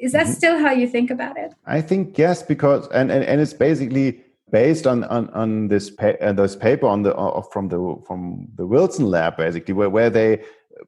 Is 0.00 0.12
that 0.12 0.26
mm-hmm. 0.26 0.32
still 0.32 0.58
how 0.58 0.72
you 0.72 0.88
think 0.88 1.10
about 1.10 1.38
it? 1.38 1.54
I 1.64 1.80
think 1.80 2.18
yes, 2.18 2.42
because 2.42 2.88
and 2.88 3.12
and, 3.12 3.22
and 3.24 3.40
it's 3.40 3.52
basically 3.52 4.24
based 4.50 4.86
on 4.86 5.04
on, 5.04 5.28
on 5.30 5.68
this 5.68 5.90
pa- 5.90 6.18
uh, 6.20 6.32
this 6.32 6.56
paper 6.56 6.86
on 6.86 7.04
the 7.04 7.14
uh, 7.14 7.40
from 7.52 7.68
the 7.68 8.02
from 8.04 8.48
the 8.56 8.66
Wilson 8.66 9.06
lab 9.06 9.36
basically 9.36 9.74
where, 9.74 9.90
where 9.90 10.10
they 10.10 10.42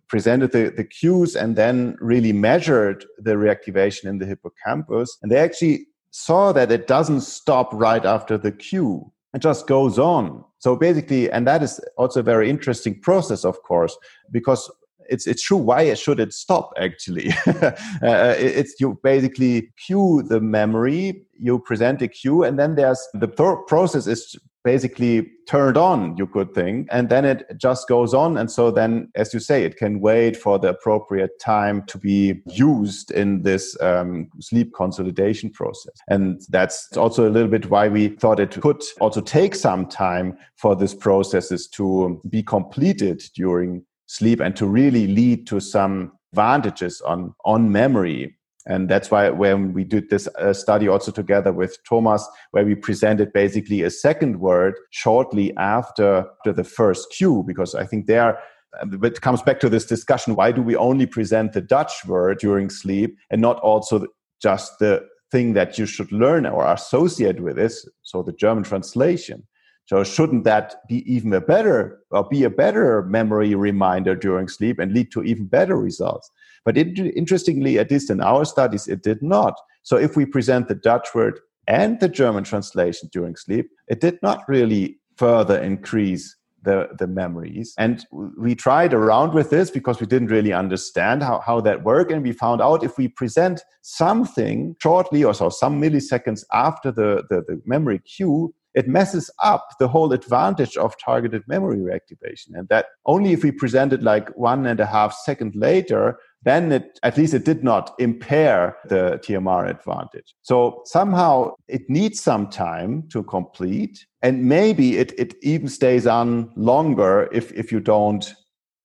presented 0.09 0.51
the, 0.51 0.73
the 0.77 0.85
cues 0.85 1.37
and 1.37 1.55
then 1.55 1.97
really 2.01 2.33
measured 2.33 3.05
the 3.19 3.33
reactivation 3.33 4.05
in 4.05 4.19
the 4.19 4.27
hippocampus 4.27 5.19
and 5.23 5.31
they 5.31 5.37
actually 5.37 5.87
saw 6.11 6.53
that 6.53 6.71
it 6.73 6.87
doesn't 6.87 7.21
stop 7.21 7.71
right 7.73 8.05
after 8.05 8.39
the 8.39 8.53
cue 8.53 9.13
it 9.35 9.41
just 9.41 9.67
goes 9.67 9.99
on. 9.99 10.45
So 10.59 10.77
basically, 10.77 11.31
and 11.31 11.47
that 11.47 11.63
is 11.63 11.81
also 11.97 12.21
a 12.21 12.25
very 12.25 12.51
interesting 12.51 13.01
process, 13.01 13.45
of 13.45 13.63
course, 13.63 13.97
because 14.31 14.71
it's 15.09 15.27
it's 15.27 15.43
true. 15.43 15.57
Why 15.57 15.93
should 15.95 16.21
it 16.21 16.33
stop? 16.33 16.73
Actually, 16.77 17.31
uh, 17.47 18.35
it's 18.39 18.81
you 18.81 18.99
basically 19.03 19.73
cue 19.85 20.23
the 20.27 20.41
memory, 20.41 21.25
you 21.39 21.59
present 21.59 22.01
a 22.03 22.09
cue, 22.09 22.45
and 22.45 22.59
then 22.59 22.77
there's 22.77 23.01
the 23.15 23.29
process 23.29 24.07
is 24.07 24.37
basically 24.65 25.31
turned 25.49 25.77
on, 25.77 26.17
you 26.17 26.27
could 26.27 26.55
think, 26.55 26.87
and 26.91 27.09
then 27.09 27.25
it 27.25 27.47
just 27.57 27.89
goes 27.89 28.15
on. 28.15 28.37
And 28.37 28.51
so 28.51 28.71
then, 28.71 29.11
as 29.15 29.33
you 29.33 29.41
say, 29.41 29.65
it 29.65 29.77
can 29.77 30.01
wait 30.01 30.37
for 30.37 30.59
the 30.59 30.69
appropriate 30.69 31.39
time 31.41 31.85
to 31.87 31.99
be 31.99 32.41
used 32.47 33.11
in 33.11 33.43
this 33.43 33.81
um, 33.81 34.29
sleep 34.41 34.73
consolidation 34.75 35.51
process. 35.51 35.95
And 36.09 36.41
that's 36.51 36.97
also 36.97 37.29
a 37.29 37.31
little 37.31 37.49
bit 37.49 37.71
why 37.71 37.89
we 37.89 38.09
thought 38.09 38.41
it 38.41 38.61
could 38.61 38.83
also 39.01 39.21
take 39.21 39.55
some 39.55 39.87
time 39.87 40.37
for 40.57 40.77
these 40.77 40.95
processes 40.95 41.67
to 41.69 42.21
be 42.29 42.43
completed 42.43 43.23
during 43.35 43.85
sleep 44.07 44.41
and 44.41 44.57
to 44.57 44.67
really 44.67 45.07
lead 45.07 45.47
to 45.47 45.61
some 45.61 46.13
advantages 46.33 47.01
on 47.01 47.35
on 47.45 47.73
memory 47.73 48.37
and 48.67 48.89
that's 48.89 49.11
why 49.11 49.31
when 49.31 49.73
we 49.73 49.85
did 49.85 50.11
this 50.11 50.29
uh, 50.39 50.53
study 50.53 50.87
also 50.87 51.11
together 51.11 51.53
with 51.53 51.79
Thomas, 51.89 52.27
where 52.51 52.65
we 52.65 52.75
presented 52.75 53.33
basically 53.33 53.83
a 53.83 53.91
second 53.91 54.41
word 54.41 54.75
shortly 54.91 55.57
after, 55.57 56.27
after 56.39 56.53
the 56.53 56.65
first 56.65 57.11
cue, 57.11 57.43
because 57.47 57.75
I 57.75 57.87
think 57.87 58.07
there 58.07 58.39
uh, 58.83 58.99
it 59.03 59.21
comes 59.21 59.43
back 59.43 59.61
to 59.61 59.69
this 59.69 59.87
discussion 59.87 60.37
why 60.37 60.53
do 60.53 60.63
we 60.63 60.77
only 60.77 61.07
present 61.07 61.53
the 61.53 61.61
Dutch 61.61 62.05
word 62.07 62.39
during 62.39 62.71
sleep 62.71 63.17
and 63.31 63.41
not 63.41 63.59
also 63.61 64.07
just 64.41 64.79
the 64.79 65.07
thing 65.33 65.55
that 65.55 65.79
you 65.79 65.87
should 65.87 66.11
learn 66.13 66.47
or 66.47 66.71
associate 66.71 67.41
with 67.41 67.57
this, 67.57 67.89
so 68.03 68.23
the 68.23 68.33
German 68.33 68.65
translation. 68.65 69.47
So 69.87 70.05
shouldn't 70.05 70.45
that 70.45 70.77
be 70.89 71.03
even 71.13 71.33
a 71.33 71.41
better 71.41 71.99
or 72.11 72.29
be 72.29 72.45
a 72.45 72.51
better 72.51 73.03
memory 73.03 73.55
reminder 73.55 74.15
during 74.15 74.49
sleep 74.49 74.79
and 74.79 74.93
lead 74.93 75.11
to 75.13 75.23
even 75.23 75.47
better 75.47 75.77
results? 75.77 76.31
But 76.65 76.77
it, 76.77 76.99
interestingly, 76.99 77.79
at 77.79 77.91
least 77.91 78.11
in 78.11 78.21
our 78.21 78.45
studies, 78.45 78.87
it 78.89 79.03
did 79.03 79.23
not. 79.23 79.55
So 79.83 79.97
if 79.97 80.17
we 80.17 80.27
present 80.27 80.69
the 80.69 80.75
Dutch 80.75 81.15
word 81.15 81.41
and 81.67 81.99
the 82.01 82.09
German 82.09 82.45
translation 82.45 83.09
during 83.13 83.37
sleep, 83.37 83.71
it 83.89 84.01
did 84.01 84.19
not 84.23 84.45
really 84.49 84.99
further 85.17 85.59
increase 85.59 86.37
the, 86.63 86.89
the 86.99 87.07
memories. 87.07 87.75
And 87.79 88.05
we 88.39 88.55
tried 88.55 88.93
around 88.93 89.33
with 89.33 89.51
this 89.51 89.71
because 89.71 90.01
we 90.01 90.07
didn't 90.07 90.29
really 90.29 90.53
understand 90.53 91.23
how, 91.23 91.41
how 91.41 91.61
that 91.63 91.85
worked. 91.85 92.13
And 92.13 92.23
we 92.23 92.33
found 92.33 92.61
out 92.61 92.85
if 92.85 92.99
we 92.99 93.09
present 93.09 93.63
something 93.83 94.77
shortly 94.83 95.25
or 95.25 95.35
so, 95.35 95.49
some 95.49 95.81
milliseconds 95.81 96.45
after 96.53 96.93
the, 96.93 97.25
the, 97.31 97.43
the 97.47 97.61
memory 97.65 98.01
cue, 98.01 98.55
it 98.75 98.89
messes 98.89 99.31
up 99.43 99.69
the 99.79 99.89
whole 99.89 100.13
advantage 100.13 100.77
of 100.77 100.97
targeted 100.99 101.43
memory 101.49 101.79
reactivation. 101.79 102.51
And 102.55 102.69
that 102.69 102.87
only 103.07 103.33
if 103.33 103.43
we 103.43 103.51
present 103.51 103.93
it 103.93 104.03
like 104.03 104.29
one 104.37 104.67
and 104.67 104.81
a 104.81 104.87
half 104.87 105.13
second 105.13 105.55
later, 105.57 106.19
then 106.43 106.73
it 106.73 106.99
at 107.03 107.17
least 107.17 107.35
it 107.35 107.45
did 107.45 107.63
not 107.63 107.95
impair 107.99 108.77
the 108.89 109.21
TMR 109.25 109.69
advantage. 109.69 110.35
So 110.43 110.83
somehow 110.85 111.55
it 111.69 111.83
needs 111.89 112.21
some 112.21 112.49
time 112.49 113.05
to 113.11 113.23
complete, 113.25 114.07
and 114.23 114.45
maybe 114.45 114.97
it, 114.97 115.13
it 115.19 115.35
even 115.43 115.69
stays 115.69 116.07
on 116.07 116.51
longer 116.57 117.29
if, 117.33 117.53
if 117.53 117.71
you 117.71 117.81
don't 117.81 118.35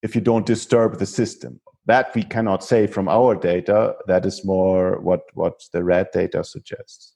if 0.02 0.14
you 0.14 0.22
don't 0.22 0.46
disturb 0.46 1.00
the 1.00 1.06
system. 1.06 1.60
That 1.88 2.14
we 2.16 2.24
cannot 2.24 2.64
say 2.64 2.88
from 2.88 3.08
our 3.08 3.36
data. 3.36 3.96
That 4.08 4.26
is 4.26 4.44
more 4.44 5.00
what 5.02 5.22
what 5.34 5.62
the 5.72 5.84
red 5.84 6.08
data 6.12 6.44
suggests. 6.44 7.15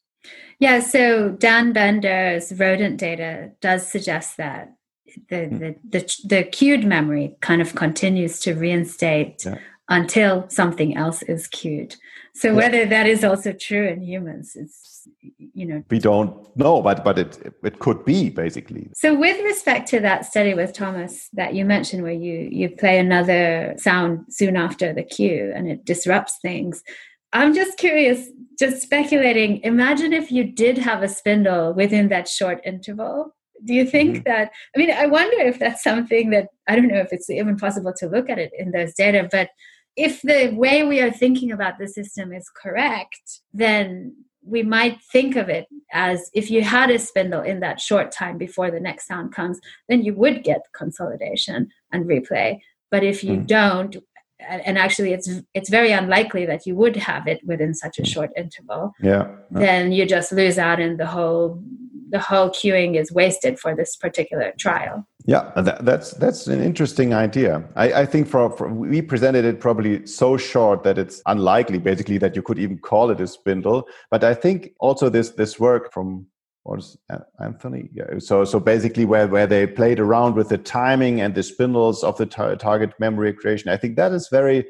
Yeah, 0.60 0.80
so 0.82 1.30
Dan 1.30 1.72
Bendor's 1.72 2.52
rodent 2.54 2.98
data 2.98 3.52
does 3.62 3.88
suggest 3.88 4.38
that 4.38 4.74
the, 5.30 5.46
hmm. 5.46 5.58
the, 5.58 5.76
the, 5.90 6.16
the 6.26 6.44
cued 6.44 6.86
memory 6.86 7.36
kind 7.42 7.62
of 7.62 7.76
continues 7.76 8.40
to 8.42 8.54
reinstate 8.54 9.46
yeah 9.46 9.58
until 9.90 10.48
something 10.50 10.96
else 10.96 11.22
is 11.24 11.48
cued. 11.48 11.96
So 12.36 12.54
whether 12.54 12.86
that 12.86 13.08
is 13.08 13.24
also 13.24 13.52
true 13.52 13.88
in 13.88 14.02
humans, 14.02 14.56
it's 14.56 15.08
you 15.54 15.66
know 15.66 15.84
we 15.90 16.00
don't 16.00 16.56
know, 16.56 16.82
but 16.82 17.04
but 17.04 17.18
it 17.18 17.54
it 17.64 17.80
could 17.80 18.06
be 18.06 18.30
basically. 18.30 18.90
So 18.94 19.16
with 19.16 19.44
respect 19.44 19.90
to 19.90 20.00
that 20.02 20.26
study 20.26 20.54
with 20.54 20.72
Thomas 20.72 21.30
that 21.34 21.56
you 21.56 21.66
mentioned, 21.66 22.04
where 22.04 22.14
you 22.14 22.48
you 22.52 22.70
play 22.70 23.00
another 23.00 23.74
sound 23.78 24.26
soon 24.30 24.56
after 24.56 24.94
the 24.94 25.04
cue 25.04 25.52
and 25.54 25.68
it 25.68 25.84
disrupts 25.86 26.38
things. 26.42 26.84
I'm 27.34 27.54
just 27.54 27.78
curious, 27.78 28.28
just 28.58 28.82
speculating. 28.82 29.62
Imagine 29.64 30.14
if 30.14 30.32
you 30.32 30.44
did 30.44 30.78
have 30.78 31.04
a 31.04 31.08
spindle 31.08 31.74
within 31.74 32.10
that 32.10 32.28
short 32.28 32.62
interval. 32.66 33.36
Do 33.66 33.74
you 33.74 33.86
think 33.86 34.18
mm-hmm. 34.18 34.24
that? 34.24 34.52
I 34.76 34.80
mean, 34.80 34.92
I 34.92 35.06
wonder 35.06 35.38
if 35.40 35.60
that's 35.60 35.84
something 35.84 36.30
that 36.32 36.48
I 36.68 36.76
don't 36.76 36.88
know 36.88 37.00
if 37.00 37.12
it's 37.12 37.30
even 37.30 37.58
possible 37.58 37.94
to 37.98 38.08
look 38.08 38.30
at 38.30 38.40
it 38.40 38.52
in 38.58 38.72
those 38.72 38.94
data, 38.94 39.28
but 39.32 39.50
if 39.96 40.22
the 40.22 40.54
way 40.56 40.84
we 40.84 41.02
are 41.02 41.12
thinking 41.12 41.52
about 41.52 41.78
the 41.78 41.88
system 41.88 42.32
is 42.32 42.50
correct, 42.50 43.42
then 43.54 44.16
we 44.46 44.64
might 44.64 45.02
think 45.12 45.36
of 45.36 45.50
it 45.50 45.68
as 45.92 46.30
if 46.34 46.50
you 46.50 46.64
had 46.64 46.90
a 46.90 46.98
spindle 46.98 47.42
in 47.42 47.60
that 47.60 47.82
short 47.82 48.12
time 48.12 48.38
before 48.38 48.72
the 48.72 48.80
next 48.80 49.08
sound 49.08 49.34
comes, 49.34 49.60
then 49.90 50.04
you 50.04 50.14
would 50.14 50.44
get 50.44 50.62
consolidation 50.74 51.70
and 51.92 52.06
replay. 52.06 52.60
But 52.92 53.04
if 53.04 53.24
you 53.24 53.38
mm. 53.38 53.48
don't, 53.48 53.98
and 54.40 54.78
actually 54.78 55.14
it's 55.14 55.30
it's 55.54 55.70
very 55.70 55.92
unlikely 55.92 56.46
that 56.46 56.66
you 56.66 56.76
would 56.76 56.96
have 56.96 57.28
it 57.28 57.40
within 57.46 57.74
such 57.74 58.00
a 58.00 58.06
short 58.06 58.32
interval. 58.38 58.94
Yeah. 59.02 59.28
Then 59.52 59.92
you 59.92 60.06
just 60.06 60.32
lose 60.32 60.58
out 60.58 60.80
and 60.80 61.00
the 61.00 61.06
whole 61.06 61.62
the 62.12 62.20
whole 62.20 62.50
cueing 62.50 62.96
is 62.96 63.12
wasted 63.12 63.60
for 63.60 63.76
this 63.76 63.96
particular 63.96 64.54
trial. 64.58 65.06
Yeah 65.26 65.52
that, 65.56 65.86
that's 65.86 66.12
that's 66.12 66.48
an 66.48 66.62
interesting 66.62 67.14
idea. 67.14 67.64
I, 67.76 67.94
I 68.02 68.06
think 68.06 68.28
for, 68.28 68.50
for, 68.56 68.68
we 68.70 69.02
presented 69.02 69.46
it 69.46 69.60
probably 69.60 70.06
so 70.08 70.38
short 70.38 70.84
that 70.84 70.98
it's 70.98 71.22
unlikely 71.26 71.80
basically 71.80 72.18
that 72.20 72.36
you 72.36 72.42
could 72.42 72.60
even 72.60 72.78
call 72.80 73.12
it 73.12 73.22
a 73.22 73.28
spindle. 73.28 73.88
But 74.10 74.24
i 74.24 74.34
think 74.34 74.74
also 74.80 75.10
this 75.10 75.32
this 75.32 75.60
work 75.60 75.94
from 75.94 76.26
was 76.78 76.98
Antony? 77.40 77.90
Yeah. 77.94 78.20
So 78.20 78.46
so 78.46 78.60
basically, 78.60 79.06
where 79.06 79.28
where 79.28 79.48
they 79.48 79.68
played 79.68 80.00
around 80.00 80.36
with 80.36 80.50
the 80.50 80.58
timing 80.58 81.22
and 81.22 81.36
the 81.36 81.44
spindles 81.44 82.04
of 82.04 82.18
the 82.18 82.26
tar 82.26 82.56
target 82.56 82.92
memory 83.00 83.34
creation, 83.34 83.70
I 83.70 83.78
think 83.78 83.96
that 83.96 84.12
is 84.12 84.30
very 84.32 84.66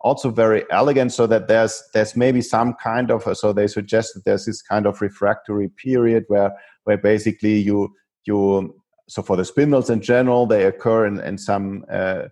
also 0.00 0.30
very 0.30 0.64
elegant. 0.70 1.12
So 1.12 1.26
that 1.26 1.48
there's 1.48 1.82
there's 1.94 2.16
maybe 2.16 2.42
some 2.42 2.74
kind 2.74 3.10
of 3.10 3.36
so 3.36 3.52
they 3.52 3.66
suggest 3.66 4.14
that 4.14 4.24
there's 4.24 4.46
this 4.46 4.62
kind 4.62 4.86
of 4.86 5.00
refractory 5.00 5.68
period 5.68 6.24
where 6.28 6.52
where 6.84 6.98
basically 6.98 7.58
you 7.58 7.94
you 8.24 8.74
so 9.08 9.22
for 9.22 9.36
the 9.36 9.44
spindles 9.44 9.90
in 9.90 10.00
general 10.00 10.46
they 10.46 10.64
occur 10.64 11.06
in 11.06 11.20
in 11.20 11.38
some 11.38 11.84
uh, 11.90 12.22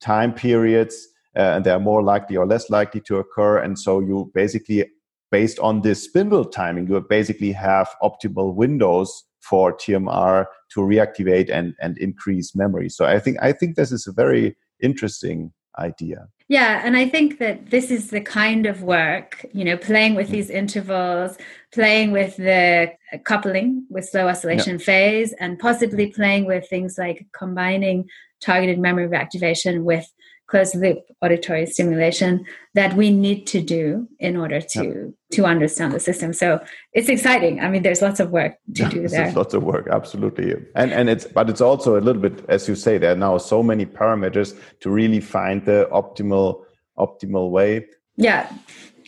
time 0.00 0.32
periods. 0.32 1.08
Uh, 1.38 1.52
and 1.56 1.64
they 1.66 1.70
are 1.70 1.78
more 1.78 2.02
likely 2.02 2.34
or 2.34 2.46
less 2.46 2.70
likely 2.70 2.98
to 2.98 3.18
occur, 3.18 3.58
and 3.58 3.78
so 3.78 4.00
you 4.00 4.30
basically 4.32 4.90
based 5.30 5.58
on 5.58 5.82
this 5.82 6.04
spindle 6.04 6.44
timing, 6.44 6.88
you 6.88 7.00
basically 7.00 7.52
have 7.52 7.88
optimal 8.02 8.54
windows 8.54 9.24
for 9.40 9.76
TMR 9.76 10.46
to 10.72 10.80
reactivate 10.80 11.50
and, 11.50 11.74
and 11.80 11.96
increase 11.98 12.54
memory. 12.54 12.88
So 12.88 13.04
I 13.04 13.18
think 13.18 13.38
I 13.40 13.52
think 13.52 13.76
this 13.76 13.92
is 13.92 14.06
a 14.06 14.12
very 14.12 14.56
interesting 14.82 15.52
idea. 15.78 16.28
Yeah, 16.48 16.80
and 16.84 16.96
I 16.96 17.08
think 17.08 17.38
that 17.38 17.70
this 17.70 17.90
is 17.90 18.10
the 18.10 18.20
kind 18.20 18.66
of 18.66 18.82
work, 18.82 19.44
you 19.52 19.64
know, 19.64 19.76
playing 19.76 20.14
with 20.14 20.28
mm. 20.28 20.32
these 20.32 20.48
intervals, 20.48 21.36
playing 21.72 22.12
with 22.12 22.36
the 22.36 22.92
coupling 23.24 23.84
with 23.90 24.08
slow 24.08 24.28
oscillation 24.28 24.78
yeah. 24.78 24.84
phase, 24.84 25.34
and 25.40 25.58
possibly 25.58 26.06
mm. 26.06 26.14
playing 26.14 26.46
with 26.46 26.68
things 26.68 26.96
like 26.98 27.26
combining 27.36 28.08
targeted 28.40 28.78
memory 28.78 29.08
reactivation 29.08 29.82
with 29.82 30.08
closed 30.46 30.74
loop 30.76 30.98
auditory 31.22 31.66
stimulation 31.66 32.44
that 32.74 32.94
we 32.94 33.10
need 33.10 33.46
to 33.46 33.60
do 33.60 34.08
in 34.18 34.36
order 34.36 34.60
to 34.60 34.84
yep. 34.84 35.14
to 35.32 35.44
understand 35.44 35.92
the 35.92 36.00
system 36.00 36.32
so 36.32 36.60
it's 36.92 37.08
exciting 37.08 37.60
i 37.60 37.68
mean 37.68 37.82
there's 37.82 38.02
lots 38.02 38.20
of 38.20 38.30
work 38.30 38.52
to 38.74 38.82
yeah, 38.82 38.88
do 38.88 39.08
there 39.08 39.32
lots 39.32 39.54
of 39.54 39.62
work 39.62 39.88
absolutely 39.90 40.54
and 40.74 40.92
and 40.92 41.08
it's 41.08 41.24
but 41.24 41.50
it's 41.50 41.60
also 41.60 41.98
a 41.98 42.02
little 42.02 42.22
bit 42.22 42.44
as 42.48 42.68
you 42.68 42.74
say 42.74 42.98
there 42.98 43.12
are 43.12 43.16
now 43.16 43.36
so 43.38 43.62
many 43.62 43.84
parameters 43.84 44.58
to 44.80 44.90
really 44.90 45.20
find 45.20 45.64
the 45.64 45.88
optimal 45.92 46.62
optimal 46.98 47.50
way 47.50 47.84
yeah 48.16 48.50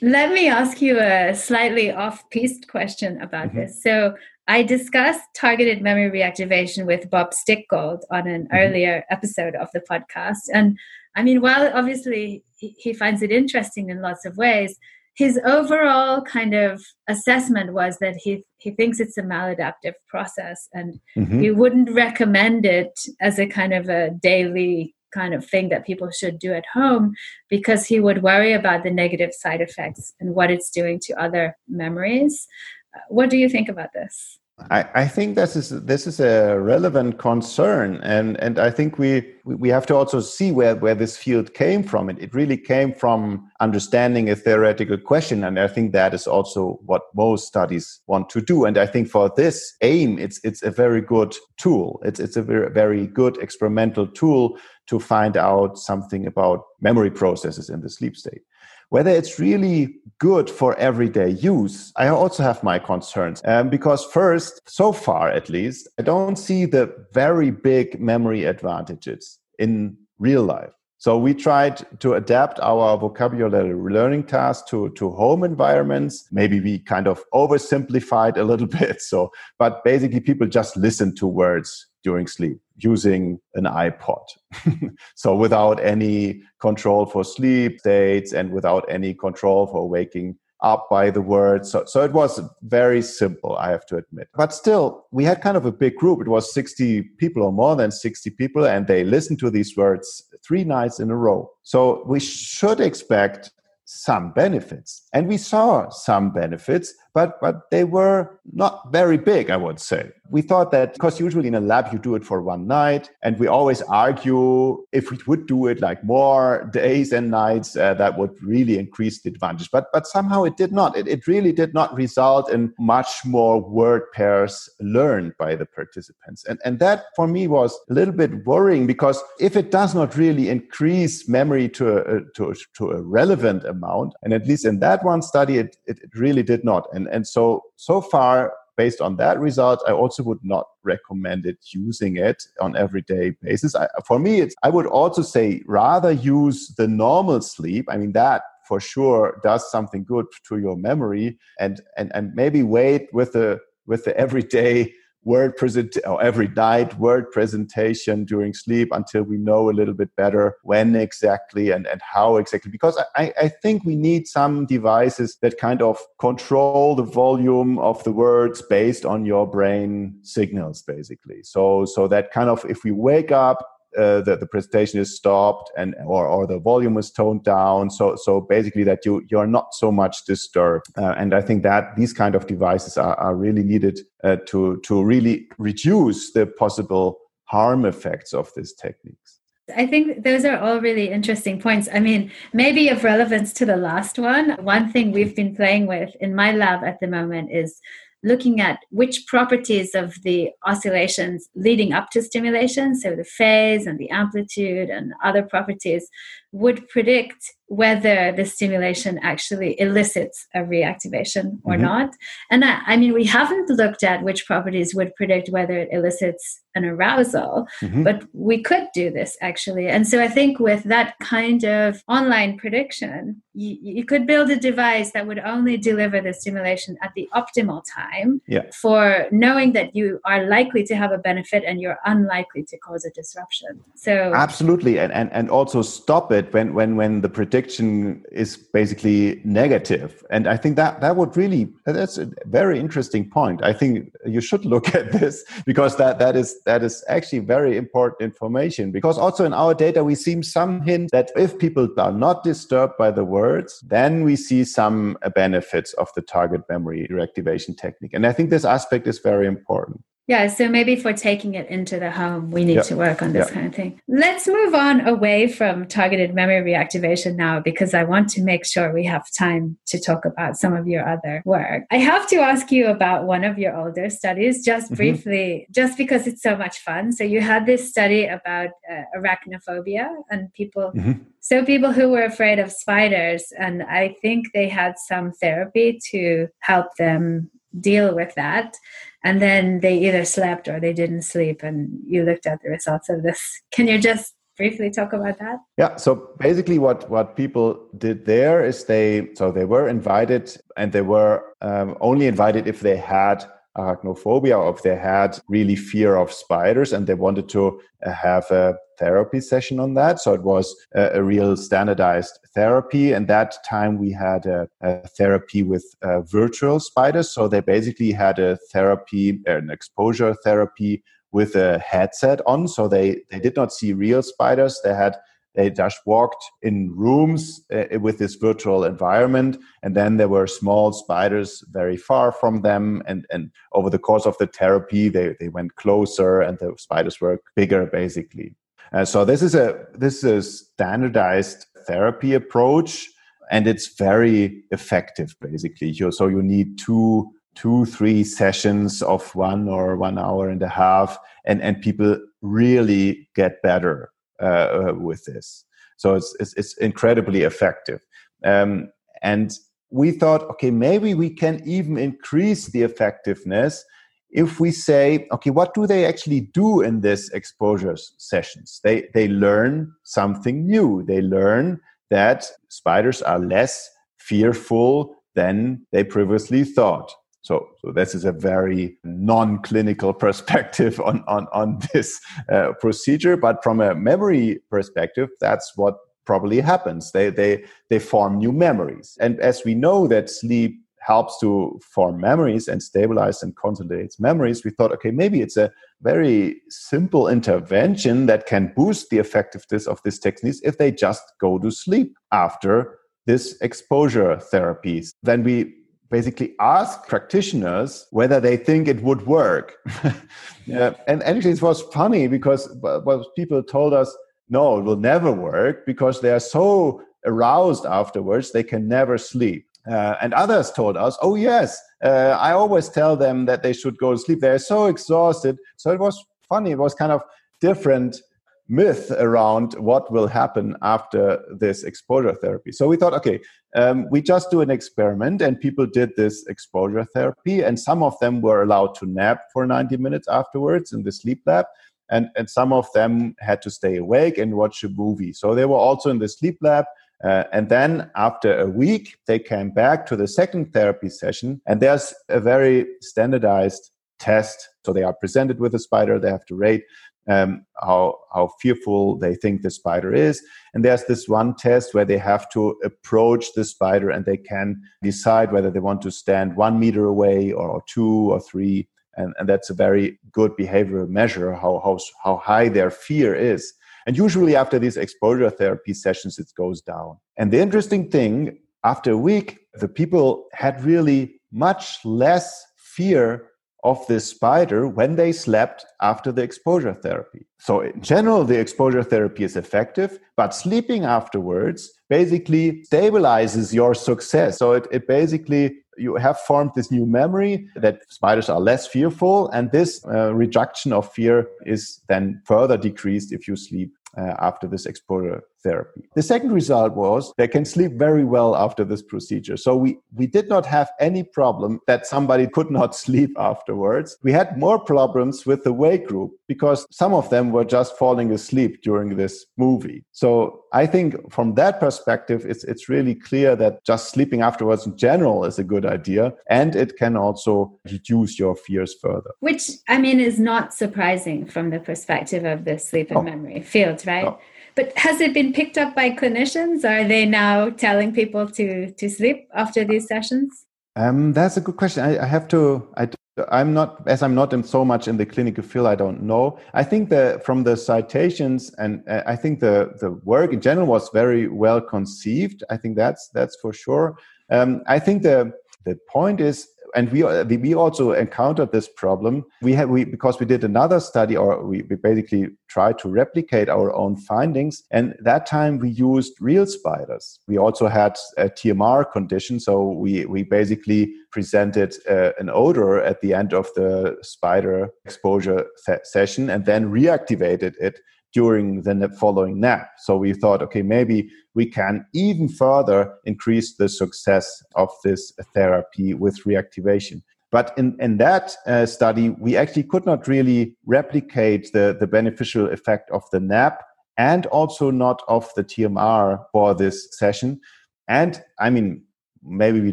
let 0.02 0.32
me 0.32 0.48
ask 0.48 0.80
you 0.80 0.98
a 1.00 1.34
slightly 1.34 1.90
off-piste 1.90 2.68
question 2.68 3.20
about 3.20 3.48
mm-hmm. 3.48 3.58
this 3.58 3.82
so 3.82 4.14
I 4.50 4.62
discussed 4.62 5.20
targeted 5.34 5.82
memory 5.82 6.10
reactivation 6.10 6.86
with 6.86 7.10
Bob 7.10 7.32
Stickgold 7.32 8.00
on 8.10 8.26
an 8.26 8.44
mm-hmm. 8.44 8.56
earlier 8.56 9.04
episode 9.10 9.54
of 9.54 9.68
the 9.74 9.80
podcast. 9.80 10.48
And 10.52 10.78
I 11.18 11.22
mean, 11.22 11.40
while 11.40 11.70
obviously 11.74 12.44
he 12.58 12.92
finds 12.92 13.22
it 13.22 13.32
interesting 13.32 13.90
in 13.90 14.00
lots 14.00 14.24
of 14.24 14.36
ways, 14.36 14.78
his 15.16 15.40
overall 15.44 16.22
kind 16.22 16.54
of 16.54 16.80
assessment 17.08 17.72
was 17.72 17.98
that 17.98 18.14
he 18.14 18.44
he 18.58 18.70
thinks 18.70 19.00
it's 19.00 19.18
a 19.18 19.22
maladaptive 19.22 19.94
process 20.06 20.68
and 20.72 21.00
mm-hmm. 21.16 21.40
he 21.40 21.50
wouldn't 21.50 21.90
recommend 21.90 22.64
it 22.64 22.92
as 23.20 23.40
a 23.40 23.46
kind 23.46 23.74
of 23.74 23.88
a 23.88 24.10
daily 24.10 24.94
kind 25.12 25.34
of 25.34 25.44
thing 25.44 25.70
that 25.70 25.84
people 25.84 26.08
should 26.12 26.38
do 26.38 26.52
at 26.54 26.66
home 26.72 27.14
because 27.48 27.84
he 27.84 27.98
would 27.98 28.22
worry 28.22 28.52
about 28.52 28.84
the 28.84 28.90
negative 28.90 29.32
side 29.32 29.60
effects 29.60 30.14
and 30.20 30.36
what 30.36 30.52
it's 30.52 30.70
doing 30.70 31.00
to 31.02 31.20
other 31.20 31.56
memories. 31.66 32.46
Uh, 32.94 33.00
what 33.08 33.28
do 33.28 33.36
you 33.36 33.48
think 33.48 33.68
about 33.68 33.92
this? 33.92 34.38
I, 34.70 34.84
I 34.94 35.08
think 35.08 35.36
this 35.36 35.54
is 35.54 35.70
this 35.84 36.06
is 36.06 36.20
a 36.20 36.58
relevant 36.58 37.18
concern, 37.18 38.00
and 38.02 38.36
and 38.40 38.58
I 38.58 38.70
think 38.70 38.98
we 38.98 39.34
we 39.44 39.68
have 39.68 39.86
to 39.86 39.94
also 39.94 40.20
see 40.20 40.50
where 40.50 40.74
where 40.74 40.94
this 40.94 41.16
field 41.16 41.54
came 41.54 41.82
from. 41.82 42.10
It 42.10 42.18
it 42.18 42.34
really 42.34 42.56
came 42.56 42.92
from 42.92 43.48
understanding 43.60 44.28
a 44.28 44.36
theoretical 44.36 44.98
question, 44.98 45.44
and 45.44 45.58
I 45.58 45.68
think 45.68 45.92
that 45.92 46.12
is 46.12 46.26
also 46.26 46.80
what 46.84 47.02
most 47.14 47.46
studies 47.46 48.00
want 48.08 48.30
to 48.30 48.40
do. 48.40 48.64
And 48.64 48.76
I 48.76 48.86
think 48.86 49.08
for 49.08 49.30
this 49.36 49.74
aim, 49.80 50.18
it's 50.18 50.40
it's 50.42 50.62
a 50.62 50.70
very 50.70 51.02
good 51.02 51.36
tool. 51.56 52.00
It's 52.04 52.18
it's 52.18 52.36
a 52.36 52.42
very 52.42 52.70
very 52.70 53.06
good 53.06 53.36
experimental 53.38 54.08
tool 54.08 54.58
to 54.88 54.98
find 54.98 55.36
out 55.36 55.78
something 55.78 56.26
about 56.26 56.64
memory 56.80 57.10
processes 57.10 57.70
in 57.70 57.80
the 57.80 57.90
sleep 57.90 58.16
state. 58.16 58.42
Whether 58.90 59.10
it's 59.10 59.38
really 59.38 59.96
good 60.18 60.48
for 60.48 60.74
everyday 60.78 61.30
use, 61.30 61.92
I 61.96 62.08
also 62.08 62.42
have 62.42 62.62
my 62.62 62.78
concerns. 62.78 63.42
Um, 63.44 63.68
because, 63.68 64.04
first, 64.06 64.62
so 64.66 64.92
far 64.92 65.28
at 65.28 65.50
least, 65.50 65.88
I 65.98 66.02
don't 66.02 66.36
see 66.36 66.64
the 66.64 66.94
very 67.12 67.50
big 67.50 68.00
memory 68.00 68.44
advantages 68.44 69.38
in 69.58 69.96
real 70.18 70.42
life. 70.42 70.72
So 71.00 71.16
we 71.18 71.34
tried 71.34 71.86
to 72.00 72.14
adapt 72.14 72.58
our 72.60 72.96
vocabulary 72.98 73.74
learning 73.74 74.24
task 74.24 74.66
to, 74.68 74.88
to 74.90 75.10
home 75.10 75.44
environments. 75.44 76.26
Maybe 76.32 76.58
we 76.58 76.80
kind 76.80 77.06
of 77.06 77.22
oversimplified 77.32 78.36
a 78.36 78.42
little 78.42 78.66
bit. 78.80 79.00
So, 79.02 79.30
but 79.58 79.84
basically 79.84 80.20
people 80.20 80.48
just 80.48 80.76
listen 80.76 81.14
to 81.16 81.26
words 81.26 81.87
during 82.02 82.26
sleep 82.26 82.60
using 82.76 83.40
an 83.54 83.64
iPod. 83.64 84.24
so 85.14 85.34
without 85.34 85.82
any 85.82 86.42
control 86.60 87.06
for 87.06 87.24
sleep 87.24 87.80
states 87.80 88.32
and 88.32 88.52
without 88.52 88.84
any 88.88 89.14
control 89.14 89.66
for 89.66 89.88
waking 89.88 90.36
up 90.60 90.88
by 90.90 91.10
the 91.10 91.22
words. 91.22 91.70
So, 91.70 91.84
so 91.86 92.02
it 92.02 92.12
was 92.12 92.40
very 92.62 93.00
simple, 93.02 93.56
I 93.56 93.70
have 93.70 93.86
to 93.86 93.96
admit. 93.96 94.28
But 94.34 94.52
still, 94.52 95.06
we 95.12 95.24
had 95.24 95.40
kind 95.40 95.56
of 95.56 95.64
a 95.64 95.72
big 95.72 95.94
group. 95.94 96.20
It 96.20 96.28
was 96.28 96.52
60 96.52 97.02
people 97.18 97.44
or 97.44 97.52
more 97.52 97.76
than 97.76 97.90
60 97.90 98.30
people, 98.30 98.66
and 98.66 98.86
they 98.86 99.04
listened 99.04 99.38
to 99.40 99.50
these 99.50 99.76
words 99.76 100.24
three 100.44 100.64
nights 100.64 100.98
in 100.98 101.10
a 101.10 101.16
row. 101.16 101.50
So 101.62 102.02
we 102.06 102.20
should 102.20 102.80
expect 102.80 103.50
some 103.84 104.32
benefits. 104.32 105.08
And 105.14 105.26
we 105.28 105.38
saw 105.38 105.88
some 105.88 106.30
benefits, 106.30 106.92
but 107.18 107.40
but 107.40 107.68
they 107.72 107.82
were 107.82 108.38
not 108.52 108.92
very 108.92 109.18
big 109.18 109.50
i 109.50 109.56
would 109.56 109.80
say. 109.80 110.02
We 110.30 110.42
thought 110.42 110.70
that 110.72 110.92
because 110.92 111.18
usually 111.18 111.48
in 111.48 111.54
a 111.54 111.60
lab 111.60 111.92
you 111.92 111.98
do 111.98 112.14
it 112.14 112.24
for 112.24 112.42
one 112.42 112.66
night 112.66 113.10
and 113.22 113.38
we 113.38 113.46
always 113.46 113.80
argue 113.82 114.84
if 114.92 115.10
we 115.10 115.18
would 115.26 115.46
do 115.46 115.66
it 115.66 115.80
like 115.80 116.04
more 116.04 116.68
days 116.70 117.12
and 117.12 117.30
nights 117.30 117.76
uh, 117.76 117.94
that 117.94 118.18
would 118.18 118.34
really 118.42 118.78
increase 118.78 119.22
the 119.22 119.30
advantage. 119.30 119.70
But 119.70 119.86
but 119.92 120.06
somehow 120.06 120.44
it 120.44 120.56
did 120.56 120.72
not. 120.72 120.96
It, 120.96 121.08
it 121.08 121.26
really 121.26 121.52
did 121.52 121.72
not 121.72 121.94
result 121.94 122.50
in 122.50 122.74
much 122.78 123.08
more 123.24 123.60
word 123.60 124.02
pairs 124.12 124.68
learned 124.80 125.32
by 125.38 125.54
the 125.56 125.64
participants. 125.64 126.44
And 126.44 126.58
and 126.64 126.78
that 126.78 127.04
for 127.16 127.26
me 127.26 127.48
was 127.48 127.72
a 127.90 127.94
little 127.94 128.14
bit 128.14 128.44
worrying 128.44 128.86
because 128.86 129.18
if 129.40 129.56
it 129.56 129.70
does 129.70 129.94
not 129.94 130.14
really 130.16 130.50
increase 130.50 131.26
memory 131.26 131.68
to 131.70 131.84
a, 132.16 132.20
to, 132.36 132.54
to 132.76 132.90
a 132.90 133.00
relevant 133.00 133.64
amount 133.64 134.12
and 134.22 134.34
at 134.34 134.46
least 134.46 134.66
in 134.66 134.80
that 134.80 135.02
one 135.04 135.22
study 135.22 135.56
it, 135.56 135.76
it, 135.86 135.98
it 136.04 136.10
really 136.14 136.42
did 136.42 136.64
not. 136.64 136.86
And 136.92 137.07
and 137.12 137.26
so 137.26 137.62
so 137.76 138.00
far 138.00 138.52
based 138.76 139.00
on 139.00 139.16
that 139.16 139.38
result 139.40 139.82
i 139.88 139.92
also 139.92 140.22
would 140.22 140.38
not 140.42 140.66
recommend 140.84 141.44
it 141.44 141.58
using 141.72 142.16
it 142.16 142.42
on 142.60 142.76
everyday 142.76 143.30
basis. 143.42 143.74
I, 143.74 143.88
for 144.06 144.18
me 144.18 144.40
it's 144.40 144.54
i 144.62 144.70
would 144.70 144.86
also 144.86 145.22
say 145.22 145.62
rather 145.66 146.12
use 146.12 146.74
the 146.76 146.88
normal 146.88 147.40
sleep. 147.40 147.86
I 147.90 147.96
mean 147.96 148.12
that 148.12 148.42
for 148.68 148.80
sure 148.80 149.40
does 149.42 149.70
something 149.70 150.04
good 150.04 150.26
to 150.48 150.58
your 150.58 150.76
memory 150.76 151.38
and 151.58 151.80
and 151.96 152.12
and 152.14 152.34
maybe 152.34 152.62
wait 152.62 153.08
with 153.12 153.32
the 153.32 153.60
with 153.86 154.04
the 154.04 154.16
everyday 154.24 154.92
word 155.28 155.54
present 155.56 155.98
or 156.06 156.20
every 156.22 156.48
night 156.48 156.98
word 156.98 157.30
presentation 157.30 158.24
during 158.24 158.54
sleep 158.54 158.88
until 158.92 159.22
we 159.22 159.36
know 159.36 159.68
a 159.68 159.76
little 159.78 159.92
bit 159.92 160.08
better 160.16 160.56
when 160.62 160.96
exactly 160.96 161.70
and, 161.70 161.86
and 161.86 162.00
how 162.00 162.36
exactly. 162.36 162.70
Because 162.70 162.98
I, 163.14 163.32
I 163.40 163.48
think 163.48 163.84
we 163.84 163.94
need 163.94 164.26
some 164.26 164.64
devices 164.64 165.36
that 165.42 165.58
kind 165.58 165.82
of 165.82 165.98
control 166.18 166.96
the 166.96 167.02
volume 167.02 167.78
of 167.78 168.02
the 168.04 168.12
words 168.12 168.62
based 168.62 169.04
on 169.04 169.26
your 169.26 169.46
brain 169.46 170.18
signals 170.22 170.80
basically. 170.82 171.42
So 171.42 171.84
so 171.84 172.08
that 172.08 172.32
kind 172.32 172.48
of 172.48 172.64
if 172.64 172.82
we 172.82 172.90
wake 172.90 173.30
up 173.30 173.58
uh, 173.96 174.20
the, 174.20 174.36
the 174.36 174.46
presentation 174.46 175.00
is 175.00 175.16
stopped 175.16 175.70
and 175.76 175.94
or, 176.06 176.26
or 176.26 176.46
the 176.46 176.58
volume 176.58 176.98
is 176.98 177.10
toned 177.10 177.44
down. 177.44 177.90
So 177.90 178.16
so 178.16 178.40
basically 178.40 178.84
that 178.84 179.04
you 179.04 179.24
you're 179.30 179.46
not 179.46 179.74
so 179.74 179.90
much 179.90 180.24
disturbed. 180.24 180.86
Uh, 180.96 181.14
and 181.16 181.34
i 181.34 181.40
think 181.40 181.62
that 181.62 181.96
these 181.96 182.12
kind 182.12 182.34
of 182.34 182.46
devices 182.46 182.96
are, 182.98 183.14
are 183.14 183.34
really 183.34 183.62
needed 183.62 184.00
uh, 184.24 184.36
to 184.46 184.80
to 184.84 185.02
really 185.02 185.46
reduce 185.58 186.32
the 186.32 186.46
possible 186.46 187.18
harm 187.44 187.84
effects 187.84 188.34
of 188.34 188.50
these 188.54 188.74
techniques. 188.74 189.38
I 189.76 189.86
think 189.86 190.24
those 190.24 190.44
are 190.44 190.58
all 190.58 190.80
really 190.80 191.10
interesting 191.10 191.60
points. 191.60 191.88
I 191.92 192.00
mean, 192.00 192.30
maybe 192.52 192.88
of 192.88 193.04
relevance 193.04 193.52
to 193.54 193.66
the 193.66 193.76
last 193.76 194.18
one, 194.18 194.52
one 194.62 194.90
thing 194.90 195.12
we've 195.12 195.36
been 195.36 195.54
playing 195.54 195.86
with 195.86 196.14
in 196.20 196.34
my 196.34 196.52
lab 196.52 196.84
at 196.84 197.00
the 197.00 197.06
moment 197.06 197.50
is 197.52 197.80
looking 198.24 198.60
at 198.60 198.80
which 198.90 199.26
properties 199.26 199.94
of 199.94 200.14
the 200.22 200.50
oscillations 200.66 201.48
leading 201.54 201.92
up 201.92 202.10
to 202.10 202.22
stimulation, 202.22 202.94
so 202.94 203.14
the 203.14 203.24
phase 203.24 203.86
and 203.86 203.98
the 203.98 204.10
amplitude 204.10 204.90
and 204.90 205.12
other 205.22 205.42
properties, 205.42 206.08
would 206.52 206.88
predict 206.88 207.54
whether 207.68 208.32
the 208.32 208.44
stimulation 208.44 209.18
actually 209.22 209.78
elicits 209.78 210.46
a 210.54 210.60
reactivation 210.60 211.58
or 211.64 211.74
mm-hmm. 211.74 211.82
not. 211.82 212.10
And 212.50 212.64
I, 212.64 212.80
I, 212.86 212.96
mean, 212.96 213.12
we 213.12 213.24
haven't 213.24 213.68
looked 213.68 214.02
at 214.02 214.22
which 214.22 214.46
properties 214.46 214.94
would 214.94 215.14
predict 215.16 215.50
whether 215.50 215.76
it 215.78 215.88
elicits 215.92 216.62
an 216.74 216.84
arousal, 216.84 217.66
mm-hmm. 217.82 218.04
but 218.04 218.24
we 218.32 218.62
could 218.62 218.88
do 218.94 219.10
this 219.10 219.36
actually. 219.42 219.88
And 219.88 220.06
so 220.08 220.22
I 220.22 220.28
think 220.28 220.58
with 220.58 220.84
that 220.84 221.18
kind 221.20 221.64
of 221.64 222.02
online 222.08 222.56
prediction, 222.56 223.42
you, 223.52 223.76
you 223.82 224.04
could 224.04 224.26
build 224.26 224.48
a 224.50 224.56
device 224.56 225.10
that 225.12 225.26
would 225.26 225.40
only 225.40 225.76
deliver 225.76 226.20
the 226.20 226.32
stimulation 226.32 226.96
at 227.02 227.12
the 227.16 227.28
optimal 227.34 227.82
time 227.92 228.40
yeah. 228.46 228.62
for 228.72 229.26
knowing 229.32 229.72
that 229.72 229.96
you 229.96 230.20
are 230.24 230.46
likely 230.46 230.84
to 230.84 230.94
have 230.94 231.10
a 231.10 231.18
benefit 231.18 231.64
and 231.66 231.80
you're 231.80 231.98
unlikely 232.04 232.62
to 232.64 232.78
cause 232.78 233.04
a 233.04 233.10
disruption. 233.10 233.80
So 233.96 234.32
absolutely, 234.34 235.00
and 235.00 235.12
and, 235.12 235.32
and 235.32 235.50
also 235.50 235.82
stop 235.82 236.30
it 236.30 236.52
when 236.52 236.72
when 236.72 236.94
when 236.94 237.20
the 237.20 237.28
prediction 237.28 237.57
is 237.66 238.56
basically 238.56 239.40
negative. 239.44 240.24
And 240.30 240.46
I 240.46 240.56
think 240.56 240.76
that 240.76 241.00
that 241.00 241.16
would 241.16 241.36
really 241.36 241.68
that's 241.84 242.18
a 242.18 242.30
very 242.44 242.78
interesting 242.78 243.28
point. 243.28 243.62
I 243.62 243.72
think 243.72 244.12
you 244.24 244.40
should 244.40 244.64
look 244.64 244.94
at 244.94 245.12
this 245.12 245.44
because 245.64 245.96
that 245.96 246.18
that 246.18 246.36
is 246.36 246.62
that 246.64 246.82
is 246.82 247.04
actually 247.08 247.40
very 247.40 247.76
important 247.76 248.22
information. 248.22 248.92
Because 248.92 249.18
also 249.18 249.44
in 249.44 249.52
our 249.52 249.74
data 249.74 250.04
we 250.04 250.14
see 250.14 250.42
some 250.42 250.82
hint 250.82 251.10
that 251.12 251.30
if 251.36 251.58
people 251.58 251.88
are 251.98 252.12
not 252.12 252.44
disturbed 252.44 252.94
by 252.98 253.10
the 253.10 253.24
words, 253.24 253.80
then 253.86 254.24
we 254.24 254.36
see 254.36 254.64
some 254.64 255.16
benefits 255.34 255.92
of 255.94 256.08
the 256.14 256.22
target 256.22 256.62
memory 256.68 257.08
reactivation 257.10 257.76
technique. 257.76 258.12
And 258.14 258.26
I 258.26 258.32
think 258.32 258.50
this 258.50 258.64
aspect 258.64 259.06
is 259.06 259.18
very 259.18 259.46
important. 259.46 260.02
Yeah, 260.28 260.46
so 260.48 260.68
maybe 260.68 260.94
for 260.94 261.14
taking 261.14 261.54
it 261.54 261.70
into 261.70 261.98
the 261.98 262.10
home, 262.10 262.50
we 262.50 262.62
need 262.62 262.74
yep. 262.74 262.84
to 262.86 262.96
work 262.96 263.22
on 263.22 263.32
this 263.32 263.46
yep. 263.46 263.54
kind 263.54 263.66
of 263.66 263.74
thing. 263.74 263.98
Let's 264.08 264.46
move 264.46 264.74
on 264.74 265.08
away 265.08 265.48
from 265.50 265.86
targeted 265.86 266.34
memory 266.34 266.60
reactivation 266.70 267.34
now 267.34 267.60
because 267.60 267.94
I 267.94 268.04
want 268.04 268.28
to 268.30 268.42
make 268.42 268.66
sure 268.66 268.92
we 268.92 269.04
have 269.04 269.24
time 269.32 269.78
to 269.86 269.98
talk 269.98 270.26
about 270.26 270.58
some 270.58 270.74
of 270.74 270.86
your 270.86 271.08
other 271.08 271.40
work. 271.46 271.84
I 271.90 271.96
have 271.96 272.28
to 272.28 272.36
ask 272.36 272.70
you 272.70 272.88
about 272.88 273.24
one 273.24 273.42
of 273.42 273.58
your 273.58 273.74
older 273.74 274.10
studies, 274.10 274.62
just 274.62 274.88
mm-hmm. 274.88 274.96
briefly, 274.96 275.66
just 275.70 275.96
because 275.96 276.26
it's 276.26 276.42
so 276.42 276.54
much 276.54 276.80
fun. 276.80 277.10
So, 277.12 277.24
you 277.24 277.40
had 277.40 277.64
this 277.64 277.88
study 277.88 278.26
about 278.26 278.68
uh, 278.90 279.04
arachnophobia 279.16 280.14
and 280.30 280.52
people. 280.52 280.92
Mm-hmm. 280.94 281.22
So, 281.40 281.64
people 281.64 281.92
who 281.92 282.10
were 282.10 282.24
afraid 282.24 282.58
of 282.58 282.70
spiders, 282.70 283.50
and 283.58 283.82
I 283.82 284.14
think 284.20 284.52
they 284.52 284.68
had 284.68 284.98
some 284.98 285.32
therapy 285.32 285.98
to 286.10 286.48
help 286.60 286.88
them 286.98 287.50
deal 287.78 288.14
with 288.14 288.34
that. 288.34 288.76
And 289.24 289.42
then 289.42 289.80
they 289.80 289.98
either 289.98 290.24
slept 290.24 290.68
or 290.68 290.78
they 290.80 290.92
didn't 290.92 291.22
sleep 291.22 291.62
and 291.62 292.00
you 292.06 292.24
looked 292.24 292.46
at 292.46 292.62
the 292.62 292.70
results 292.70 293.08
of 293.08 293.22
this. 293.22 293.60
Can 293.72 293.88
you 293.88 293.98
just 293.98 294.34
briefly 294.56 294.90
talk 294.90 295.12
about 295.12 295.38
that? 295.38 295.58
Yeah 295.76 295.96
so 295.96 296.30
basically 296.38 296.78
what 296.78 297.08
what 297.08 297.36
people 297.36 297.88
did 297.96 298.26
there 298.26 298.64
is 298.64 298.84
they 298.84 299.28
so 299.34 299.52
they 299.52 299.64
were 299.64 299.88
invited 299.88 300.56
and 300.76 300.92
they 300.92 301.02
were 301.02 301.44
um, 301.62 301.96
only 302.00 302.26
invited 302.26 302.66
if 302.66 302.80
they 302.80 302.96
had 302.96 303.44
arachnophobia 303.78 304.58
or 304.58 304.74
if 304.74 304.82
they 304.82 304.96
had 304.96 305.38
really 305.48 305.76
fear 305.76 306.16
of 306.16 306.32
spiders 306.32 306.92
and 306.92 307.06
they 307.06 307.14
wanted 307.14 307.48
to 307.48 307.80
uh, 308.04 308.10
have 308.10 308.50
a 308.50 308.76
therapy 308.98 309.40
session 309.40 309.78
on 309.78 309.94
that. 309.94 310.18
So 310.20 310.34
it 310.34 310.42
was 310.42 310.74
a, 310.94 311.10
a 311.14 311.22
real 311.22 311.56
standardized 311.56 312.38
therapy. 312.54 313.12
And 313.12 313.28
that 313.28 313.56
time 313.64 313.98
we 313.98 314.10
had 314.10 314.46
a, 314.46 314.68
a 314.82 315.06
therapy 315.08 315.62
with 315.62 315.84
uh, 316.02 316.22
virtual 316.22 316.80
spiders. 316.80 317.30
So 317.30 317.48
they 317.48 317.60
basically 317.60 318.12
had 318.12 318.38
a 318.38 318.58
therapy, 318.72 319.40
an 319.46 319.70
exposure 319.70 320.34
therapy 320.44 321.02
with 321.30 321.54
a 321.54 321.78
headset 321.78 322.40
on. 322.46 322.68
So 322.68 322.88
they, 322.88 323.22
they 323.30 323.38
did 323.38 323.56
not 323.56 323.72
see 323.72 323.92
real 323.92 324.22
spiders. 324.22 324.80
They 324.82 324.94
had 324.94 325.16
they 325.58 325.68
just 325.68 325.98
walked 326.06 326.44
in 326.62 326.94
rooms 326.94 327.60
uh, 327.74 327.98
with 327.98 328.18
this 328.18 328.36
virtual 328.36 328.84
environment 328.84 329.58
and 329.82 329.96
then 329.96 330.16
there 330.16 330.28
were 330.28 330.46
small 330.46 330.92
spiders 330.92 331.64
very 331.70 331.96
far 331.96 332.30
from 332.30 332.62
them 332.62 333.02
and, 333.08 333.26
and 333.30 333.50
over 333.72 333.90
the 333.90 333.98
course 333.98 334.24
of 334.24 334.38
the 334.38 334.46
therapy 334.46 335.08
they, 335.08 335.34
they 335.40 335.48
went 335.48 335.74
closer 335.74 336.40
and 336.40 336.60
the 336.60 336.72
spiders 336.78 337.20
were 337.20 337.42
bigger 337.56 337.86
basically. 337.86 338.54
Uh, 338.92 339.04
so 339.04 339.24
this 339.24 339.42
is 339.42 339.56
a 339.56 339.84
this 339.94 340.22
is 340.22 340.24
a 340.24 340.42
standardized 340.42 341.66
therapy 341.88 342.34
approach 342.34 343.08
and 343.50 343.66
it's 343.66 343.96
very 343.98 344.62
effective 344.70 345.34
basically. 345.40 345.92
So 346.12 346.28
you 346.28 346.40
need 346.40 346.78
two 346.78 347.32
two 347.56 347.84
three 347.86 348.22
sessions 348.22 349.02
of 349.02 349.34
one 349.34 349.68
or 349.68 349.96
one 349.96 350.18
hour 350.18 350.48
and 350.48 350.62
a 350.62 350.68
half 350.68 351.18
and 351.44 351.60
and 351.60 351.82
people 351.82 352.16
really 352.42 353.28
get 353.34 353.60
better 353.62 354.12
uh, 354.40 354.92
with 354.94 355.24
this. 355.24 355.64
So 355.96 356.14
it's, 356.14 356.36
it's, 356.40 356.54
it's 356.54 356.76
incredibly 356.78 357.42
effective. 357.42 358.00
Um, 358.44 358.90
and 359.22 359.52
we 359.90 360.12
thought, 360.12 360.42
okay, 360.50 360.70
maybe 360.70 361.14
we 361.14 361.30
can 361.30 361.62
even 361.64 361.98
increase 361.98 362.66
the 362.66 362.82
effectiveness 362.82 363.84
if 364.30 364.60
we 364.60 364.70
say, 364.70 365.26
okay, 365.32 365.50
what 365.50 365.74
do 365.74 365.86
they 365.86 366.04
actually 366.04 366.40
do 366.40 366.82
in 366.82 367.00
this 367.00 367.30
exposure 367.30 367.96
sessions? 368.18 368.80
They, 368.84 369.08
they 369.14 369.28
learn 369.28 369.92
something 370.04 370.66
new. 370.66 371.02
They 371.06 371.22
learn 371.22 371.80
that 372.10 372.46
spiders 372.68 373.22
are 373.22 373.38
less 373.38 373.88
fearful 374.18 375.14
than 375.34 375.86
they 375.92 376.04
previously 376.04 376.64
thought. 376.64 377.10
So, 377.42 377.68
so 377.80 377.92
this 377.92 378.14
is 378.14 378.24
a 378.24 378.32
very 378.32 378.96
non-clinical 379.04 380.12
perspective 380.24 381.00
on, 381.00 381.24
on, 381.28 381.46
on 381.52 381.80
this 381.92 382.20
uh, 382.50 382.72
procedure. 382.80 383.36
But 383.36 383.62
from 383.62 383.80
a 383.80 383.94
memory 383.94 384.60
perspective, 384.70 385.30
that's 385.40 385.72
what 385.76 385.96
probably 386.26 386.60
happens. 386.60 387.12
They, 387.12 387.30
they, 387.30 387.64
they 387.88 387.98
form 387.98 388.38
new 388.38 388.52
memories. 388.52 389.16
And 389.20 389.40
as 389.40 389.62
we 389.64 389.74
know 389.74 390.06
that 390.08 390.28
sleep 390.28 390.78
helps 391.00 391.38
to 391.40 391.80
form 391.82 392.20
memories 392.20 392.68
and 392.68 392.82
stabilize 392.82 393.42
and 393.42 393.56
consolidates 393.56 394.20
memories, 394.20 394.62
we 394.62 394.70
thought, 394.70 394.92
okay, 394.92 395.10
maybe 395.10 395.40
it's 395.40 395.56
a 395.56 395.72
very 396.02 396.60
simple 396.68 397.28
intervention 397.28 398.26
that 398.26 398.44
can 398.44 398.72
boost 398.76 399.08
the 399.08 399.18
effectiveness 399.18 399.86
of 399.86 400.02
these 400.04 400.18
techniques 400.18 400.60
if 400.62 400.76
they 400.76 400.92
just 400.92 401.22
go 401.40 401.58
to 401.58 401.70
sleep 401.70 402.14
after 402.30 402.98
this 403.26 403.58
exposure 403.62 404.36
therapies. 404.52 405.14
Then 405.22 405.42
we 405.44 405.74
basically 406.10 406.54
ask 406.60 407.06
practitioners 407.06 408.06
whether 408.10 408.40
they 408.40 408.56
think 408.56 408.88
it 408.88 409.02
would 409.02 409.26
work. 409.26 409.74
yeah. 410.66 410.94
And 411.06 411.22
actually, 411.22 411.52
it 411.52 411.62
was 411.62 411.82
funny 411.92 412.28
because 412.28 412.68
well, 412.82 413.30
people 413.36 413.62
told 413.62 413.92
us, 413.92 414.14
no, 414.48 414.78
it 414.78 414.84
will 414.84 414.96
never 414.96 415.30
work 415.30 415.84
because 415.86 416.20
they 416.20 416.30
are 416.30 416.40
so 416.40 417.02
aroused 417.26 417.84
afterwards, 417.84 418.52
they 418.52 418.62
can 418.62 418.88
never 418.88 419.18
sleep. 419.18 419.66
Uh, 419.90 420.16
and 420.20 420.34
others 420.34 420.70
told 420.70 420.96
us, 420.96 421.16
oh, 421.22 421.34
yes, 421.34 421.78
uh, 422.04 422.36
I 422.40 422.52
always 422.52 422.88
tell 422.88 423.16
them 423.16 423.46
that 423.46 423.62
they 423.62 423.72
should 423.72 423.96
go 423.98 424.12
to 424.12 424.18
sleep. 424.18 424.40
They're 424.40 424.58
so 424.58 424.86
exhausted. 424.86 425.58
So 425.76 425.90
it 425.92 426.00
was 426.00 426.22
funny. 426.48 426.72
It 426.72 426.78
was 426.78 426.94
kind 426.94 427.12
of 427.12 427.22
different 427.60 428.20
myth 428.68 429.10
around 429.12 429.74
what 429.74 430.12
will 430.12 430.26
happen 430.26 430.76
after 430.82 431.42
this 431.50 431.84
exposure 431.84 432.34
therapy. 432.34 432.72
So 432.72 432.86
we 432.86 432.96
thought, 432.96 433.14
okay, 433.14 433.40
um, 433.74 434.06
we 434.10 434.20
just 434.20 434.50
do 434.50 434.60
an 434.60 434.70
experiment, 434.70 435.40
and 435.40 435.60
people 435.60 435.86
did 435.86 436.10
this 436.16 436.46
exposure 436.46 437.04
therapy, 437.04 437.62
and 437.62 437.78
some 437.78 438.02
of 438.02 438.18
them 438.20 438.40
were 438.40 438.62
allowed 438.62 438.94
to 438.96 439.06
nap 439.06 439.42
for 439.52 439.66
90 439.66 439.96
minutes 439.96 440.28
afterwards 440.28 440.92
in 440.92 441.02
the 441.02 441.12
sleep 441.12 441.42
lab. 441.46 441.66
And, 442.10 442.28
and 442.36 442.48
some 442.48 442.72
of 442.72 442.90
them 442.94 443.34
had 443.38 443.60
to 443.62 443.70
stay 443.70 443.96
awake 443.96 444.38
and 444.38 444.54
watch 444.54 444.82
a 444.82 444.88
movie. 444.88 445.32
So 445.34 445.54
they 445.54 445.66
were 445.66 445.76
also 445.76 446.10
in 446.10 446.18
the 446.18 446.28
sleep 446.28 446.56
lab. 446.62 446.86
Uh, 447.22 447.44
and 447.52 447.68
then 447.68 448.10
after 448.16 448.58
a 448.58 448.66
week, 448.66 449.18
they 449.26 449.38
came 449.38 449.70
back 449.70 450.06
to 450.06 450.16
the 450.16 450.26
second 450.26 450.72
therapy 450.72 451.10
session. 451.10 451.60
And 451.66 451.80
there's 451.80 452.14
a 452.30 452.40
very 452.40 452.86
standardized 453.02 453.90
test. 454.18 454.68
So 454.84 454.92
they 454.92 455.02
are 455.02 455.12
presented 455.12 455.60
with 455.60 455.74
a 455.74 455.78
spider, 455.78 456.18
they 456.18 456.30
have 456.30 456.46
to 456.46 456.54
rate 456.54 456.84
um, 457.28 457.64
how 457.80 458.18
how 458.32 458.50
fearful 458.60 459.18
they 459.18 459.34
think 459.34 459.62
the 459.62 459.70
spider 459.70 460.14
is. 460.14 460.42
And 460.74 460.84
there's 460.84 461.04
this 461.04 461.28
one 461.28 461.54
test 461.54 461.94
where 461.94 462.04
they 462.04 462.18
have 462.18 462.48
to 462.50 462.76
approach 462.84 463.52
the 463.54 463.64
spider 463.64 464.10
and 464.10 464.24
they 464.24 464.36
can 464.36 464.80
decide 465.02 465.52
whether 465.52 465.70
they 465.70 465.80
want 465.80 466.02
to 466.02 466.10
stand 466.10 466.56
one 466.56 466.78
meter 466.80 467.04
away 467.04 467.52
or 467.52 467.82
two 467.86 468.32
or 468.32 468.40
three. 468.40 468.88
And, 469.16 469.34
and 469.38 469.48
that's 469.48 469.70
a 469.70 469.74
very 469.74 470.18
good 470.32 470.52
behavioral 470.52 471.08
measure 471.08 471.52
how, 471.52 471.80
how 471.84 471.98
how 472.22 472.36
high 472.36 472.68
their 472.68 472.90
fear 472.90 473.34
is. 473.34 473.72
And 474.06 474.16
usually 474.16 474.56
after 474.56 474.78
these 474.78 474.96
exposure 474.96 475.50
therapy 475.50 475.92
sessions, 475.92 476.38
it 476.38 476.50
goes 476.56 476.80
down. 476.80 477.18
And 477.36 477.52
the 477.52 477.60
interesting 477.60 478.10
thing, 478.10 478.58
after 478.84 479.10
a 479.10 479.18
week, 479.18 479.58
the 479.74 479.88
people 479.88 480.46
had 480.54 480.82
really 480.82 481.40
much 481.52 481.98
less 482.04 482.64
fear 482.76 483.47
of 483.84 484.04
this 484.08 484.26
spider 484.26 484.88
when 484.88 485.16
they 485.16 485.32
slept 485.32 485.86
after 486.02 486.32
the 486.32 486.42
exposure 486.42 486.94
therapy. 486.94 487.46
So, 487.58 487.80
in 487.80 488.00
general, 488.00 488.44
the 488.44 488.58
exposure 488.58 489.02
therapy 489.02 489.44
is 489.44 489.56
effective, 489.56 490.18
but 490.36 490.54
sleeping 490.54 491.04
afterwards 491.04 491.92
basically 492.08 492.84
stabilizes 492.90 493.72
your 493.72 493.94
success. 493.94 494.58
So, 494.58 494.72
it, 494.72 494.86
it 494.90 495.06
basically 495.06 495.78
you 495.96 496.16
have 496.16 496.38
formed 496.38 496.72
this 496.74 496.90
new 496.90 497.06
memory 497.06 497.68
that 497.76 498.00
spiders 498.08 498.48
are 498.48 498.60
less 498.60 498.86
fearful, 498.86 499.48
and 499.50 499.70
this 499.70 500.04
uh, 500.06 500.34
reduction 500.34 500.92
of 500.92 501.10
fear 501.12 501.48
is 501.66 502.00
then 502.08 502.40
further 502.44 502.76
decreased 502.76 503.32
if 503.32 503.48
you 503.48 503.56
sleep 503.56 503.92
uh, 504.16 504.34
after 504.38 504.66
this 504.66 504.86
exposure 504.86 505.42
therapy. 505.62 506.08
The 506.14 506.22
second 506.22 506.52
result 506.52 506.94
was 506.94 507.32
they 507.36 507.48
can 507.48 507.64
sleep 507.64 507.92
very 507.92 508.24
well 508.24 508.56
after 508.56 508.84
this 508.84 509.02
procedure. 509.02 509.56
So 509.56 509.76
we, 509.76 509.98
we 510.14 510.26
did 510.26 510.48
not 510.48 510.66
have 510.66 510.90
any 511.00 511.22
problem 511.22 511.80
that 511.86 512.06
somebody 512.06 512.46
could 512.46 512.70
not 512.70 512.94
sleep 513.04 513.30
afterwards. 513.38 514.16
We 514.22 514.32
had 514.32 514.58
more 514.58 514.78
problems 514.78 515.46
with 515.46 515.64
the 515.64 515.72
wake 515.72 516.06
group 516.06 516.32
because 516.46 516.86
some 516.90 517.12
of 517.14 517.28
them 517.30 517.50
were 517.50 517.64
just 517.64 517.96
falling 517.96 518.32
asleep 518.32 518.82
during 518.82 519.16
this 519.16 519.46
movie. 519.56 520.04
So 520.12 520.64
I 520.72 520.86
think 520.86 521.32
from 521.32 521.54
that 521.54 521.80
perspective, 521.80 522.44
it's, 522.46 522.64
it's 522.64 522.88
really 522.88 523.14
clear 523.14 523.56
that 523.56 523.84
just 523.84 524.10
sleeping 524.10 524.42
afterwards 524.42 524.86
in 524.86 524.96
general 524.96 525.44
is 525.44 525.58
a 525.58 525.64
good 525.64 525.86
idea. 525.86 526.34
And 526.48 526.76
it 526.76 526.96
can 526.96 527.16
also 527.16 527.78
reduce 527.90 528.38
your 528.38 528.54
fears 528.54 528.94
further. 529.00 529.30
Which, 529.40 529.70
I 529.88 529.98
mean, 529.98 530.20
is 530.20 530.38
not 530.38 530.74
surprising 530.74 531.46
from 531.46 531.70
the 531.70 531.80
perspective 531.80 532.44
of 532.44 532.64
the 532.64 532.78
sleep 532.78 533.10
and 533.10 533.18
oh. 533.18 533.22
memory 533.22 533.62
field, 533.62 534.06
right? 534.06 534.24
Oh. 534.24 534.38
But 534.78 534.96
has 534.96 535.20
it 535.20 535.34
been 535.34 535.52
picked 535.52 535.76
up 535.76 535.96
by 535.96 536.08
clinicians? 536.10 536.84
Are 536.84 537.02
they 537.02 537.26
now 537.26 537.68
telling 537.70 538.12
people 538.12 538.46
to 538.50 538.92
to 538.92 539.10
sleep 539.10 539.48
after 539.52 539.84
these 539.84 540.06
sessions? 540.06 540.66
Um, 540.94 541.32
that's 541.32 541.56
a 541.56 541.60
good 541.60 541.76
question. 541.76 542.04
I, 542.04 542.22
I 542.22 542.26
have 542.26 542.46
to. 542.54 542.86
I, 542.96 543.08
I'm 543.50 543.74
not 543.74 544.06
as 544.06 544.22
I'm 544.22 544.36
not 544.36 544.52
in 544.52 544.62
so 544.62 544.84
much 544.84 545.08
in 545.08 545.16
the 545.16 545.26
clinical 545.26 545.64
field. 545.64 545.88
I 545.88 545.96
don't 545.96 546.22
know. 546.22 546.60
I 546.74 546.84
think 546.84 547.10
that 547.10 547.44
from 547.44 547.64
the 547.64 547.76
citations 547.76 548.72
and 548.78 549.02
uh, 549.08 549.24
I 549.26 549.34
think 549.34 549.58
the 549.58 549.94
the 550.00 550.12
work 550.32 550.52
in 550.52 550.60
general 550.60 550.86
was 550.86 551.10
very 551.12 551.48
well 551.48 551.80
conceived. 551.80 552.62
I 552.70 552.76
think 552.76 552.94
that's 552.94 553.30
that's 553.34 553.56
for 553.60 553.72
sure. 553.72 554.16
Um, 554.48 554.82
I 554.86 555.00
think 555.00 555.24
the 555.24 555.52
the 555.86 555.98
point 556.08 556.40
is 556.40 556.68
and 556.98 557.12
we 557.12 557.22
we 557.56 557.74
also 557.74 558.10
encountered 558.10 558.72
this 558.72 558.88
problem. 558.88 559.44
We 559.62 559.72
have 559.74 559.88
we 559.88 560.04
because 560.04 560.40
we 560.40 560.46
did 560.46 560.64
another 560.64 560.98
study, 560.98 561.36
or 561.36 561.64
we, 561.64 561.82
we 561.88 561.94
basically 561.94 562.48
tried 562.66 562.98
to 562.98 563.08
replicate 563.08 563.68
our 563.68 563.94
own 563.94 564.16
findings. 564.16 564.82
And 564.90 565.14
that 565.20 565.46
time 565.46 565.78
we 565.78 565.90
used 565.90 566.32
real 566.40 566.66
spiders. 566.66 567.38
We 567.46 567.56
also 567.56 567.86
had 567.86 568.16
a 568.36 568.48
TMR 568.48 569.12
condition, 569.12 569.60
so 569.60 569.74
we 569.84 570.26
we 570.26 570.42
basically 570.42 571.12
presented 571.30 571.94
uh, 572.10 572.32
an 572.40 572.50
odor 572.52 573.00
at 573.00 573.20
the 573.20 573.32
end 573.32 573.54
of 573.54 573.68
the 573.76 574.16
spider 574.22 574.90
exposure 575.04 575.66
session, 576.02 576.50
and 576.50 576.66
then 576.66 576.90
reactivated 576.90 577.74
it 577.80 578.00
during 578.32 578.82
the 578.82 579.08
following 579.18 579.60
nap. 579.60 579.90
So 579.98 580.16
we 580.16 580.34
thought, 580.34 580.62
okay, 580.62 580.82
maybe 580.82 581.30
we 581.54 581.66
can 581.66 582.06
even 582.14 582.48
further 582.48 583.14
increase 583.24 583.76
the 583.76 583.88
success 583.88 584.62
of 584.74 584.90
this 585.04 585.32
therapy 585.54 586.14
with 586.14 586.44
reactivation. 586.44 587.22
But 587.50 587.72
in, 587.78 587.96
in 587.98 588.18
that 588.18 588.54
uh, 588.66 588.84
study, 588.84 589.30
we 589.30 589.56
actually 589.56 589.84
could 589.84 590.04
not 590.04 590.28
really 590.28 590.76
replicate 590.84 591.72
the, 591.72 591.96
the 591.98 592.06
beneficial 592.06 592.68
effect 592.68 593.10
of 593.10 593.22
the 593.32 593.40
nap 593.40 593.82
and 594.18 594.44
also 594.46 594.90
not 594.90 595.22
of 595.28 595.48
the 595.56 595.64
TMR 595.64 596.44
for 596.52 596.74
this 596.74 597.08
session. 597.12 597.60
And 598.06 598.42
I 598.58 598.68
mean, 598.68 599.04
maybe 599.42 599.80
we 599.80 599.92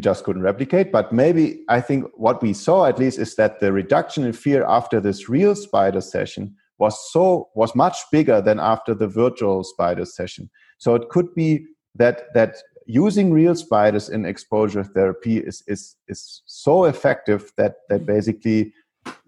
just 0.00 0.24
couldn't 0.24 0.42
replicate, 0.42 0.92
but 0.92 1.12
maybe 1.12 1.64
I 1.68 1.80
think 1.80 2.04
what 2.14 2.42
we 2.42 2.52
saw 2.52 2.84
at 2.86 2.98
least 2.98 3.18
is 3.18 3.36
that 3.36 3.60
the 3.60 3.72
reduction 3.72 4.24
in 4.24 4.32
fear 4.32 4.64
after 4.66 5.00
this 5.00 5.28
real 5.28 5.54
spider 5.54 6.00
session 6.00 6.56
was 6.78 7.12
so 7.12 7.48
was 7.54 7.74
much 7.74 7.96
bigger 8.12 8.40
than 8.40 8.58
after 8.60 8.94
the 8.94 9.08
virtual 9.08 9.64
spider 9.64 10.04
session. 10.04 10.50
So 10.78 10.94
it 10.94 11.08
could 11.08 11.34
be 11.34 11.66
that 11.94 12.24
that 12.34 12.56
using 12.86 13.32
real 13.32 13.54
spiders 13.54 14.08
in 14.08 14.24
exposure 14.24 14.84
therapy 14.84 15.38
is 15.38 15.62
is 15.66 15.96
is 16.08 16.42
so 16.46 16.84
effective 16.84 17.52
that 17.56 17.76
that 17.88 18.06
basically 18.06 18.72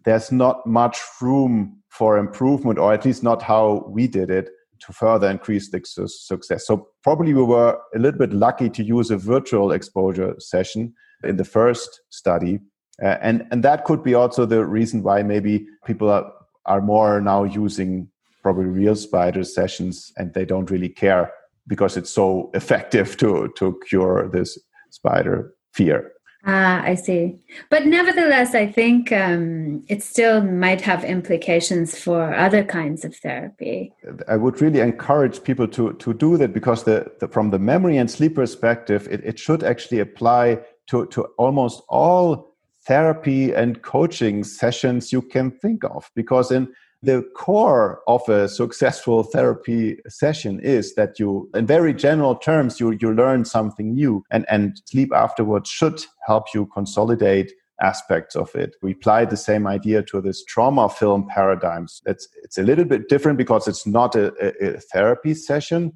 there's 0.04 0.32
not 0.32 0.66
much 0.66 0.98
room 1.20 1.82
for 1.90 2.18
improvement, 2.18 2.78
or 2.78 2.92
at 2.92 3.04
least 3.04 3.22
not 3.22 3.42
how 3.42 3.84
we 3.88 4.06
did 4.06 4.30
it 4.30 4.50
to 4.80 4.92
further 4.92 5.28
increase 5.28 5.70
the 5.70 5.80
success. 5.84 6.66
So 6.66 6.88
probably 7.02 7.34
we 7.34 7.42
were 7.42 7.78
a 7.94 7.98
little 7.98 8.18
bit 8.18 8.32
lucky 8.32 8.70
to 8.70 8.84
use 8.84 9.10
a 9.10 9.16
virtual 9.16 9.72
exposure 9.72 10.34
session 10.38 10.94
in 11.24 11.36
the 11.36 11.44
first 11.44 12.00
study. 12.10 12.60
Uh, 13.02 13.16
and 13.20 13.46
and 13.50 13.62
that 13.62 13.84
could 13.84 14.02
be 14.02 14.14
also 14.14 14.44
the 14.44 14.64
reason 14.64 15.02
why 15.02 15.22
maybe 15.22 15.66
people 15.84 16.10
are 16.10 16.30
are 16.68 16.80
more 16.80 17.20
now 17.20 17.44
using 17.44 18.08
probably 18.42 18.66
real 18.66 18.94
spider 18.94 19.42
sessions 19.42 20.12
and 20.16 20.32
they 20.34 20.44
don't 20.44 20.70
really 20.70 20.88
care 20.88 21.32
because 21.66 21.96
it's 21.96 22.10
so 22.10 22.50
effective 22.54 23.16
to 23.16 23.52
to 23.56 23.78
cure 23.88 24.28
this 24.28 24.58
spider 24.90 25.54
fear 25.72 26.12
Ah, 26.50 26.82
I 26.82 26.94
see. 26.94 27.36
But 27.68 27.86
nevertheless, 27.86 28.54
I 28.54 28.66
think 28.66 29.12
um, 29.12 29.84
it 29.88 30.02
still 30.02 30.40
might 30.40 30.80
have 30.80 31.04
implications 31.04 31.98
for 31.98 32.32
other 32.34 32.62
kinds 32.64 33.04
of 33.04 33.14
therapy. 33.16 33.92
I 34.28 34.36
would 34.36 34.62
really 34.62 34.80
encourage 34.80 35.42
people 35.42 35.66
to 35.68 35.94
to 35.94 36.14
do 36.14 36.36
that 36.36 36.54
because 36.54 36.84
the, 36.84 37.10
the 37.20 37.28
from 37.28 37.50
the 37.50 37.58
memory 37.58 37.96
and 37.96 38.10
sleep 38.10 38.36
perspective, 38.36 39.08
it, 39.10 39.22
it 39.24 39.38
should 39.38 39.64
actually 39.64 39.98
apply 39.98 40.60
to 40.86 41.06
to 41.06 41.24
almost 41.38 41.82
all 41.88 42.47
therapy 42.88 43.52
and 43.52 43.82
coaching 43.82 44.42
sessions 44.42 45.12
you 45.12 45.22
can 45.22 45.50
think 45.50 45.84
of 45.84 46.10
because 46.16 46.50
in 46.50 46.66
the 47.02 47.22
core 47.36 48.00
of 48.08 48.28
a 48.28 48.48
successful 48.48 49.22
therapy 49.22 49.98
session 50.08 50.58
is 50.60 50.94
that 50.94 51.20
you 51.20 51.48
in 51.54 51.66
very 51.66 51.94
general 51.94 52.34
terms 52.34 52.80
you 52.80 52.90
you 53.00 53.12
learn 53.12 53.44
something 53.44 53.94
new 53.94 54.24
and 54.32 54.44
and 54.48 54.80
sleep 54.86 55.12
afterwards 55.14 55.70
should 55.70 56.02
help 56.26 56.46
you 56.54 56.66
consolidate 56.74 57.52
aspects 57.80 58.34
of 58.34 58.52
it. 58.54 58.74
We 58.82 58.92
apply 58.92 59.26
the 59.26 59.36
same 59.36 59.66
idea 59.66 60.02
to 60.04 60.20
this 60.20 60.44
trauma 60.44 60.88
film 60.88 61.28
paradigms. 61.28 62.02
It's 62.06 62.26
it's 62.42 62.58
a 62.58 62.62
little 62.62 62.84
bit 62.84 63.08
different 63.08 63.38
because 63.38 63.68
it's 63.68 63.86
not 63.86 64.16
a, 64.16 64.32
a, 64.42 64.74
a 64.76 64.80
therapy 64.80 65.34
session 65.34 65.92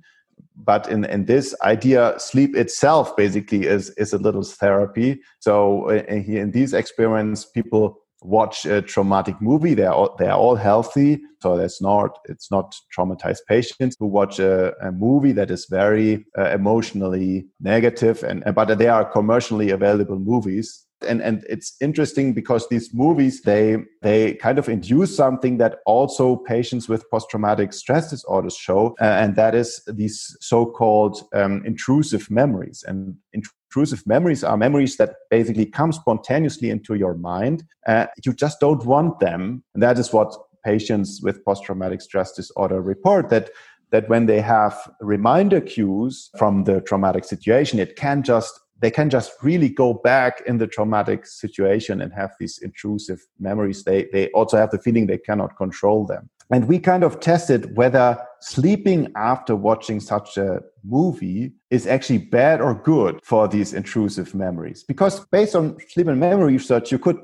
but 0.57 0.88
in, 0.88 1.05
in 1.05 1.24
this 1.24 1.55
idea, 1.62 2.14
sleep 2.18 2.57
itself 2.57 3.16
basically 3.16 3.66
is, 3.66 3.90
is 3.90 4.12
a 4.12 4.18
little 4.18 4.43
therapy. 4.43 5.20
So 5.40 5.88
uh, 5.90 6.05
in, 6.09 6.36
in 6.36 6.51
these 6.51 6.72
experiments, 6.72 7.45
people 7.45 7.99
watch 8.24 8.64
a 8.64 8.82
traumatic 8.82 9.40
movie. 9.40 9.74
They're 9.74 9.93
all, 9.93 10.14
they're 10.18 10.34
all 10.34 10.55
healthy. 10.55 11.20
So 11.40 11.57
that's 11.57 11.82
not, 11.82 12.18
it's 12.26 12.51
not 12.51 12.74
traumatized 12.97 13.40
patients 13.49 13.97
who 13.99 14.07
watch 14.07 14.38
a, 14.38 14.74
a 14.80 14.93
movie 14.93 15.32
that 15.32 15.51
is 15.51 15.66
very 15.68 16.24
uh, 16.38 16.51
emotionally 16.51 17.47
negative 17.61 18.22
and, 18.22 18.45
but 18.55 18.78
they 18.78 18.88
are 18.88 19.05
commercially 19.05 19.70
available 19.70 20.18
movies 20.18 20.86
and 21.05 21.20
and 21.20 21.44
it's 21.48 21.76
interesting 21.80 22.32
because 22.32 22.68
these 22.68 22.92
movies 22.94 23.42
they 23.42 23.76
they 24.03 24.34
kind 24.34 24.59
of 24.59 24.68
induce 24.68 25.14
something 25.16 25.59
that 25.59 25.78
also 25.86 26.36
patients 26.36 26.88
with 26.88 27.09
post-traumatic 27.11 27.72
stress 27.72 28.11
disorders 28.11 28.57
show 28.57 28.94
uh, 29.00 29.05
and 29.05 29.36
that 29.36 29.55
is 29.55 29.82
these 29.86 30.36
so-called 30.40 31.22
um, 31.34 31.62
intrusive 31.64 32.30
memories. 32.30 32.84
And 32.86 33.16
intrusive 33.32 34.07
memories 34.07 34.44
are 34.44 34.57
memories 34.57 34.96
that 34.96 35.14
basically 35.30 35.66
come 35.66 35.92
spontaneously 35.92 36.70
into 36.70 36.94
your 36.94 37.14
mind 37.14 37.64
uh, 37.86 38.07
you 38.24 38.32
just 38.32 38.61
don't 38.61 38.84
want 38.84 39.20
them. 39.20 39.62
And 39.74 39.82
that 39.82 39.98
is 39.98 40.12
what 40.12 40.34
patients 40.64 41.20
with 41.22 41.44
post-traumatic 41.44 42.00
stress 42.00 42.32
disorder 42.32 42.80
report 42.80 43.28
that 43.30 43.50
that 43.90 44.09
when 44.09 44.24
they 44.26 44.40
have 44.40 44.90
reminder 45.00 45.61
cues 45.61 46.30
from 46.38 46.64
the 46.64 46.80
traumatic 46.80 47.24
situation 47.24 47.78
it 47.78 47.94
can 47.96 48.22
just 48.22 48.61
they 48.82 48.90
can 48.90 49.08
just 49.08 49.32
really 49.42 49.68
go 49.68 49.94
back 49.94 50.42
in 50.44 50.58
the 50.58 50.66
traumatic 50.66 51.24
situation 51.24 52.02
and 52.02 52.12
have 52.12 52.32
these 52.38 52.58
intrusive 52.58 53.20
memories. 53.38 53.84
They, 53.84 54.08
they 54.12 54.28
also 54.30 54.56
have 54.58 54.70
the 54.70 54.78
feeling 54.78 55.06
they 55.06 55.18
cannot 55.18 55.56
control 55.56 56.04
them. 56.04 56.28
And 56.50 56.66
we 56.66 56.80
kind 56.80 57.04
of 57.04 57.20
tested 57.20 57.76
whether 57.76 58.18
sleeping 58.40 59.10
after 59.16 59.54
watching 59.54 60.00
such 60.00 60.36
a 60.36 60.60
movie 60.84 61.52
is 61.70 61.86
actually 61.86 62.18
bad 62.18 62.60
or 62.60 62.74
good 62.74 63.20
for 63.22 63.46
these 63.46 63.72
intrusive 63.72 64.34
memories. 64.34 64.82
Because 64.82 65.24
based 65.26 65.54
on 65.54 65.78
sleep 65.88 66.08
and 66.08 66.18
memory 66.18 66.54
research, 66.54 66.90
you 66.90 66.98
could 66.98 67.18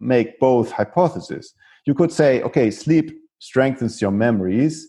make 0.00 0.38
both 0.40 0.72
hypotheses. 0.72 1.54
You 1.86 1.94
could 1.94 2.10
say, 2.10 2.42
okay, 2.42 2.72
sleep 2.72 3.16
strengthens 3.38 4.02
your 4.02 4.10
memories, 4.10 4.88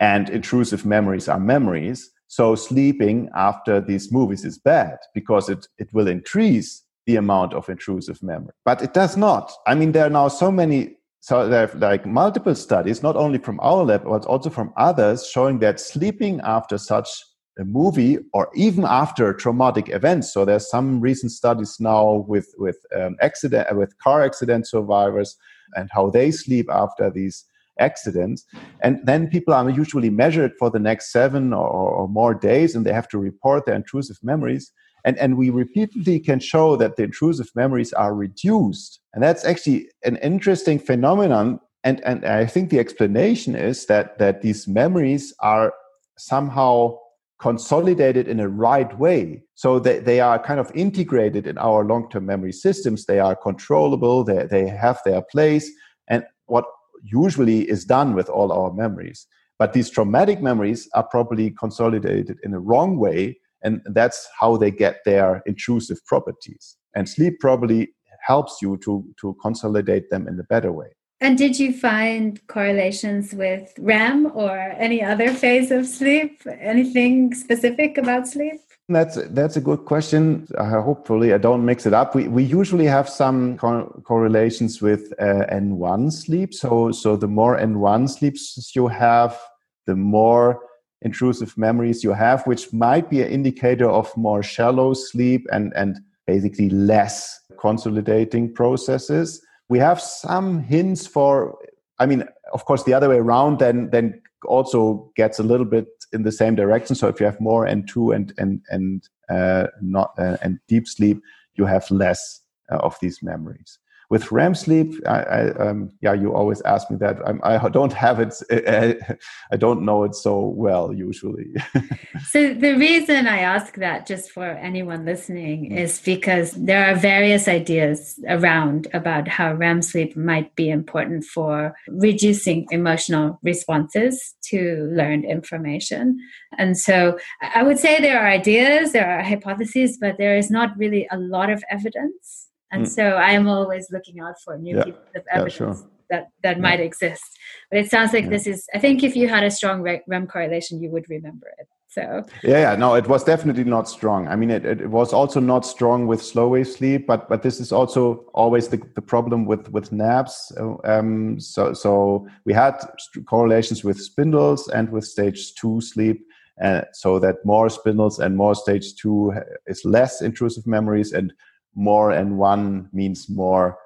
and 0.00 0.28
intrusive 0.28 0.84
memories 0.84 1.28
are 1.28 1.40
memories. 1.40 2.11
So 2.32 2.54
sleeping 2.54 3.28
after 3.36 3.78
these 3.78 4.10
movies 4.10 4.42
is 4.46 4.56
bad 4.56 4.96
because 5.12 5.50
it, 5.50 5.68
it 5.76 5.92
will 5.92 6.08
increase 6.08 6.82
the 7.04 7.16
amount 7.16 7.52
of 7.52 7.68
intrusive 7.68 8.22
memory. 8.22 8.54
But 8.64 8.80
it 8.80 8.94
does 8.94 9.18
not. 9.18 9.52
I 9.66 9.74
mean, 9.74 9.92
there 9.92 10.06
are 10.06 10.16
now 10.22 10.28
so 10.28 10.50
many, 10.50 10.96
so 11.20 11.46
there 11.46 11.68
are 11.70 11.78
like 11.78 12.06
multiple 12.06 12.54
studies, 12.54 13.02
not 13.02 13.16
only 13.16 13.36
from 13.36 13.60
our 13.60 13.84
lab, 13.84 14.04
but 14.04 14.24
also 14.24 14.48
from 14.48 14.72
others, 14.78 15.26
showing 15.26 15.58
that 15.58 15.78
sleeping 15.78 16.40
after 16.42 16.78
such 16.78 17.10
a 17.58 17.66
movie 17.66 18.16
or 18.32 18.48
even 18.54 18.84
after 18.84 19.34
traumatic 19.34 19.90
events. 19.90 20.32
So 20.32 20.46
there's 20.46 20.70
some 20.70 21.02
recent 21.02 21.32
studies 21.32 21.76
now 21.80 22.24
with 22.26 22.48
with 22.56 22.78
um, 22.98 23.16
accident 23.20 23.76
with 23.76 23.98
car 23.98 24.24
accident 24.24 24.66
survivors 24.66 25.36
and 25.74 25.90
how 25.92 26.08
they 26.08 26.30
sleep 26.30 26.70
after 26.70 27.10
these 27.10 27.44
accidents. 27.78 28.44
And 28.82 29.00
then 29.04 29.28
people 29.28 29.54
are 29.54 29.68
usually 29.70 30.10
measured 30.10 30.52
for 30.58 30.70
the 30.70 30.78
next 30.78 31.12
seven 31.12 31.52
or, 31.52 31.66
or 31.68 32.08
more 32.08 32.34
days, 32.34 32.74
and 32.74 32.86
they 32.86 32.92
have 32.92 33.08
to 33.08 33.18
report 33.18 33.66
their 33.66 33.74
intrusive 33.74 34.18
memories. 34.22 34.72
And, 35.04 35.18
and 35.18 35.36
we 35.36 35.50
repeatedly 35.50 36.20
can 36.20 36.38
show 36.38 36.76
that 36.76 36.96
the 36.96 37.04
intrusive 37.04 37.50
memories 37.54 37.92
are 37.92 38.14
reduced. 38.14 39.00
And 39.14 39.22
that's 39.22 39.44
actually 39.44 39.88
an 40.04 40.16
interesting 40.18 40.78
phenomenon. 40.78 41.58
And, 41.82 42.00
and 42.04 42.24
I 42.24 42.46
think 42.46 42.70
the 42.70 42.78
explanation 42.78 43.56
is 43.56 43.86
that, 43.86 44.18
that 44.18 44.42
these 44.42 44.68
memories 44.68 45.34
are 45.40 45.72
somehow 46.16 46.98
consolidated 47.40 48.28
in 48.28 48.38
a 48.38 48.48
right 48.48 48.96
way. 48.96 49.42
So 49.56 49.80
they, 49.80 49.98
they 49.98 50.20
are 50.20 50.38
kind 50.38 50.60
of 50.60 50.70
integrated 50.76 51.48
in 51.48 51.58
our 51.58 51.84
long 51.84 52.08
term 52.08 52.24
memory 52.24 52.52
systems. 52.52 53.06
They 53.06 53.18
are 53.18 53.34
controllable, 53.34 54.22
they, 54.22 54.46
they 54.46 54.68
have 54.68 55.00
their 55.04 55.22
place. 55.22 55.68
And 56.08 56.22
what 56.46 56.66
usually 57.02 57.68
is 57.68 57.84
done 57.84 58.14
with 58.14 58.28
all 58.28 58.52
our 58.52 58.72
memories. 58.72 59.26
But 59.58 59.72
these 59.72 59.90
traumatic 59.90 60.40
memories 60.42 60.88
are 60.94 61.04
probably 61.04 61.50
consolidated 61.50 62.38
in 62.42 62.54
a 62.54 62.60
wrong 62.60 62.98
way. 62.98 63.38
And 63.62 63.80
that's 63.86 64.28
how 64.38 64.56
they 64.56 64.70
get 64.70 65.00
their 65.04 65.42
intrusive 65.46 66.04
properties. 66.06 66.76
And 66.94 67.08
sleep 67.08 67.38
probably 67.40 67.94
helps 68.26 68.60
you 68.60 68.76
to, 68.78 69.04
to 69.20 69.36
consolidate 69.40 70.10
them 70.10 70.26
in 70.28 70.38
a 70.38 70.44
better 70.44 70.72
way. 70.72 70.88
And 71.20 71.38
did 71.38 71.56
you 71.56 71.72
find 71.72 72.44
correlations 72.48 73.32
with 73.32 73.72
REM 73.78 74.32
or 74.34 74.56
any 74.56 75.04
other 75.04 75.32
phase 75.32 75.70
of 75.70 75.86
sleep? 75.86 76.42
Anything 76.58 77.32
specific 77.34 77.96
about 77.96 78.26
sleep? 78.26 78.60
That's 78.88 79.16
that's 79.30 79.56
a 79.56 79.60
good 79.60 79.84
question. 79.84 80.46
Uh, 80.58 80.82
hopefully, 80.82 81.32
I 81.32 81.38
don't 81.38 81.64
mix 81.64 81.86
it 81.86 81.94
up. 81.94 82.14
We 82.14 82.28
we 82.28 82.42
usually 82.42 82.86
have 82.86 83.08
some 83.08 83.56
co- 83.56 84.02
correlations 84.04 84.82
with 84.82 85.12
uh, 85.18 85.46
N1 85.50 86.12
sleep. 86.12 86.52
So 86.52 86.92
so 86.92 87.16
the 87.16 87.28
more 87.28 87.56
N1 87.58 88.10
sleeps 88.10 88.72
you 88.74 88.88
have, 88.88 89.38
the 89.86 89.96
more 89.96 90.60
intrusive 91.00 91.56
memories 91.56 92.04
you 92.04 92.12
have, 92.12 92.46
which 92.46 92.72
might 92.72 93.08
be 93.08 93.22
an 93.22 93.28
indicator 93.28 93.88
of 93.88 94.14
more 94.16 94.42
shallow 94.42 94.94
sleep 94.94 95.46
and 95.52 95.72
and 95.74 96.00
basically 96.26 96.70
less 96.70 97.40
consolidating 97.58 98.52
processes 98.52 99.40
we 99.72 99.78
have 99.78 100.00
some 100.00 100.60
hints 100.60 101.06
for 101.06 101.58
i 101.98 102.04
mean 102.06 102.22
of 102.52 102.64
course 102.64 102.82
the 102.84 102.92
other 102.92 103.08
way 103.08 103.16
around 103.16 103.58
then 103.58 103.88
then 103.90 104.20
also 104.44 105.10
gets 105.16 105.38
a 105.38 105.42
little 105.42 105.66
bit 105.66 105.86
in 106.12 106.22
the 106.22 106.32
same 106.32 106.54
direction. 106.54 106.94
So 106.96 107.08
if 107.08 107.20
you 107.20 107.26
have 107.26 107.40
more 107.40 107.66
n2 107.66 108.14
and 108.14 108.32
and 108.38 108.60
and 108.68 109.08
uh, 109.28 109.68
not 109.80 110.12
uh, 110.18 110.36
and 110.42 110.58
deep 110.68 110.86
sleep 110.86 111.20
you 111.54 111.64
have 111.66 111.90
less 111.90 112.40
uh, 112.70 112.76
of 112.76 112.96
these 113.00 113.22
memories 113.22 113.78
with 114.12 114.30
REM 114.30 114.54
sleep, 114.54 114.92
I, 115.08 115.20
I 115.22 115.40
um, 115.54 115.90
yeah, 116.02 116.12
you 116.12 116.34
always 116.34 116.60
ask 116.66 116.90
me 116.90 116.98
that. 116.98 117.16
I'm, 117.26 117.40
I 117.42 117.56
do 117.70 117.78
not 117.78 117.94
have 117.94 118.20
it. 118.20 118.34
I 119.50 119.56
don't 119.56 119.86
know 119.86 120.04
it 120.04 120.14
so 120.14 120.38
well 120.48 120.92
usually. 120.92 121.46
so 122.28 122.52
the 122.52 122.74
reason 122.74 123.26
I 123.26 123.38
ask 123.38 123.76
that, 123.76 124.06
just 124.06 124.30
for 124.30 124.44
anyone 124.44 125.06
listening, 125.06 125.70
mm. 125.70 125.78
is 125.78 125.98
because 125.98 126.52
there 126.52 126.90
are 126.90 126.94
various 126.94 127.48
ideas 127.48 128.20
around 128.28 128.86
about 128.92 129.28
how 129.28 129.54
REM 129.54 129.80
sleep 129.80 130.14
might 130.14 130.54
be 130.56 130.68
important 130.68 131.24
for 131.24 131.74
reducing 131.88 132.66
emotional 132.70 133.40
responses 133.42 134.34
to 134.50 134.90
learned 134.92 135.24
information. 135.24 136.18
And 136.58 136.76
so 136.76 137.18
I 137.40 137.62
would 137.62 137.78
say 137.78 137.98
there 137.98 138.20
are 138.20 138.28
ideas, 138.28 138.92
there 138.92 139.10
are 139.10 139.22
hypotheses, 139.22 139.96
but 139.98 140.18
there 140.18 140.36
is 140.36 140.50
not 140.50 140.76
really 140.76 141.08
a 141.10 141.16
lot 141.16 141.48
of 141.48 141.64
evidence 141.70 142.51
and 142.72 142.86
mm. 142.86 142.88
so 142.88 143.02
I 143.02 143.30
am 143.32 143.46
always 143.46 143.88
looking 143.90 144.20
out 144.20 144.34
for 144.44 144.58
new 144.58 144.76
yeah. 144.76 144.84
pieces 144.84 145.00
of 145.14 145.22
evidence 145.30 145.60
yeah, 145.60 145.66
sure. 145.66 145.90
that, 146.10 146.28
that 146.42 146.56
yeah. 146.56 146.62
might 146.62 146.80
exist. 146.80 147.38
But 147.70 147.80
it 147.80 147.90
sounds 147.90 148.12
like 148.12 148.28
this 148.30 148.46
is, 148.46 148.66
I 148.74 148.78
think 148.78 149.02
if 149.02 149.14
you 149.14 149.28
had 149.28 149.44
a 149.44 149.50
strong 149.50 149.82
REM 149.82 150.26
correlation, 150.26 150.82
you 150.82 150.90
would 150.90 151.08
remember 151.08 151.48
it. 151.58 151.68
So 151.92 152.24
yeah, 152.42 152.60
yeah, 152.72 152.76
no, 152.76 152.94
it 152.94 153.06
was 153.06 153.22
definitely 153.22 153.64
not 153.64 153.86
strong. 153.86 154.26
I 154.26 154.34
mean, 154.34 154.48
it, 154.50 154.64
it 154.64 154.88
was 154.88 155.12
also 155.12 155.40
not 155.40 155.66
strong 155.66 156.06
with 156.06 156.22
slow 156.22 156.48
wave 156.48 156.68
sleep, 156.68 157.06
but 157.06 157.28
but 157.28 157.42
this 157.42 157.60
is 157.60 157.70
also 157.70 158.24
always 158.32 158.68
the, 158.68 158.80
the 158.94 159.02
problem 159.02 159.44
with 159.44 159.68
with 159.72 159.92
naps. 159.92 160.50
Um, 160.84 161.38
so 161.38 161.74
so 161.74 162.26
we 162.46 162.54
had 162.54 162.82
correlations 163.26 163.84
with 163.84 164.00
spindles 164.00 164.68
and 164.68 164.88
with 164.88 165.04
stage 165.04 165.54
two 165.54 165.82
sleep, 165.82 166.24
uh, 166.64 166.80
so 166.94 167.18
that 167.18 167.44
more 167.44 167.68
spindles 167.68 168.20
and 168.20 168.38
more 168.38 168.54
stage 168.54 168.94
two 168.94 169.34
is 169.66 169.84
less 169.84 170.22
intrusive 170.22 170.66
memories 170.66 171.12
and 171.12 171.34
more 171.74 172.10
and 172.10 172.38
one 172.38 172.88
means 172.92 173.28
more. 173.28 173.78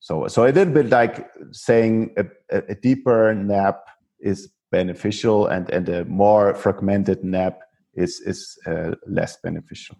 So 0.00 0.26
so 0.26 0.44
a 0.44 0.50
little 0.50 0.72
bit 0.72 0.90
like 0.90 1.30
saying 1.52 2.14
a, 2.16 2.24
a, 2.50 2.74
deeper 2.74 3.32
nap 3.34 3.84
is 4.20 4.48
beneficial 4.72 5.46
and 5.46 5.70
and 5.70 5.88
a 5.88 6.04
more 6.04 6.54
fragmented 6.54 7.22
nap 7.22 7.60
is 7.94 8.20
is 8.20 8.58
uh, 8.66 8.94
less 9.06 9.36
beneficial. 9.42 9.96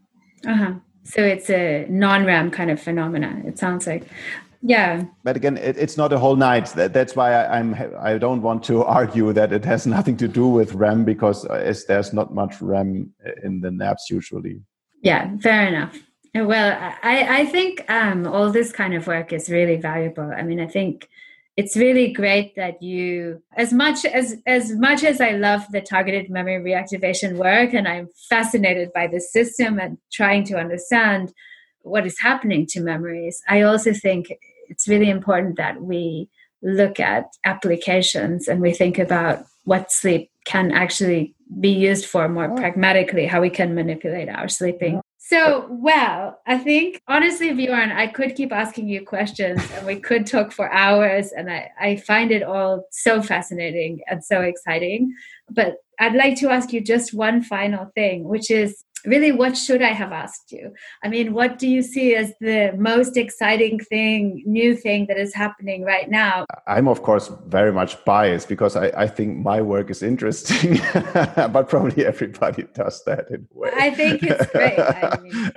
Uh-huh. 0.46 0.74
So 1.04 1.22
it's 1.22 1.48
a 1.48 1.86
non-rem 1.88 2.50
kind 2.50 2.70
of 2.70 2.80
phenomena 2.80 3.42
it 3.46 3.58
sounds 3.58 3.86
like. 3.86 4.04
Yeah. 4.60 5.04
But 5.22 5.36
again 5.36 5.56
it, 5.56 5.76
it's 5.76 5.96
not 5.96 6.12
a 6.12 6.18
whole 6.18 6.36
night. 6.36 6.66
That, 6.74 6.92
that's 6.92 7.14
why 7.14 7.32
I, 7.32 7.58
i'm 7.58 7.76
i 8.00 8.18
don't 8.18 8.42
want 8.42 8.64
to 8.64 8.82
argue 8.98 9.32
that 9.32 9.52
it 9.52 9.64
has 9.64 9.86
nothing 9.86 10.16
to 10.16 10.26
do 10.26 10.48
with 10.48 10.74
rem 10.74 11.04
because 11.04 11.44
uh, 11.46 11.72
there's 11.86 12.12
not 12.12 12.34
much 12.34 12.60
rem 12.60 13.14
in 13.44 13.60
the 13.60 13.70
naps 13.70 14.10
usually. 14.10 14.60
Yeah 15.02 15.36
fair 15.38 15.68
enough 15.68 15.96
well, 16.34 16.96
I, 17.02 17.40
I 17.40 17.46
think 17.46 17.84
um, 17.90 18.26
all 18.26 18.50
this 18.50 18.72
kind 18.72 18.94
of 18.94 19.06
work 19.06 19.32
is 19.32 19.48
really 19.48 19.76
valuable. 19.76 20.30
I 20.36 20.42
mean, 20.42 20.60
I 20.60 20.66
think 20.66 21.08
it's 21.56 21.76
really 21.76 22.12
great 22.12 22.54
that 22.56 22.82
you, 22.82 23.42
as 23.56 23.72
much 23.72 24.04
as 24.04 24.36
as 24.46 24.72
much 24.72 25.02
as 25.02 25.20
I 25.20 25.32
love 25.32 25.66
the 25.72 25.80
targeted 25.80 26.30
memory 26.30 26.62
reactivation 26.72 27.36
work, 27.36 27.74
and 27.74 27.88
I'm 27.88 28.08
fascinated 28.28 28.90
by 28.94 29.06
the 29.06 29.20
system 29.20 29.78
and 29.78 29.98
trying 30.12 30.44
to 30.44 30.58
understand 30.58 31.32
what 31.82 32.06
is 32.06 32.18
happening 32.20 32.66
to 32.66 32.80
memories. 32.80 33.42
I 33.48 33.62
also 33.62 33.92
think 33.92 34.32
it's 34.68 34.86
really 34.86 35.10
important 35.10 35.56
that 35.56 35.82
we 35.82 36.28
look 36.62 37.00
at 37.00 37.24
applications 37.44 38.48
and 38.48 38.60
we 38.60 38.72
think 38.72 38.98
about 38.98 39.44
what 39.64 39.90
sleep 39.90 40.30
can 40.44 40.72
actually 40.72 41.34
be 41.60 41.70
used 41.70 42.04
for 42.04 42.28
more 42.28 42.54
pragmatically, 42.56 43.26
how 43.26 43.40
we 43.40 43.50
can 43.50 43.74
manipulate 43.74 44.28
our 44.28 44.48
sleeping 44.48 45.00
so, 45.28 45.66
well, 45.68 46.40
I 46.46 46.56
think 46.56 47.02
honestly, 47.06 47.52
Bjorn, 47.52 47.92
I 47.92 48.06
could 48.06 48.34
keep 48.34 48.50
asking 48.50 48.88
you 48.88 49.04
questions 49.04 49.60
and 49.74 49.86
we 49.86 50.00
could 50.00 50.26
talk 50.26 50.52
for 50.52 50.72
hours. 50.72 51.32
And 51.32 51.50
I, 51.50 51.70
I 51.78 51.96
find 51.96 52.30
it 52.30 52.42
all 52.42 52.86
so 52.92 53.20
fascinating 53.20 54.00
and 54.06 54.24
so 54.24 54.40
exciting. 54.40 55.12
But 55.50 55.74
I'd 56.00 56.14
like 56.14 56.38
to 56.38 56.48
ask 56.48 56.72
you 56.72 56.80
just 56.80 57.12
one 57.12 57.42
final 57.42 57.90
thing, 57.94 58.24
which 58.24 58.50
is 58.50 58.84
really 59.06 59.32
what 59.32 59.56
should 59.56 59.82
i 59.82 59.92
have 59.92 60.12
asked 60.12 60.52
you? 60.52 60.72
I 61.02 61.08
mean 61.08 61.32
what 61.32 61.58
do 61.58 61.68
you 61.68 61.82
see 61.82 62.14
as 62.14 62.32
the 62.40 62.72
most 62.76 63.16
exciting 63.16 63.78
thing 63.80 64.42
new 64.46 64.74
thing 64.76 65.06
that 65.08 65.18
is 65.18 65.34
happening 65.34 65.84
right 65.84 66.08
now? 66.10 66.46
I'm 66.66 66.88
of 66.88 67.02
course 67.02 67.30
very 67.46 67.72
much 67.72 68.04
biased 68.04 68.48
because 68.48 68.76
i, 68.76 68.86
I 68.96 69.06
think 69.06 69.38
my 69.38 69.60
work 69.60 69.90
is 69.90 70.02
interesting 70.02 70.80
but 71.14 71.68
probably 71.68 72.04
everybody 72.04 72.64
does 72.74 73.02
that 73.04 73.30
in 73.30 73.46
a 73.54 73.58
way. 73.58 73.70
I 73.74 73.90
think 73.90 74.22
it's 74.22 74.46
great 74.52 74.78
I 74.78 75.18
mean. 75.22 75.52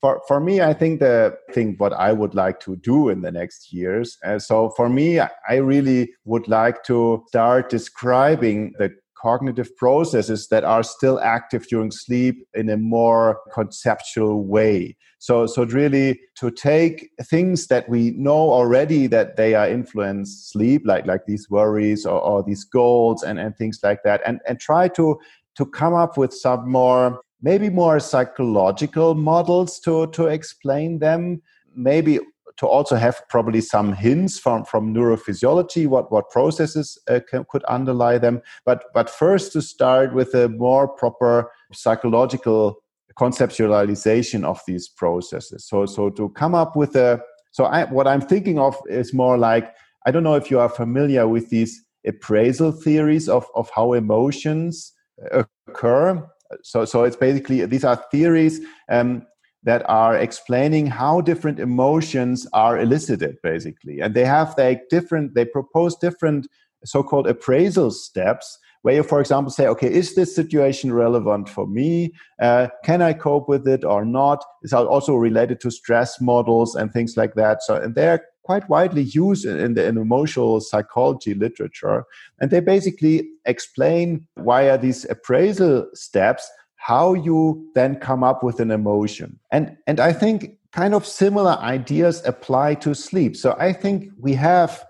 for, 0.00 0.20
for 0.28 0.40
me 0.40 0.60
i 0.60 0.72
think 0.72 1.00
the 1.00 1.36
thing 1.52 1.74
what 1.78 1.92
i 1.92 2.12
would 2.12 2.34
like 2.34 2.60
to 2.60 2.76
do 2.76 3.08
in 3.08 3.20
the 3.22 3.32
next 3.32 3.72
years 3.72 4.18
uh, 4.24 4.38
so 4.38 4.70
for 4.70 4.88
me 4.88 5.20
i 5.20 5.56
really 5.56 6.12
would 6.24 6.48
like 6.48 6.82
to 6.84 7.24
start 7.28 7.68
describing 7.68 8.72
the 8.78 8.90
cognitive 9.26 9.76
processes 9.76 10.46
that 10.52 10.62
are 10.62 10.84
still 10.84 11.18
active 11.20 11.66
during 11.66 11.90
sleep 11.90 12.36
in 12.54 12.68
a 12.68 12.76
more 12.76 13.40
conceptual 13.52 14.44
way. 14.44 14.96
So, 15.18 15.46
so 15.46 15.64
really 15.64 16.20
to 16.36 16.50
take 16.50 17.10
things 17.22 17.66
that 17.66 17.88
we 17.88 18.12
know 18.12 18.52
already 18.58 19.08
that 19.08 19.36
they 19.36 19.54
are 19.54 19.68
influence 19.68 20.50
sleep, 20.52 20.82
like 20.84 21.06
like 21.06 21.22
these 21.26 21.50
worries 21.50 22.06
or, 22.06 22.20
or 22.20 22.44
these 22.44 22.64
goals 22.64 23.24
and, 23.24 23.38
and 23.40 23.56
things 23.56 23.80
like 23.82 24.00
that, 24.04 24.20
and, 24.24 24.40
and 24.46 24.60
try 24.60 24.88
to 24.98 25.18
to 25.56 25.66
come 25.66 25.94
up 25.94 26.16
with 26.16 26.32
some 26.32 26.70
more 26.70 27.20
maybe 27.42 27.68
more 27.68 27.98
psychological 27.98 29.14
models 29.14 29.80
to 29.80 30.06
to 30.18 30.26
explain 30.26 31.00
them 31.00 31.42
maybe 31.74 32.20
to 32.58 32.66
also 32.66 32.96
have 32.96 33.20
probably 33.28 33.60
some 33.60 33.92
hints 33.92 34.38
from 34.38 34.64
from 34.64 34.94
neurophysiology 34.94 35.86
what 35.86 36.10
what 36.10 36.30
processes 36.30 36.98
uh, 37.08 37.20
can, 37.28 37.44
could 37.50 37.64
underlie 37.64 38.18
them. 38.18 38.42
But 38.64 38.84
but 38.94 39.10
first 39.10 39.52
to 39.52 39.62
start 39.62 40.14
with 40.14 40.34
a 40.34 40.48
more 40.48 40.88
proper 40.88 41.50
psychological 41.72 42.82
conceptualization 43.18 44.44
of 44.44 44.60
these 44.66 44.88
processes. 44.88 45.66
So 45.66 45.86
so 45.86 46.10
to 46.10 46.28
come 46.30 46.54
up 46.54 46.76
with 46.76 46.96
a 46.96 47.20
so 47.52 47.64
I, 47.64 47.84
what 47.84 48.06
i'm 48.06 48.20
thinking 48.20 48.58
of 48.58 48.76
is 48.86 49.14
more 49.14 49.38
like 49.38 49.74
i 50.06 50.10
don't 50.10 50.24
know 50.24 50.34
if 50.34 50.50
you 50.50 50.60
are 50.60 50.68
familiar 50.68 51.26
with 51.26 51.48
these 51.48 51.82
appraisal 52.06 52.72
theories 52.72 53.28
of 53.28 53.46
of 53.54 53.70
how 53.74 53.92
emotions 53.92 54.92
occur. 55.32 56.26
So 56.62 56.84
so 56.84 57.04
it's 57.04 57.16
basically 57.16 57.64
these 57.66 57.84
are 57.84 57.96
theories 58.10 58.60
um, 58.88 59.26
that 59.66 59.82
are 59.90 60.16
explaining 60.16 60.86
how 60.86 61.20
different 61.20 61.58
emotions 61.58 62.46
are 62.52 62.78
elicited 62.78 63.36
basically. 63.42 64.00
And 64.00 64.14
they 64.14 64.24
have 64.24 64.54
like 64.56 64.88
different 64.88 65.34
they 65.34 65.44
propose 65.44 65.96
different 65.96 66.46
so-called 66.84 67.26
appraisal 67.26 67.90
steps 67.90 68.58
where 68.82 68.94
you 68.94 69.02
for 69.02 69.20
example 69.20 69.50
say 69.50 69.66
okay 69.66 69.92
is 69.92 70.14
this 70.14 70.34
situation 70.34 70.92
relevant 70.92 71.48
for 71.48 71.66
me? 71.66 72.12
Uh, 72.40 72.68
can 72.84 73.02
i 73.02 73.12
cope 73.12 73.48
with 73.48 73.66
it 73.66 73.84
or 73.84 74.04
not? 74.04 74.42
It's 74.62 74.72
also 74.72 75.16
related 75.16 75.60
to 75.60 75.70
stress 75.70 76.20
models 76.20 76.76
and 76.76 76.92
things 76.92 77.16
like 77.16 77.34
that. 77.34 77.62
So 77.62 77.74
and 77.74 77.94
they're 77.94 78.24
quite 78.44 78.68
widely 78.68 79.02
used 79.02 79.44
in 79.44 79.74
the 79.74 79.84
in 79.84 79.98
emotional 79.98 80.60
psychology 80.60 81.34
literature. 81.34 82.04
And 82.40 82.52
they 82.52 82.60
basically 82.60 83.28
explain 83.44 84.28
via 84.38 84.78
these 84.78 85.04
appraisal 85.10 85.88
steps 85.94 86.48
how 86.86 87.14
you 87.14 87.68
then 87.74 87.96
come 87.96 88.22
up 88.22 88.44
with 88.44 88.60
an 88.60 88.70
emotion. 88.70 89.40
And, 89.50 89.76
and 89.88 89.98
I 89.98 90.12
think 90.12 90.56
kind 90.70 90.94
of 90.94 91.04
similar 91.04 91.58
ideas 91.58 92.22
apply 92.24 92.76
to 92.76 92.94
sleep. 92.94 93.36
So 93.36 93.56
I 93.58 93.72
think 93.72 94.12
we 94.20 94.34
have 94.34 94.84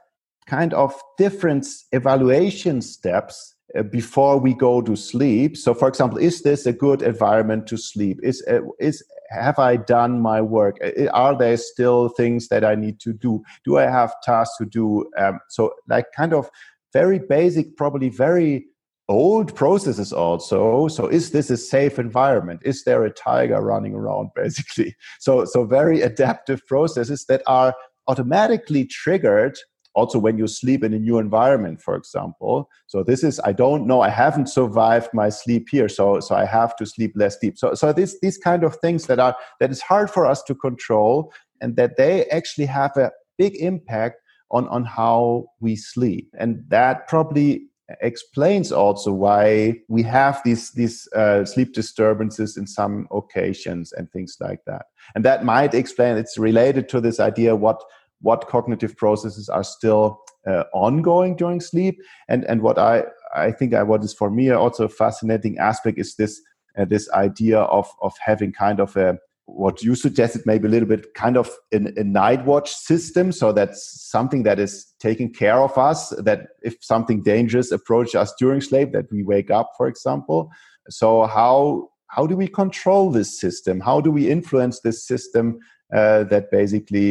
kind 0.46 0.74
of 0.74 0.92
different 1.16 1.66
evaluation 1.92 2.82
steps 2.82 3.54
uh, 3.74 3.82
before 3.82 4.38
we 4.38 4.52
go 4.52 4.82
to 4.82 4.94
sleep. 4.94 5.56
So, 5.56 5.72
for 5.72 5.88
example, 5.88 6.18
is 6.18 6.42
this 6.42 6.66
a 6.66 6.72
good 6.72 7.00
environment 7.00 7.66
to 7.68 7.78
sleep? 7.78 8.20
Is 8.22 8.44
uh, 8.46 8.60
is 8.78 9.02
have 9.30 9.58
I 9.58 9.76
done 9.76 10.20
my 10.20 10.42
work? 10.42 10.76
Uh, 10.84 11.06
are 11.14 11.36
there 11.36 11.56
still 11.56 12.10
things 12.10 12.48
that 12.48 12.62
I 12.62 12.74
need 12.74 13.00
to 13.00 13.14
do? 13.14 13.42
Do 13.64 13.78
I 13.78 13.84
have 13.84 14.14
tasks 14.22 14.58
to 14.58 14.66
do? 14.66 15.10
Um, 15.16 15.40
so, 15.48 15.72
like, 15.88 16.06
kind 16.14 16.34
of 16.34 16.50
very 16.92 17.18
basic, 17.18 17.76
probably 17.76 18.10
very 18.10 18.66
old 19.08 19.54
processes 19.54 20.12
also. 20.12 20.88
So 20.88 21.06
is 21.06 21.30
this 21.30 21.50
a 21.50 21.56
safe 21.56 21.98
environment? 21.98 22.60
Is 22.64 22.84
there 22.84 23.04
a 23.04 23.10
tiger 23.10 23.60
running 23.60 23.94
around 23.94 24.30
basically? 24.34 24.96
So 25.20 25.44
so 25.44 25.64
very 25.64 26.02
adaptive 26.02 26.66
processes 26.66 27.24
that 27.28 27.42
are 27.46 27.74
automatically 28.08 28.86
triggered 28.86 29.58
also 29.94 30.18
when 30.18 30.36
you 30.36 30.46
sleep 30.46 30.84
in 30.84 30.92
a 30.92 30.98
new 30.98 31.18
environment 31.18 31.80
for 31.80 31.96
example. 31.96 32.68
So 32.86 33.02
this 33.02 33.22
is 33.22 33.40
i 33.44 33.52
don't 33.52 33.86
know 33.86 34.00
i 34.00 34.10
haven't 34.10 34.48
survived 34.48 35.08
my 35.14 35.28
sleep 35.28 35.68
here 35.70 35.88
so 35.88 36.20
so 36.20 36.34
i 36.34 36.44
have 36.44 36.76
to 36.76 36.86
sleep 36.86 37.12
less 37.14 37.38
deep. 37.38 37.58
So 37.58 37.74
so 37.74 37.92
this 37.92 38.18
these 38.20 38.38
kind 38.38 38.64
of 38.64 38.76
things 38.76 39.06
that 39.06 39.18
are 39.18 39.36
that 39.60 39.70
is 39.70 39.80
hard 39.80 40.10
for 40.10 40.26
us 40.26 40.42
to 40.44 40.54
control 40.54 41.32
and 41.60 41.76
that 41.76 41.96
they 41.96 42.26
actually 42.26 42.66
have 42.66 42.96
a 42.96 43.12
big 43.38 43.56
impact 43.56 44.20
on 44.50 44.68
on 44.68 44.84
how 44.84 45.46
we 45.60 45.76
sleep. 45.76 46.28
And 46.38 46.64
that 46.68 47.08
probably 47.08 47.68
explains 48.00 48.72
also 48.72 49.12
why 49.12 49.74
we 49.88 50.02
have 50.02 50.40
these 50.44 50.72
these 50.72 51.08
uh, 51.14 51.44
sleep 51.44 51.72
disturbances 51.72 52.56
in 52.56 52.66
some 52.66 53.06
occasions 53.10 53.92
and 53.92 54.10
things 54.10 54.36
like 54.40 54.64
that. 54.66 54.86
And 55.14 55.24
that 55.24 55.44
might 55.44 55.74
explain 55.74 56.16
it's 56.16 56.38
related 56.38 56.88
to 56.90 57.00
this 57.00 57.20
idea 57.20 57.54
what 57.54 57.82
what 58.22 58.48
cognitive 58.48 58.96
processes 58.96 59.48
are 59.48 59.64
still 59.64 60.20
uh, 60.46 60.64
ongoing 60.72 61.36
during 61.36 61.60
sleep. 61.60 62.00
And 62.28 62.44
and 62.44 62.62
what 62.62 62.78
i 62.78 63.04
i 63.34 63.52
think 63.52 63.74
I, 63.74 63.82
what 63.82 64.04
is 64.04 64.14
for 64.14 64.30
me 64.30 64.50
also 64.50 64.84
a 64.84 64.88
fascinating 64.88 65.58
aspect 65.58 65.98
is 65.98 66.16
this 66.16 66.40
uh, 66.78 66.84
this 66.84 67.10
idea 67.10 67.60
of 67.60 67.88
of 68.02 68.14
having 68.24 68.52
kind 68.52 68.80
of 68.80 68.96
a 68.96 69.18
what 69.46 69.82
you 69.82 69.94
suggested 69.94 70.42
maybe 70.44 70.66
a 70.66 70.70
little 70.70 70.88
bit 70.88 71.14
kind 71.14 71.36
of 71.36 71.50
in 71.70 71.94
a 71.96 72.04
night 72.04 72.44
watch 72.44 72.74
system. 72.74 73.30
So 73.30 73.52
that's 73.52 74.10
something 74.10 74.42
that 74.42 74.58
is 74.58 74.86
taking 75.06 75.32
care 75.32 75.60
of 75.68 75.78
us 75.78 76.10
that 76.28 76.40
if 76.62 76.74
something 76.80 77.22
dangerous 77.22 77.70
approaches 77.70 78.16
us 78.16 78.34
during 78.40 78.60
sleep 78.60 78.88
that 78.92 79.06
we 79.12 79.22
wake 79.22 79.50
up 79.58 79.68
for 79.76 79.86
example. 79.86 80.50
So 80.88 81.08
how 81.26 81.90
how 82.08 82.24
do 82.26 82.36
we 82.36 82.48
control 82.62 83.04
this 83.10 83.30
system? 83.44 83.80
How 83.80 84.00
do 84.00 84.10
we 84.18 84.30
influence 84.36 84.80
this 84.80 84.98
system 85.10 85.58
uh, 85.98 86.24
that 86.32 86.50
basically 86.50 87.08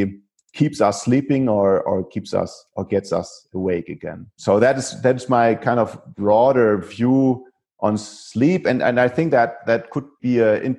keeps 0.59 0.79
us 0.81 1.03
sleeping 1.03 1.43
or 1.57 1.67
or 1.89 1.97
keeps 2.13 2.33
us 2.33 2.51
or 2.75 2.83
gets 2.95 3.13
us 3.13 3.29
awake 3.53 3.89
again? 3.97 4.27
So 4.37 4.59
that 4.59 4.75
is 4.77 4.87
that 5.03 5.15
is 5.15 5.29
my 5.29 5.55
kind 5.55 5.79
of 5.79 5.89
broader 6.15 6.69
view 6.95 7.45
on 7.79 7.97
sleep. 7.97 8.65
And 8.65 8.81
and 8.87 8.99
i 8.99 9.09
think 9.15 9.31
that 9.31 9.49
that 9.69 9.81
could 9.91 10.07
be 10.21 10.39
a 10.39 10.75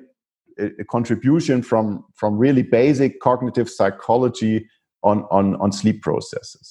a 0.81 0.85
contribution 0.95 1.61
from 1.69 1.85
from 2.19 2.31
really 2.45 2.63
basic 2.63 3.11
cognitive 3.29 3.69
psychology 3.77 4.55
on 5.03 5.17
on 5.37 5.55
on 5.63 5.71
sleep 5.71 6.01
processes 6.01 6.67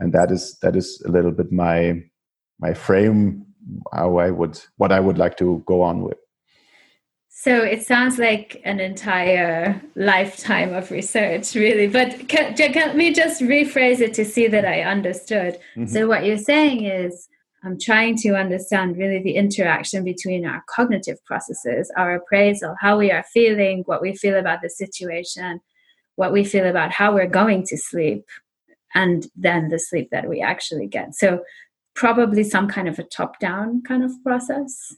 and 0.00 0.12
that 0.12 0.30
is 0.30 0.58
that 0.62 0.76
is 0.76 1.02
a 1.06 1.10
little 1.10 1.30
bit 1.30 1.50
my 1.52 2.02
my 2.58 2.74
frame 2.74 3.44
how 3.92 4.16
i 4.18 4.30
would 4.30 4.60
what 4.76 4.92
i 4.92 5.00
would 5.00 5.18
like 5.18 5.36
to 5.36 5.62
go 5.66 5.80
on 5.82 6.02
with 6.02 6.18
so 7.36 7.58
it 7.58 7.82
sounds 7.84 8.18
like 8.18 8.62
an 8.64 8.80
entire 8.80 9.82
lifetime 9.96 10.72
of 10.72 10.90
research, 10.90 11.54
really. 11.54 11.88
But 11.88 12.26
can, 12.26 12.54
can, 12.54 12.72
let 12.72 12.96
me 12.96 13.12
just 13.12 13.42
rephrase 13.42 14.00
it 14.00 14.14
to 14.14 14.24
see 14.24 14.46
that 14.46 14.64
I 14.64 14.80
understood. 14.80 15.58
Mm-hmm. 15.76 15.86
So, 15.86 16.06
what 16.06 16.24
you're 16.24 16.38
saying 16.38 16.86
is 16.86 17.28
I'm 17.64 17.78
trying 17.78 18.16
to 18.18 18.34
understand 18.34 18.98
really 18.98 19.22
the 19.22 19.34
interaction 19.34 20.04
between 20.04 20.46
our 20.46 20.62
cognitive 20.68 21.22
processes, 21.24 21.90
our 21.96 22.14
appraisal, 22.14 22.76
how 22.80 22.98
we 22.98 23.10
are 23.10 23.24
feeling, 23.32 23.82
what 23.86 24.00
we 24.02 24.14
feel 24.14 24.36
about 24.36 24.60
the 24.62 24.68
situation, 24.70 25.60
what 26.16 26.32
we 26.32 26.44
feel 26.44 26.66
about 26.66 26.92
how 26.92 27.14
we're 27.14 27.26
going 27.26 27.64
to 27.66 27.76
sleep, 27.76 28.26
and 28.94 29.26
then 29.36 29.68
the 29.68 29.78
sleep 29.78 30.08
that 30.10 30.28
we 30.28 30.40
actually 30.40 30.86
get. 30.86 31.14
So, 31.14 31.42
probably 31.94 32.42
some 32.42 32.68
kind 32.68 32.88
of 32.88 32.98
a 32.98 33.04
top 33.04 33.38
down 33.38 33.82
kind 33.82 34.02
of 34.02 34.10
process. 34.24 34.96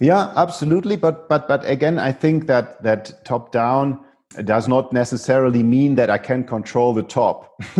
Yeah, 0.00 0.32
absolutely. 0.36 0.96
But 0.96 1.28
but 1.28 1.48
but 1.48 1.64
again, 1.68 1.98
I 1.98 2.12
think 2.12 2.46
that 2.46 2.82
that 2.82 3.24
top 3.24 3.52
down 3.52 4.00
does 4.44 4.66
not 4.66 4.92
necessarily 4.92 5.62
mean 5.62 5.94
that 5.96 6.10
I 6.10 6.18
can 6.18 6.44
control 6.44 6.94
the 6.94 7.02
top, 7.02 7.52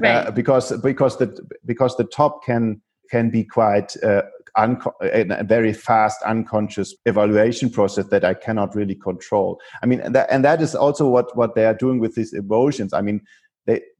right. 0.00 0.26
uh, 0.26 0.30
because 0.30 0.72
because 0.80 1.18
the 1.18 1.36
because 1.66 1.96
the 1.96 2.04
top 2.04 2.44
can 2.44 2.80
can 3.10 3.30
be 3.30 3.44
quite 3.44 3.96
uh, 4.02 4.22
a 4.56 5.44
very 5.44 5.72
fast 5.72 6.22
unconscious 6.22 6.94
evaluation 7.06 7.70
process 7.70 8.06
that 8.06 8.24
I 8.24 8.34
cannot 8.34 8.74
really 8.74 8.94
control. 8.94 9.60
I 9.82 9.86
mean, 9.86 10.00
and 10.00 10.14
that, 10.14 10.28
and 10.30 10.44
that 10.44 10.62
is 10.62 10.74
also 10.74 11.08
what 11.08 11.36
what 11.36 11.54
they 11.54 11.64
are 11.64 11.74
doing 11.74 11.98
with 11.98 12.14
these 12.14 12.32
emotions. 12.32 12.92
I 12.92 13.00
mean, 13.00 13.20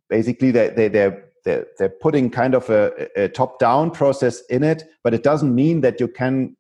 basically 0.09 0.50
they 0.50 0.70
they 0.70 0.88
they're 0.88 1.24
they're, 1.44 1.66
they're 1.78 1.90
putting 2.00 2.30
kind 2.30 2.55
of 2.55 2.70
a, 2.70 3.09
a 3.16 3.28
top 3.28 3.59
down 3.59 3.90
process 3.90 4.40
in 4.48 4.64
it, 4.64 4.84
but 5.02 5.12
it 5.12 5.22
doesn't 5.22 5.55
mean 5.55 5.82
that 5.82 6.00
you 6.00 6.09
can 6.09 6.57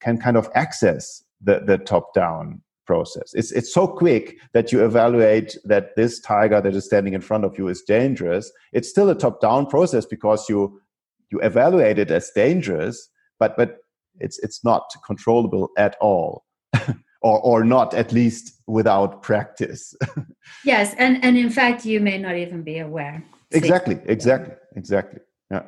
can 0.00 0.18
kind 0.18 0.36
of 0.36 0.48
access 0.54 1.24
the 1.42 1.60
the 1.60 1.78
top 1.78 2.14
down 2.14 2.62
process. 2.86 3.34
It's 3.34 3.52
it's 3.52 3.72
so 3.72 3.86
quick 3.86 4.36
that 4.54 4.72
you 4.72 4.84
evaluate 4.84 5.56
that 5.64 5.96
this 5.96 6.20
tiger 6.20 6.60
that 6.60 6.74
is 6.74 6.86
standing 6.86 7.14
in 7.14 7.20
front 7.20 7.44
of 7.44 7.58
you 7.58 7.68
is 7.68 7.82
dangerous. 7.82 8.50
It's 8.72 8.88
still 8.88 9.10
a 9.10 9.14
top 9.14 9.40
down 9.40 9.66
process 9.66 10.06
because 10.06 10.48
you 10.48 10.80
you 11.30 11.40
evaluate 11.40 11.98
it 11.98 12.10
as 12.10 12.30
dangerous, 12.34 13.10
but 13.38 13.56
but 13.56 13.78
it's 14.20 14.38
it's 14.40 14.64
not 14.64 14.84
controllable 15.06 15.70
at 15.76 15.96
all. 16.00 16.44
or 17.20 17.40
or 17.40 17.64
not 17.64 17.94
at 17.94 18.12
least 18.12 18.60
without 18.66 19.22
practice. 19.22 19.94
Yes 20.64 20.94
and 20.98 21.22
and 21.22 21.36
in 21.36 21.50
fact 21.50 21.84
you 21.84 22.00
may 22.00 22.18
not 22.18 22.34
even 22.36 22.62
be 22.62 22.78
aware. 22.78 23.22
Exactly 23.50 24.00
exactly 24.06 24.54
exactly 24.76 25.20
yeah. 25.50 25.62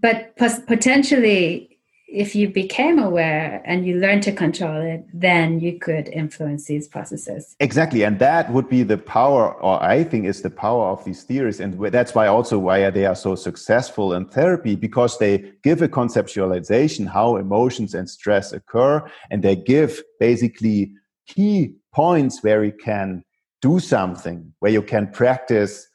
But 0.00 0.36
potentially 0.36 1.69
if 2.12 2.34
you 2.34 2.48
became 2.48 2.98
aware 2.98 3.62
and 3.64 3.86
you 3.86 3.96
learned 3.98 4.22
to 4.24 4.32
control 4.32 4.82
it, 4.82 5.04
then 5.14 5.60
you 5.60 5.78
could 5.78 6.08
influence 6.08 6.64
these 6.64 6.88
processes. 6.88 7.54
Exactly. 7.60 8.02
And 8.02 8.18
that 8.18 8.52
would 8.52 8.68
be 8.68 8.82
the 8.82 8.98
power, 8.98 9.54
or 9.62 9.80
I 9.82 10.02
think 10.02 10.26
is 10.26 10.42
the 10.42 10.50
power 10.50 10.86
of 10.86 11.04
these 11.04 11.22
theories. 11.22 11.60
And 11.60 11.80
that's 11.92 12.14
why 12.14 12.26
also 12.26 12.58
why 12.58 12.90
they 12.90 13.06
are 13.06 13.14
so 13.14 13.36
successful 13.36 14.12
in 14.12 14.26
therapy, 14.26 14.74
because 14.74 15.18
they 15.18 15.52
give 15.62 15.82
a 15.82 15.88
conceptualization 15.88 17.06
how 17.06 17.36
emotions 17.36 17.94
and 17.94 18.10
stress 18.10 18.52
occur. 18.52 19.08
And 19.30 19.42
they 19.42 19.54
give 19.54 20.02
basically 20.18 20.92
key 21.28 21.74
points 21.92 22.42
where 22.42 22.64
you 22.64 22.72
can 22.72 23.24
do 23.62 23.78
something, 23.78 24.52
where 24.58 24.72
you 24.72 24.82
can 24.82 25.06
practice 25.12 25.86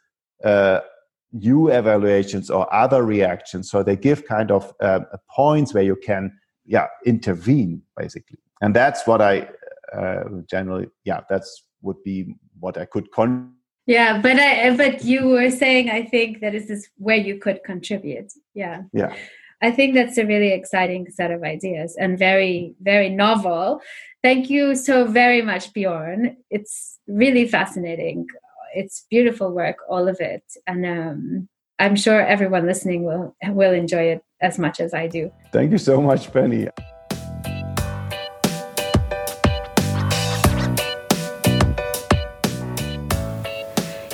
uh, 0.43 0.79
new 1.35 1.67
evaluations 1.69 2.49
or 2.49 2.73
other 2.73 3.03
reactions. 3.03 3.69
So 3.69 3.83
they 3.83 3.95
give 3.95 4.25
kind 4.25 4.51
of 4.51 4.73
uh, 4.81 5.01
points 5.29 5.73
where 5.73 5.83
you 5.83 5.97
can, 5.97 6.31
yeah, 6.65 6.87
intervene 7.05 7.81
basically. 7.97 8.39
And 8.61 8.75
that's 8.75 9.05
what 9.05 9.21
I 9.21 9.49
uh, 9.95 10.23
generally, 10.49 10.87
yeah, 11.03 11.21
that's 11.29 11.63
would 11.81 12.01
be 12.03 12.35
what 12.59 12.77
I 12.77 12.85
could 12.85 13.11
con- 13.11 13.53
Yeah, 13.85 14.19
but 14.21 14.39
I, 14.39 14.75
but 14.75 15.03
you 15.03 15.27
were 15.27 15.51
saying 15.51 15.89
I 15.89 16.03
think 16.03 16.41
that 16.41 16.53
this 16.53 16.69
is 16.69 16.89
where 16.97 17.17
you 17.17 17.37
could 17.37 17.63
contribute. 17.63 18.31
Yeah. 18.53 18.83
Yeah. 18.93 19.13
I 19.61 19.71
think 19.71 19.93
that's 19.93 20.17
a 20.17 20.25
really 20.25 20.51
exciting 20.51 21.07
set 21.09 21.31
of 21.31 21.43
ideas 21.43 21.95
and 21.99 22.17
very, 22.19 22.75
very 22.81 23.09
novel. 23.09 23.81
Thank 24.21 24.49
you 24.49 24.75
so 24.75 25.05
very 25.05 25.41
much, 25.41 25.73
Bjorn. 25.73 26.37
It's 26.49 26.99
really 27.07 27.47
fascinating. 27.47 28.27
It's 28.77 29.05
beautiful 29.09 29.51
work, 29.51 29.77
all 29.87 30.09
of 30.09 30.19
it, 30.19 30.43
and 30.67 30.85
um, 30.85 31.47
I'm 31.79 31.95
sure 31.95 32.19
everyone 32.19 32.65
listening 32.65 33.03
will 33.05 33.33
will 33.47 33.71
enjoy 33.71 34.11
it 34.11 34.23
as 34.41 34.59
much 34.59 34.81
as 34.81 34.93
I 34.93 35.07
do. 35.07 35.31
Thank 35.53 35.71
you 35.71 35.77
so 35.77 36.01
much, 36.01 36.29
Penny. 36.33 36.67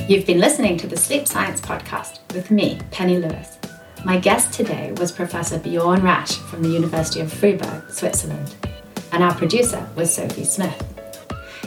You've 0.08 0.28
been 0.28 0.40
listening 0.40 0.78
to 0.78 0.86
the 0.86 0.98
Sleep 0.98 1.28
Science 1.28 1.60
Podcast 1.60 2.20
with 2.36 2.52
me, 2.52 2.80
Penny 2.92 3.18
Lewis. 3.18 3.58
My 4.06 4.20
guest 4.20 4.54
today 4.54 4.94
was 4.98 5.12
Professor 5.12 5.58
Bjorn 5.58 6.04
Rasch 6.04 6.38
from 6.38 6.62
the 6.62 6.70
University 6.70 7.22
of 7.22 7.34
Fribourg, 7.34 7.90
Switzerland, 7.90 8.56
and 9.12 9.24
our 9.24 9.34
producer 9.34 9.90
was 9.96 10.14
Sophie 10.14 10.44
Smith. 10.44 10.91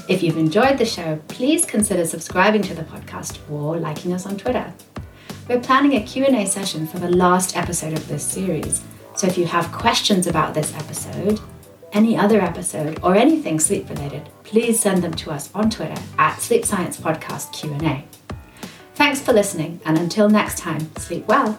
If 0.06 0.22
you've 0.22 0.36
enjoyed 0.36 0.76
the 0.76 0.84
show, 0.84 1.18
please 1.28 1.64
consider 1.64 2.04
subscribing 2.04 2.60
to 2.62 2.74
the 2.74 2.82
podcast 2.82 3.38
or 3.50 3.78
liking 3.78 4.12
us 4.12 4.26
on 4.26 4.36
Twitter. 4.36 4.70
We're 5.48 5.60
planning 5.60 5.94
a 5.94 6.04
Q&A 6.04 6.44
session 6.44 6.86
for 6.86 6.98
the 6.98 7.08
last 7.08 7.56
episode 7.56 7.94
of 7.94 8.06
this 8.06 8.22
series, 8.22 8.82
so 9.16 9.26
if 9.26 9.38
you 9.38 9.46
have 9.46 9.72
questions 9.72 10.26
about 10.26 10.52
this 10.52 10.74
episode, 10.74 11.40
any 11.92 12.18
other 12.18 12.42
episode, 12.42 13.00
or 13.02 13.14
anything 13.14 13.58
sleep 13.58 13.88
related, 13.88 14.28
please 14.42 14.78
send 14.78 15.02
them 15.02 15.14
to 15.14 15.30
us 15.30 15.50
on 15.54 15.70
Twitter 15.70 16.00
at 16.18 16.38
Sleep 16.38 16.66
Science 16.66 17.00
Podcast 17.00 17.52
Q&A. 17.52 18.04
Thanks 18.96 19.22
for 19.22 19.32
listening, 19.32 19.80
and 19.86 19.96
until 19.96 20.28
next 20.28 20.58
time, 20.58 20.94
sleep 20.96 21.26
well. 21.26 21.58